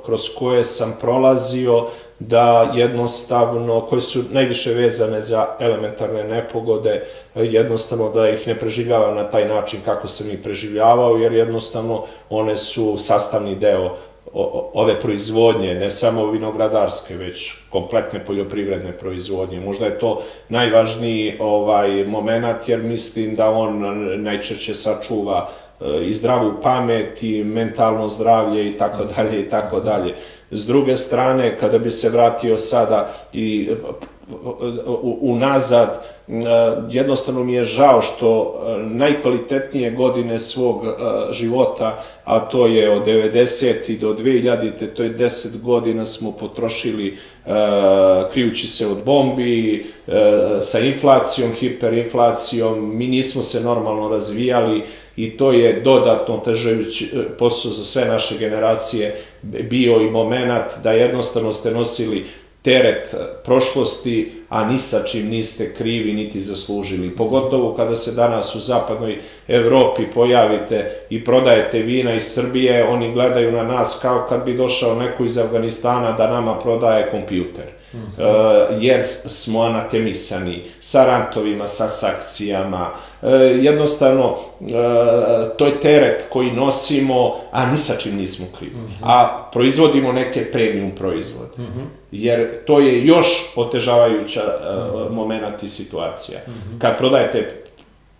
kroz 0.06 0.22
koje 0.40 0.64
sam 0.64 0.98
prolazio, 1.02 1.86
da 2.20 2.72
jednostavno, 2.76 3.82
koje 3.82 4.02
su 4.02 4.20
najviše 4.32 4.74
vezane 4.74 5.22
za 5.22 5.48
elementarne 5.60 6.24
nepogode, 6.24 7.04
jednostavno 7.36 8.10
da 8.10 8.30
ih 8.30 8.48
ne 8.48 8.60
preživljavam 8.60 9.16
na 9.16 9.30
taj 9.30 9.48
način 9.48 9.80
kako 9.86 10.08
sam 10.08 10.30
ih 10.30 10.40
preživljavao, 10.44 11.18
jer 11.18 11.34
jednostavno 11.34 12.04
one 12.30 12.56
su 12.56 12.98
sastavni 12.98 13.56
deo 13.56 13.96
ove 14.74 15.00
proizvodnje, 15.02 15.76
ne 15.76 15.90
samo 15.90 16.32
vinogradarske, 16.32 17.16
već 17.18 17.54
kompletne 17.70 18.26
poljoprivredne 18.26 18.92
proizvodnje. 18.98 19.60
Možda 19.60 19.86
je 19.86 20.00
to 20.00 20.22
najvažniji 20.50 21.38
ovaj 21.40 22.06
moment, 22.06 22.68
jer 22.68 22.84
mislim 22.84 23.36
da 23.36 23.50
on 23.50 23.82
najčešće 24.24 24.74
sačuva 24.74 25.50
e, 25.82 26.06
i 26.06 26.14
zdravu 26.14 26.54
pamet 26.64 27.24
i 27.24 27.44
mentalno 27.44 28.08
zdravlje 28.08 28.68
i 28.68 28.78
tako 28.78 29.04
dalje 29.16 29.40
i 29.40 29.50
tako 29.50 29.80
dalje. 29.80 30.16
S 30.52 30.68
druge 30.68 30.96
strane, 30.96 31.58
kada 31.60 31.80
bi 31.80 31.90
se 31.90 32.10
vratio 32.10 32.58
sada 32.58 33.14
i 33.34 33.70
u- 35.02 35.18
unazad, 35.22 35.90
e, 35.90 36.21
jednostavno 36.90 37.44
mi 37.44 37.54
je 37.54 37.64
žao 37.64 38.02
što 38.02 38.62
najkvalitetnije 38.82 39.92
godine 39.92 40.40
svog 40.40 40.86
života, 41.32 42.04
a 42.24 42.40
to 42.40 42.68
je 42.68 42.92
od 42.92 43.06
90. 43.06 44.00
do 44.00 44.14
2000. 44.14 44.88
to 44.96 45.04
je 45.04 45.18
10 45.18 45.62
godina 45.62 46.06
smo 46.06 46.32
potrošili 46.32 47.18
krijući 48.34 48.68
se 48.68 48.88
od 48.88 48.98
bombi, 49.06 49.86
sa 50.62 50.80
inflacijom, 50.80 51.52
hiperinflacijom, 51.52 52.98
mi 52.98 53.08
nismo 53.08 53.42
se 53.42 53.62
normalno 53.62 54.10
razvijali 54.10 54.84
i 55.16 55.38
to 55.38 55.52
je 55.52 55.82
dodatno 55.82 56.36
otežajući 56.36 57.06
e, 57.06 57.38
posao 57.38 57.72
za 57.72 57.84
sve 57.84 58.06
naše 58.06 58.38
generacije 58.38 59.16
bio 59.42 60.02
i 60.02 60.10
moment 60.10 60.66
da 60.84 60.92
jednostavno 60.92 61.54
ste 61.54 61.72
nosili 61.72 62.26
teret 62.62 63.16
prošlosti, 63.46 64.32
a 64.50 64.66
ni 64.66 64.80
sa 64.80 65.04
čim 65.04 65.30
niste 65.30 65.74
krivi 65.78 66.14
niti 66.14 66.42
zaslužili. 66.42 67.16
Pogotovo 67.16 67.76
kada 67.76 67.96
se 67.96 68.12
danas 68.12 68.56
u 68.56 68.60
zapadnoj 68.60 69.18
Evropi 69.48 70.04
pojavite 70.14 71.06
i 71.10 71.24
prodajete 71.26 71.80
vina 71.80 72.14
iz 72.14 72.24
Srbije, 72.24 72.88
oni 72.88 73.14
gledaju 73.14 73.52
na 73.52 73.64
nas 73.64 74.00
kao 74.02 74.26
kad 74.30 74.46
bi 74.46 74.58
došao 74.58 74.96
neko 74.96 75.24
iz 75.24 75.38
Afganistana 75.38 76.12
da 76.12 76.32
nama 76.32 76.60
prodaje 76.60 77.12
kompjuter. 77.12 77.66
Mhm. 77.94 78.22
E, 78.22 78.24
jer 78.80 79.04
smo 79.26 79.62
anatemisani 79.62 80.62
sa 80.80 81.06
rantovima, 81.06 81.68
sa 81.68 81.90
sankcijama, 81.90 82.90
e, 82.90 83.11
jednostavno 83.62 84.36
e, 84.62 84.66
to 85.58 85.66
je 85.66 85.80
teret 85.80 86.26
koji 86.30 86.52
nosimo, 86.52 87.36
a 87.52 87.72
ni 87.72 87.78
sa 87.78 87.94
čim 88.00 88.16
nismo 88.18 88.46
krivi. 88.60 88.76
A 89.02 89.48
proizvodimo 89.54 90.12
neke 90.12 90.52
premium 90.52 90.92
proizvode. 90.92 91.52
Mhm. 91.58 91.80
Jer 92.12 92.66
to 92.66 92.80
je 92.80 93.06
još 93.06 93.28
otežavajuća 93.56 94.42
uh, 94.42 95.16
moment 95.16 95.64
i 95.64 95.70
situacija. 95.70 96.40
Kad 96.80 96.98
prodajete 96.98 97.64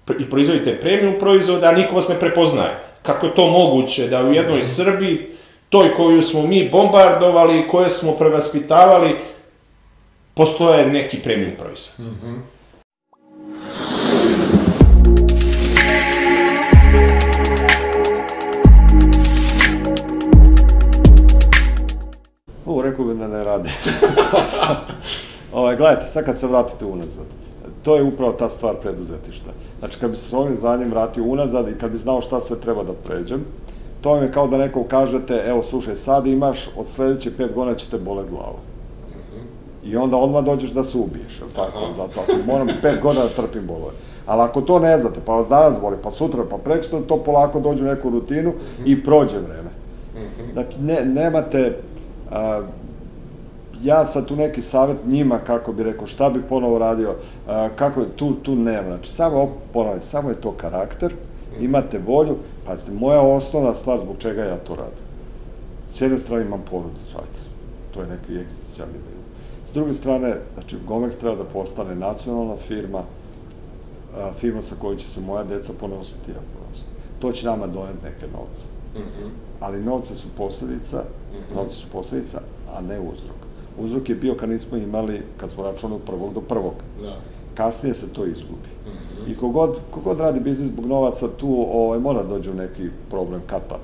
pr- 0.08 0.22
i 0.22 0.30
proizvodite 0.30 0.80
premium 0.80 1.16
proizvode, 1.20 1.68
a 1.68 1.72
niko 1.72 1.96
vas 1.96 2.10
ne 2.10 2.16
prepoznaje. 2.20 2.72
Kako 3.02 3.26
je 3.26 3.36
to 3.36 3.48
moguće 3.50 4.08
da 4.08 4.24
u 4.24 4.34
jednoj 4.34 4.64
Srbiji, 4.64 5.28
toj 5.70 5.96
koju 5.96 6.22
smo 6.22 6.42
mi 6.48 6.70
bombardovali 6.70 7.68
koje 7.72 7.90
smo 7.90 8.12
prevaspitavali, 8.12 9.16
postoje 10.34 10.86
neki 10.86 11.18
premium 11.20 11.52
proizvod. 11.60 12.08
Mhm. 12.08 12.36
U, 12.36 12.61
rekao 22.92 23.14
da 23.14 23.28
ne 23.28 23.44
radi. 23.44 23.70
ovaj, 25.54 25.76
gledajte, 25.76 26.06
sad 26.06 26.26
kad 26.26 26.40
se 26.40 26.48
vratite 26.48 26.86
unazad, 26.86 27.26
to 27.84 27.96
je 27.96 28.04
upravo 28.04 28.32
ta 28.32 28.50
stvar 28.50 28.76
preduzetišta. 28.76 29.52
Znači, 29.80 30.00
kad 30.00 30.10
bi 30.10 30.16
se 30.16 30.30
s 30.30 30.34
ovim 30.34 30.56
znanjem 30.56 30.90
vratio 30.90 31.24
unazad 31.24 31.70
i 31.70 31.78
kad 31.78 31.92
bi 31.92 31.98
znao 31.98 32.22
šta 32.22 32.40
sve 32.40 32.60
treba 32.60 32.84
da 32.84 32.94
pređem, 32.94 33.46
to 34.02 34.14
vam 34.14 34.24
je 34.24 34.32
kao 34.32 34.48
da 34.48 34.58
nekom 34.58 34.84
kažete, 34.88 35.44
evo, 35.48 35.64
slušaj, 35.64 35.96
sad 35.96 36.28
imaš, 36.28 36.70
od 36.78 36.88
sledeće 36.88 37.38
pet 37.38 37.54
godina 37.54 37.76
će 37.76 37.90
te 37.90 37.98
bole 37.98 38.24
glavu. 38.30 38.58
I 39.84 39.96
onda 39.96 40.18
odmah 40.18 40.44
dođeš 40.44 40.72
da 40.72 40.84
se 40.84 40.98
ubiješ, 40.98 41.40
je 41.40 41.56
tako? 41.56 41.78
Aha. 41.78 41.94
Zato 41.96 42.20
ako 42.20 42.34
moram 42.48 42.68
pet 42.82 43.02
godina 43.02 43.24
da 43.24 43.30
trpim 43.30 43.68
bolove. 43.68 43.94
Ali 44.26 44.42
ako 44.42 44.62
to 44.62 44.80
ne 44.80 45.00
znate, 45.00 45.20
pa 45.26 45.36
vas 45.36 45.48
danas 45.48 45.80
boli, 45.82 45.98
pa 46.04 46.12
sutra, 46.12 46.44
pa 46.50 46.58
prekosutra, 46.58 47.00
to 47.08 47.18
polako 47.18 47.60
dođe 47.60 47.84
u 47.84 47.88
neku 47.88 48.10
rutinu 48.10 48.54
i 48.86 49.04
prođe 49.04 49.38
vreme. 49.40 49.70
Znači, 50.54 50.82
ne, 50.82 51.06
nemate, 51.06 51.78
a, 52.32 52.62
ja 53.84 54.06
sad 54.06 54.26
tu 54.26 54.36
neki 54.36 54.62
savjet 54.62 54.98
njima, 55.06 55.40
kako 55.40 55.74
bi 55.74 55.84
rekao, 55.84 56.08
šta 56.08 56.30
bi 56.30 56.42
ponovo 56.42 56.78
radio, 56.80 57.16
a, 57.48 57.70
kako 57.76 58.00
je, 58.00 58.10
tu, 58.16 58.34
tu 58.34 58.56
nema. 58.56 58.88
Znači, 58.88 59.12
samo, 59.12 59.50
ponavljam, 59.74 60.02
samo 60.02 60.30
je 60.30 60.42
to 60.42 60.52
karakter, 60.52 61.14
imate 61.60 62.00
volju, 62.08 62.36
pazite, 62.66 62.92
moja 62.92 63.22
osnovna 63.22 63.74
stvar 63.74 64.00
zbog 64.00 64.16
čega 64.20 64.44
ja 64.44 64.58
to 64.58 64.76
radim. 64.76 65.06
S 65.88 66.02
jedne 66.02 66.20
strane 66.20 66.46
imam 66.46 66.62
porodicu, 66.70 67.18
ajde, 67.18 67.40
to 67.94 68.02
je 68.02 68.08
neki 68.08 68.42
egzistencijalni 68.42 68.94
dio. 68.94 69.22
S 69.66 69.74
druge 69.74 69.94
strane, 69.94 70.38
znači, 70.54 70.78
Gomex 70.88 71.20
treba 71.20 71.36
da 71.36 71.44
postane 71.44 71.96
nacionalna 71.96 72.56
firma, 72.68 73.04
a, 74.18 74.32
firma 74.34 74.62
sa 74.62 74.76
kojoj 74.82 74.98
će 74.98 75.08
se 75.08 75.22
moja 75.22 75.44
deca 75.44 75.74
ponositi, 75.80 76.32
ja 76.32 76.42
ponositi. 76.60 76.90
To 77.20 77.32
će 77.32 77.46
nama 77.46 77.68
doneti 77.68 78.04
neke 78.04 78.26
novce. 78.38 78.81
Mhm. 78.96 79.30
Ali 79.60 79.84
novce 79.84 80.16
su 80.16 80.28
posledica, 80.38 81.04
novce 81.56 81.76
su 81.76 81.88
posledica, 81.92 82.42
a 82.76 82.82
ne 82.82 83.00
uzrok. 83.00 83.38
Uzrok 83.80 84.10
je 84.10 84.16
bio 84.16 84.36
kad 84.36 84.50
nismo 84.50 84.78
imali, 84.78 85.22
kad 85.38 85.50
smo 85.50 85.64
računali 85.64 85.96
od 85.96 86.06
prvog 86.06 86.34
do 86.34 86.42
prvog. 86.42 86.74
Da. 87.02 87.16
Kasnije 87.56 87.94
se 87.94 88.14
to 88.14 88.26
izgubi. 88.26 88.70
Mhm. 88.88 89.32
I 89.32 89.36
kogod, 89.36 89.78
kogod 89.92 90.20
radi 90.20 90.40
biznis 90.40 90.68
zbog 90.68 90.86
novaca, 90.86 91.28
tu 91.38 91.66
ovaj, 91.72 92.00
mora 92.00 92.24
dođe 92.24 92.52
u 92.52 92.56
neki 92.56 92.90
problem 93.10 93.42
kad 93.48 93.68
tad. 93.68 93.80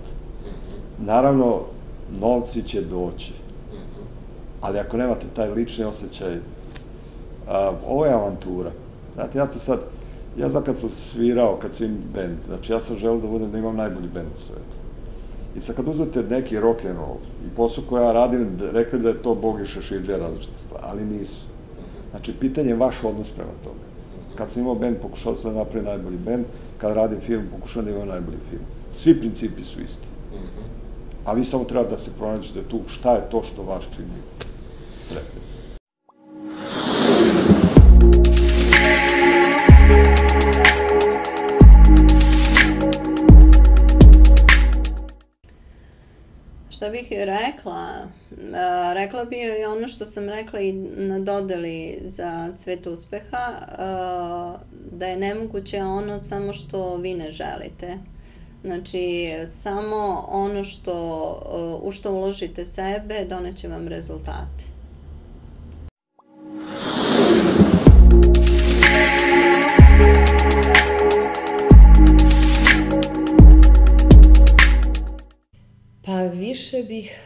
Naravno, 1.05 1.62
novci 2.20 2.64
će 2.64 2.82
doći. 2.82 3.34
Ali 4.62 4.80
ako 4.80 4.97
nemate 4.97 5.26
taj 5.36 5.49
lični 5.49 5.86
osjećaj, 5.86 6.38
a, 7.47 7.72
ovo 7.88 8.05
je 8.05 8.14
avantura. 8.14 8.72
Znate, 9.14 9.38
ja 9.38 9.45
to 9.45 9.60
sad, 9.60 9.80
ja 10.38 10.49
znam 10.49 10.64
kad 10.64 10.78
sam 10.78 10.89
svirao, 10.89 11.58
kad 11.62 11.74
sam 11.74 11.86
imam 11.86 12.01
band, 12.14 12.38
znači 12.47 12.72
ja 12.72 12.80
sam 12.80 12.97
želeo 12.97 13.22
da 13.22 13.28
budem, 13.28 13.51
da 13.51 13.58
imam 13.58 13.76
najbolji 13.76 14.08
band 14.14 14.28
u 14.36 14.38
svetu. 14.38 14.76
I 15.58 15.62
sad 15.62 15.76
kad 15.76 15.88
uzmete 15.88 16.24
neki 16.24 16.60
rock 16.60 16.86
and 16.86 16.97
roll 16.97 17.18
i 17.47 17.55
posao 17.55 17.84
koji 17.89 18.03
ja 18.03 18.12
radim, 18.12 18.58
rekli 18.72 18.99
da 18.99 19.10
je 19.10 19.22
to 19.22 19.36
Bog 19.36 19.62
i 19.62 19.66
Šešidže 19.66 20.18
različite 20.18 20.58
stvari, 20.58 20.84
ali 20.88 21.05
nisu. 21.05 21.47
Znači, 22.12 22.34
pitanje 22.34 22.70
je 22.70 22.76
vaš 22.76 23.03
odnos 23.03 23.30
prema 23.30 23.51
tome. 23.64 23.80
Kad 24.36 24.51
sam 24.51 24.62
imao 24.62 24.76
band, 24.76 24.97
pokušao 25.01 25.36
sam 25.36 25.53
da 25.53 25.60
napravim 25.60 25.86
najbolji 25.86 26.18
band, 26.18 26.45
kad 26.78 26.95
radim 26.95 27.20
film, 27.20 27.47
pokušavam 27.51 27.86
da 27.86 27.91
imam 27.91 28.08
najbolji 28.08 28.38
film. 28.49 28.62
Svi 28.91 29.20
principi 29.20 29.64
su 29.64 29.82
isti. 29.82 30.08
A 31.26 31.34
vi 31.34 31.43
samo 31.43 31.64
treba 31.64 31.89
da 31.89 31.97
se 31.97 32.12
pronađete 32.18 32.64
tu 32.64 32.80
šta 32.88 33.16
je 33.16 33.30
to 33.32 33.43
što 33.43 33.64
vas 33.64 33.84
čini 33.95 34.22
sretnim. 34.99 35.46
Šta 46.78 46.89
bih 46.89 47.07
rekla? 47.11 48.07
Rekla 48.93 49.25
bi 49.25 49.38
joj 49.38 49.65
ono 49.65 49.88
što 49.88 50.05
sam 50.05 50.30
rekla 50.30 50.59
i 50.59 50.73
na 50.97 51.19
dodeli 51.19 51.99
za 52.01 52.53
cvet 52.55 52.88
uspeha, 52.88 53.53
da 54.91 55.07
je 55.07 55.17
nemoguće 55.17 55.84
ono 55.84 56.19
samo 56.19 56.53
što 56.53 56.95
vi 56.95 57.13
ne 57.13 57.30
želite. 57.32 57.97
Znači, 58.63 59.30
samo 59.47 60.25
ono 60.30 60.63
što, 60.63 61.80
u 61.84 61.91
što 61.91 62.11
uložite 62.11 62.65
sebe, 62.65 63.25
doneće 63.30 63.67
vam 63.67 63.88
rezultate. 63.88 64.76
Bih 76.88 77.17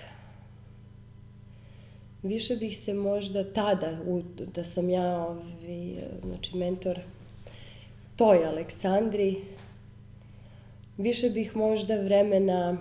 više 2.23 2.55
bih 2.55 2.77
se 2.77 2.93
možda 2.93 3.53
tada, 3.53 3.97
u, 4.07 4.21
da 4.55 4.63
sam 4.63 4.89
ja 4.89 5.27
ovi, 5.27 5.97
znači 6.23 6.57
mentor 6.57 6.99
toj 8.15 8.45
Aleksandri, 8.45 9.35
više 10.97 11.29
bih 11.29 11.55
možda 11.55 11.95
vremena, 11.95 12.77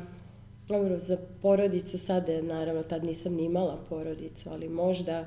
dobro, 0.69 0.99
za 0.99 1.19
porodicu 1.43 1.99
sada, 1.99 2.43
naravno, 2.43 2.83
tad 2.83 3.05
nisam 3.05 3.35
ni 3.35 3.45
imala 3.45 3.79
porodicu, 3.89 4.51
ali 4.53 4.69
možda, 4.69 5.27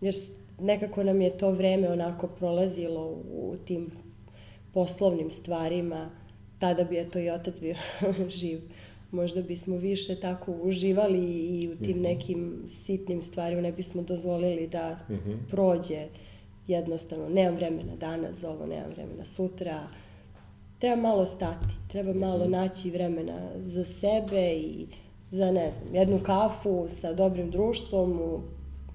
jer 0.00 0.14
nekako 0.60 1.02
nam 1.02 1.20
je 1.20 1.38
to 1.38 1.50
vreme 1.50 1.92
onako 1.92 2.26
prolazilo 2.26 3.02
u 3.32 3.56
tim 3.64 3.90
poslovnim 4.74 5.30
stvarima, 5.30 6.10
tada 6.58 6.84
bi 6.84 6.98
eto 6.98 7.18
i 7.18 7.30
otac 7.30 7.60
bio 7.60 7.74
živ. 8.40 8.60
Možda 9.10 9.42
bismo 9.42 9.76
više 9.76 10.14
tako 10.16 10.52
uživali 10.54 11.18
i 11.36 11.68
u 11.68 11.76
tim 11.76 11.90
Mhm. 11.92 12.02
nekim 12.02 12.62
sitnim 12.66 13.22
stvarima 13.22 13.60
ne 13.60 13.72
bismo 13.72 14.02
dozvolili 14.02 14.66
da 14.66 14.98
Mhm. 15.10 15.32
prođe 15.50 16.06
jednostavno. 16.66 17.28
Nemam 17.28 17.54
vremena 17.54 17.96
danas 17.96 18.36
za 18.36 18.50
ovo, 18.50 18.66
nemam 18.66 18.90
vremena 18.90 19.24
sutra. 19.24 19.88
Treba 20.78 20.96
malo 20.98 21.26
stati, 21.26 21.66
treba 21.88 22.12
malo 22.14 22.40
Mhm. 22.40 22.50
naći 22.52 22.90
vremena 22.90 23.38
za 23.56 23.84
sebe 23.84 24.52
i 24.52 24.86
za, 25.30 25.50
ne 25.50 25.72
znam, 25.72 25.94
jednu 25.94 26.18
kafu 26.18 26.84
sa 26.88 27.12
dobrim 27.12 27.50
društvom 27.50 28.12
u 28.12 28.40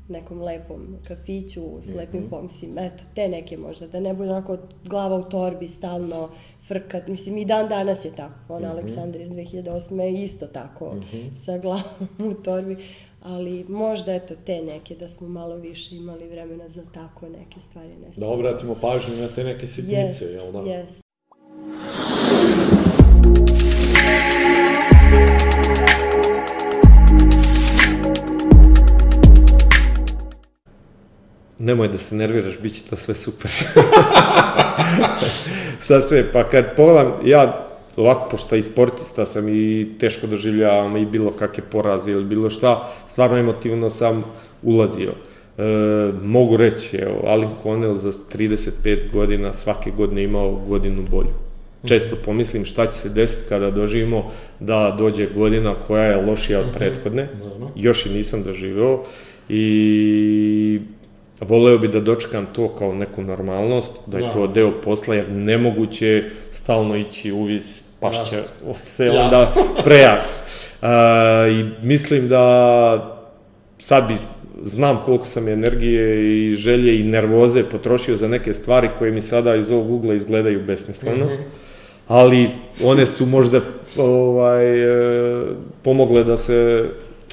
nekom 0.09 0.41
lepom 0.41 0.79
kafiću 1.07 1.61
s 1.81 1.87
lepim 1.89 2.19
Mhm. 2.19 2.29
pomislim, 2.29 2.77
eto, 2.77 3.03
te 3.15 3.27
neke 3.27 3.57
možda, 3.57 3.87
da 3.87 3.99
ne 3.99 4.13
bude 4.13 4.29
onako 4.29 4.57
glava 4.85 5.15
u 5.17 5.23
torbi 5.23 5.67
stalno 5.67 6.29
frkat, 6.63 7.07
mislim 7.07 7.37
i 7.37 7.45
dan 7.45 7.69
danas 7.69 8.05
je 8.05 8.11
tako, 8.11 8.53
ona 8.53 8.59
Mhm. 8.59 8.71
Aleksandra 8.71 9.21
iz 9.21 9.29
2008. 9.29 9.67
je 10.01 10.13
isto 10.15 10.47
tako 10.47 10.95
Mhm. 10.95 11.33
sa 11.35 11.57
glavom 11.57 11.83
u 12.21 12.33
torbi, 12.35 12.77
ali 13.21 13.65
možda 13.65 14.13
eto 14.13 14.33
te 14.37 14.61
neke 14.63 14.95
da 14.95 15.09
smo 15.09 15.27
malo 15.29 15.55
više 15.55 15.95
imali 15.95 16.27
vremena 16.27 16.69
za 16.69 16.81
tako 16.83 17.29
neke 17.29 17.61
stvari. 17.61 17.89
Ne 17.89 18.07
Da 18.17 18.27
obratimo 18.27 18.75
pažnju 18.75 19.15
na 19.15 19.27
te 19.27 19.43
neke 19.43 19.67
sitnice, 19.67 19.95
Jest, 19.97 20.21
jel 20.23 20.51
da? 20.53 20.59
jest. 20.61 21.03
Nemoj 31.59 31.87
da 31.87 31.97
se 31.97 32.15
nerviraš, 32.15 32.59
bit 32.59 32.73
će 32.73 32.83
to 32.89 32.95
sve 32.95 33.15
super. 33.15 33.51
Sad 35.79 36.07
sve, 36.07 36.23
pa 36.33 36.43
kad 36.43 36.75
pogledam, 36.75 37.11
ja 37.25 37.67
ovako, 37.97 38.29
pošto 38.29 38.55
i 38.55 38.63
sportista 38.63 39.25
sam 39.25 39.49
i 39.49 39.87
teško 39.99 40.27
doživljavam 40.27 40.97
i 40.97 41.05
bilo 41.05 41.31
kakve 41.31 41.63
poraze 41.71 42.11
ili 42.11 42.25
bilo 42.25 42.49
šta, 42.49 42.89
stvarno 43.09 43.37
emotivno 43.37 43.89
sam 43.89 44.23
ulazio. 44.63 45.11
E, 45.57 45.63
mogu 46.23 46.57
reći, 46.57 46.97
evo, 46.97 47.21
Alin 47.27 47.49
Connell 47.63 47.97
za 47.97 48.11
35 48.11 49.11
godina 49.13 49.53
svake 49.53 49.91
godine 49.97 50.23
imao 50.23 50.51
godinu 50.67 51.03
bolju. 51.11 51.33
Često 51.85 52.15
pomislim 52.25 52.65
šta 52.65 52.85
će 52.85 52.97
se 52.99 53.09
desiti 53.09 53.49
kada 53.49 53.71
doživimo 53.71 54.31
da 54.59 54.95
dođe 54.97 55.27
godina 55.35 55.73
koja 55.87 56.03
je 56.03 56.25
lošija 56.25 56.59
od 56.59 56.65
Mhm. 56.65 56.75
prethodne. 56.77 57.27
Još 57.75 58.05
i 58.05 58.09
nisam 58.09 58.43
doživeo 58.43 59.03
i 59.49 60.81
voleo 61.43 61.77
bi 61.77 61.87
da 61.87 61.99
dočekam 61.99 62.45
to 62.45 62.67
kao 62.69 62.93
neku 62.93 63.21
normalnost, 63.21 63.91
da 64.05 64.17
je 64.17 64.31
to 64.31 64.47
Da. 64.47 64.53
deo 64.53 64.71
posla, 64.73 65.15
jer 65.15 65.31
nemoguće 65.31 66.07
je 66.07 66.31
stalno 66.51 66.95
ići 66.95 67.31
uvis, 67.31 67.81
pašće 67.99 68.35
Jasno. 68.35 68.73
se 68.95 69.09
onda 69.11 69.47
prejak. 69.85 70.21
A, 70.81 71.47
I 71.49 71.85
mislim 71.85 72.29
da 72.29 73.19
sad 73.77 74.07
bi, 74.07 74.13
znam 74.61 75.01
koliko 75.05 75.25
sam 75.25 75.47
energije 75.47 76.05
i 76.41 76.55
želje 76.55 76.99
i 76.99 77.03
nervoze 77.03 77.63
potrošio 77.63 78.15
za 78.17 78.27
neke 78.27 78.53
stvari 78.53 78.89
koje 78.99 79.11
mi 79.11 79.21
sada 79.21 79.55
iz 79.55 79.71
ovog 79.71 79.91
ugla 79.91 80.13
izgledaju 80.13 80.61
besmisleno, 80.61 81.25
Mhm. 81.25 81.41
ali 82.07 82.49
one 82.83 83.05
su 83.07 83.25
možda 83.25 83.61
ovaj, 83.97 84.83
e, 84.83 85.45
pomogle 85.83 86.23
da 86.23 86.37
se 86.37 86.85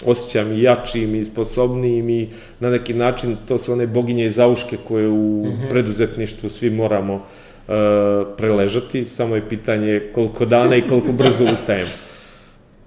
osjećam 0.06 0.52
i 0.52 0.62
jačim 0.62 1.14
i 1.14 1.24
sposobnijim 1.24 2.08
i 2.10 2.28
na 2.60 2.70
neki 2.70 2.94
način 2.94 3.36
to 3.48 3.58
su 3.58 3.72
one 3.72 3.86
boginje 3.86 4.26
i 4.26 4.30
zauške 4.30 4.76
koje 4.88 5.08
u 5.08 5.46
Mhm. 5.46 5.68
preduzetništvu 5.70 6.48
svi 6.48 6.70
moramo 6.70 7.14
e, 7.68 7.72
preležati, 8.36 9.04
samo 9.04 9.34
je 9.34 9.48
pitanje 9.48 10.02
koliko 10.14 10.44
dana 10.44 10.76
i 10.76 10.82
koliko 10.82 11.12
brzo 11.12 11.44
ustajemo. 11.52 11.90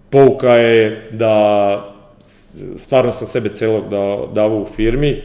Pouka 0.09 0.49
je 0.53 1.09
da 1.11 1.89
stvarno 2.77 3.11
sam 3.11 3.27
sebe 3.27 3.49
celog 3.49 3.89
da, 3.89 4.17
davao 4.33 4.61
u 4.61 4.65
firmi, 4.75 5.21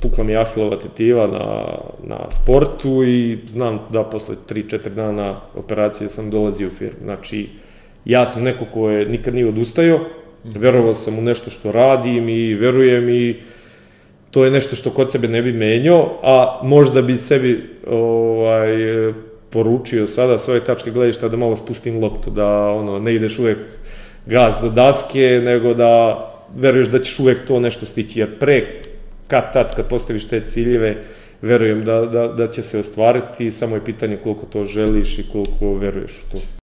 pukla 0.00 0.24
mi 0.24 0.36
ahilova 0.36 0.78
tetiva 0.78 1.26
na, 1.26 1.64
na 2.06 2.30
sportu 2.30 3.04
i 3.04 3.38
znam 3.46 3.80
da 3.92 4.04
posle 4.04 4.36
3-4 4.48 4.88
dana 4.88 5.40
operacije 5.54 6.08
sam 6.08 6.30
dolazio 6.30 6.68
u 6.68 6.70
firmu. 6.70 6.98
Znači, 7.04 7.48
ja 8.04 8.26
sam 8.26 8.42
neko 8.42 8.64
ko 8.64 8.90
je 8.90 9.06
nikad 9.06 9.34
nije 9.34 9.48
odustajao, 9.48 10.00
verovao 10.44 10.94
sam 10.94 11.18
u 11.18 11.22
nešto 11.22 11.50
što 11.50 11.72
radim 11.72 12.28
i 12.28 12.54
verujem 12.54 13.08
i 13.08 13.36
to 14.30 14.44
je 14.44 14.50
nešto 14.50 14.76
što 14.76 14.90
kod 14.90 15.10
sebe 15.10 15.28
ne 15.28 15.42
bi 15.42 15.52
menjao, 15.52 16.18
a 16.22 16.60
možda 16.62 17.02
bi 17.02 17.14
sebi 17.14 17.60
ovaj, 17.86 18.76
poručio 19.50 20.06
sada 20.06 20.38
s 20.38 20.48
ove 20.48 20.60
tačke 20.60 20.90
gledišta 20.90 21.28
da 21.28 21.36
malo 21.36 21.56
spustim 21.56 22.02
loptu, 22.02 22.30
da 22.30 22.48
ono, 22.70 22.98
ne 22.98 23.14
ideš 23.14 23.38
uvek 23.38 23.58
gaz 24.26 24.54
do 24.62 24.70
daske, 24.70 25.40
nego 25.44 25.74
da 25.74 26.24
veruješ 26.56 26.88
da 26.88 26.98
ćeš 26.98 27.18
uvek 27.18 27.46
to 27.46 27.60
nešto 27.60 27.86
stići, 27.86 28.20
jer 28.20 28.38
pre, 28.38 28.66
kad 29.28 29.52
tad, 29.52 29.76
kad 29.76 29.88
postaviš 29.88 30.28
te 30.28 30.40
ciljeve, 30.40 30.96
verujem 31.42 31.84
da, 31.84 32.00
da, 32.06 32.28
da 32.28 32.50
će 32.50 32.62
se 32.62 32.78
ostvariti, 32.78 33.50
samo 33.50 33.76
je 33.76 33.84
pitanje 33.84 34.16
koliko 34.16 34.46
to 34.46 34.64
želiš 34.64 35.18
i 35.18 35.24
koliko 35.32 35.74
veruješ 35.74 36.12
u. 36.12 36.32
To 36.32 36.63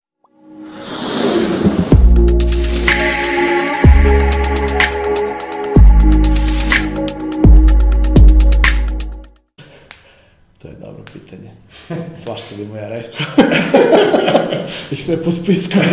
bi 12.59 12.65
mu 12.65 12.75
ja 12.75 12.89
rekao. 12.89 13.25
I 14.91 14.95
sve 14.95 15.23
po 15.23 15.31
spisku. 15.31 15.77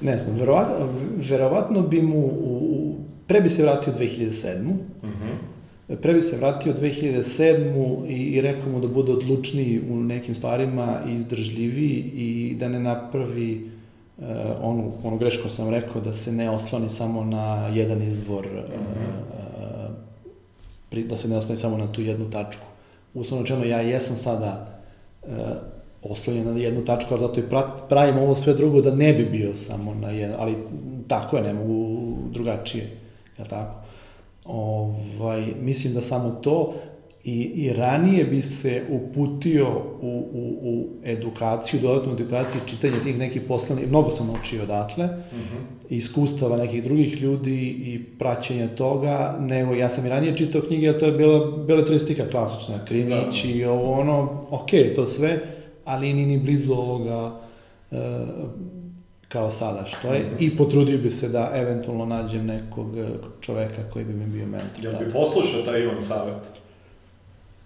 ne 0.00 0.18
znam, 0.18 0.36
verovatno, 0.36 0.88
verovatno 1.30 1.82
bi 1.82 2.02
mu, 2.02 2.18
u, 2.18 2.28
u, 2.62 2.96
pre 3.26 3.40
bi 3.40 3.50
se 3.50 3.62
vratio 3.62 3.92
u 3.92 3.96
2007. 3.96 4.56
Mhm. 5.02 5.28
Pre 6.02 6.14
bi 6.14 6.22
se 6.22 6.36
vratio 6.36 6.72
u 6.72 6.76
2007. 6.76 8.06
i, 8.08 8.14
i 8.14 8.40
rekao 8.40 8.72
mu 8.72 8.80
da 8.80 8.88
bude 8.88 9.12
odlučniji 9.12 9.80
u 9.90 9.96
nekim 9.96 10.34
stvarima 10.34 11.00
i 11.08 11.14
izdržljiviji 11.14 11.96
i 12.14 12.56
da 12.60 12.68
ne 12.68 12.80
napravi 12.80 13.70
uh, 14.18 14.24
onu, 14.62 14.92
onu 15.02 15.18
grešku 15.18 15.48
sam 15.48 15.70
rekao, 15.70 16.00
da 16.00 16.12
se 16.12 16.32
ne 16.32 16.50
osloni 16.50 16.90
samo 16.90 17.24
na 17.24 17.68
jedan 17.68 18.02
izvor, 18.02 18.46
uh, 18.46 18.52
uh, 18.52 19.90
pri- 20.90 21.04
da 21.04 21.18
se 21.18 21.28
ne 21.28 21.36
osloni 21.36 21.56
samo 21.56 21.76
na 21.78 21.92
tu 21.92 22.02
jednu 22.02 22.30
tačku 22.30 22.66
uslovno 23.14 23.42
rečeno, 23.42 23.64
ja 23.64 23.80
jesam 23.80 24.16
sada 24.16 24.80
uh, 25.22 25.28
oslonjen 26.02 26.44
na 26.44 26.58
jednu 26.58 26.84
tačku, 26.84 27.14
ali 27.14 27.20
zato 27.20 27.40
i 27.40 27.44
pravim 27.88 28.18
ovo 28.18 28.34
sve 28.34 28.54
drugo 28.54 28.80
da 28.80 28.94
ne 28.94 29.12
bi 29.12 29.24
bio 29.24 29.56
samo 29.56 29.94
na 29.94 30.10
jednu, 30.10 30.36
ali 30.38 30.56
tako 31.08 31.36
je, 31.36 31.42
ne 31.42 31.52
mogu 31.52 32.12
drugačije, 32.30 32.90
je 33.38 33.44
tako? 33.44 33.74
Ovaj, 34.44 35.46
mislim 35.60 35.94
da 35.94 36.00
samo 36.00 36.30
to 36.30 36.74
i, 37.24 37.42
i 37.42 37.72
ranije 37.72 38.24
bi 38.24 38.42
se 38.42 38.82
uputio 38.90 39.68
u, 40.00 40.28
u, 40.32 40.58
u 40.62 40.88
edukaciju, 41.04 41.80
dodatnu 41.80 42.12
edukaciju, 42.12 42.60
čitanje 42.66 43.00
tih 43.02 43.18
nekih 43.18 43.42
poslovnih, 43.48 43.88
mnogo 43.88 44.10
sam 44.10 44.26
naučio 44.26 44.62
odatle, 44.62 45.06
mm 45.06 45.36
-hmm. 45.36 45.86
iskustava 45.88 46.56
nekih 46.56 46.84
drugih 46.84 47.22
ljudi 47.22 47.66
i 47.66 48.04
praćenja 48.18 48.68
toga, 48.68 49.36
nego 49.40 49.74
ja 49.74 49.88
sam 49.88 50.06
i 50.06 50.08
ranije 50.08 50.36
čitao 50.36 50.62
knjige, 50.62 50.88
a 50.88 50.98
to 50.98 51.06
je 51.06 51.12
bila 51.12 51.56
beletristika 51.66 52.28
klasična, 52.30 52.84
Krimić 52.84 53.44
i 53.44 53.64
ovo 53.64 53.92
ono, 53.92 54.46
ok, 54.50 54.70
to 54.94 55.06
sve, 55.06 55.38
ali 55.84 56.12
ni 56.12 56.26
ni 56.26 56.38
blizu 56.38 56.72
ovoga 56.72 57.40
e, 57.90 57.96
kao 59.28 59.50
sada 59.50 59.84
što 59.86 60.12
je 60.12 60.20
mm 60.20 60.22
-hmm. 60.22 60.46
i 60.46 60.56
potrudio 60.56 60.98
bi 60.98 61.10
se 61.10 61.28
da 61.28 61.52
eventualno 61.54 62.06
nađem 62.06 62.46
nekog 62.46 62.98
e, 62.98 63.08
čoveka 63.40 63.82
koji 63.92 64.04
bi 64.04 64.14
mi 64.14 64.26
bio 64.26 64.46
mentor. 64.46 64.84
Jel 64.84 64.92
bi 65.04 65.12
poslušao 65.12 65.62
taj 65.62 65.82
Ivan 65.82 66.02
savet? 66.02 66.61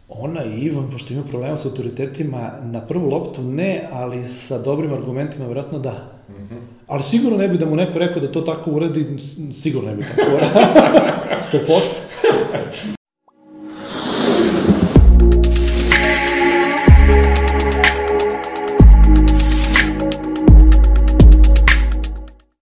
Ona 0.09 0.45
i 0.45 0.61
Ivan, 0.61 0.91
pošto 0.93 1.15
ima 1.15 1.23
problema 1.23 1.57
sa 1.57 1.69
autoritetima, 1.69 2.53
na 2.63 2.81
prvu 2.81 3.09
loptu 3.09 3.43
ne, 3.43 3.89
ali 3.93 4.29
sa 4.29 4.59
dobrim 4.59 4.93
argumentima 4.93 5.45
vjerojatno 5.45 5.79
da. 5.79 6.23
Mm 6.29 6.33
-hmm. 6.33 6.61
Ali 6.87 7.03
sigurno 7.03 7.39
ne 7.39 7.49
bi 7.49 7.59
da 7.59 7.67
mu 7.67 7.77
neko 7.77 7.99
rekao 7.99 8.23
da 8.23 8.33
to 8.33 8.41
tako 8.41 8.71
uradi, 8.71 9.07
sigurno 9.55 9.91
ne 9.91 9.97
bi 9.97 10.03
tako 10.03 10.31
uradio. 10.35 10.63
100%. 11.53 12.96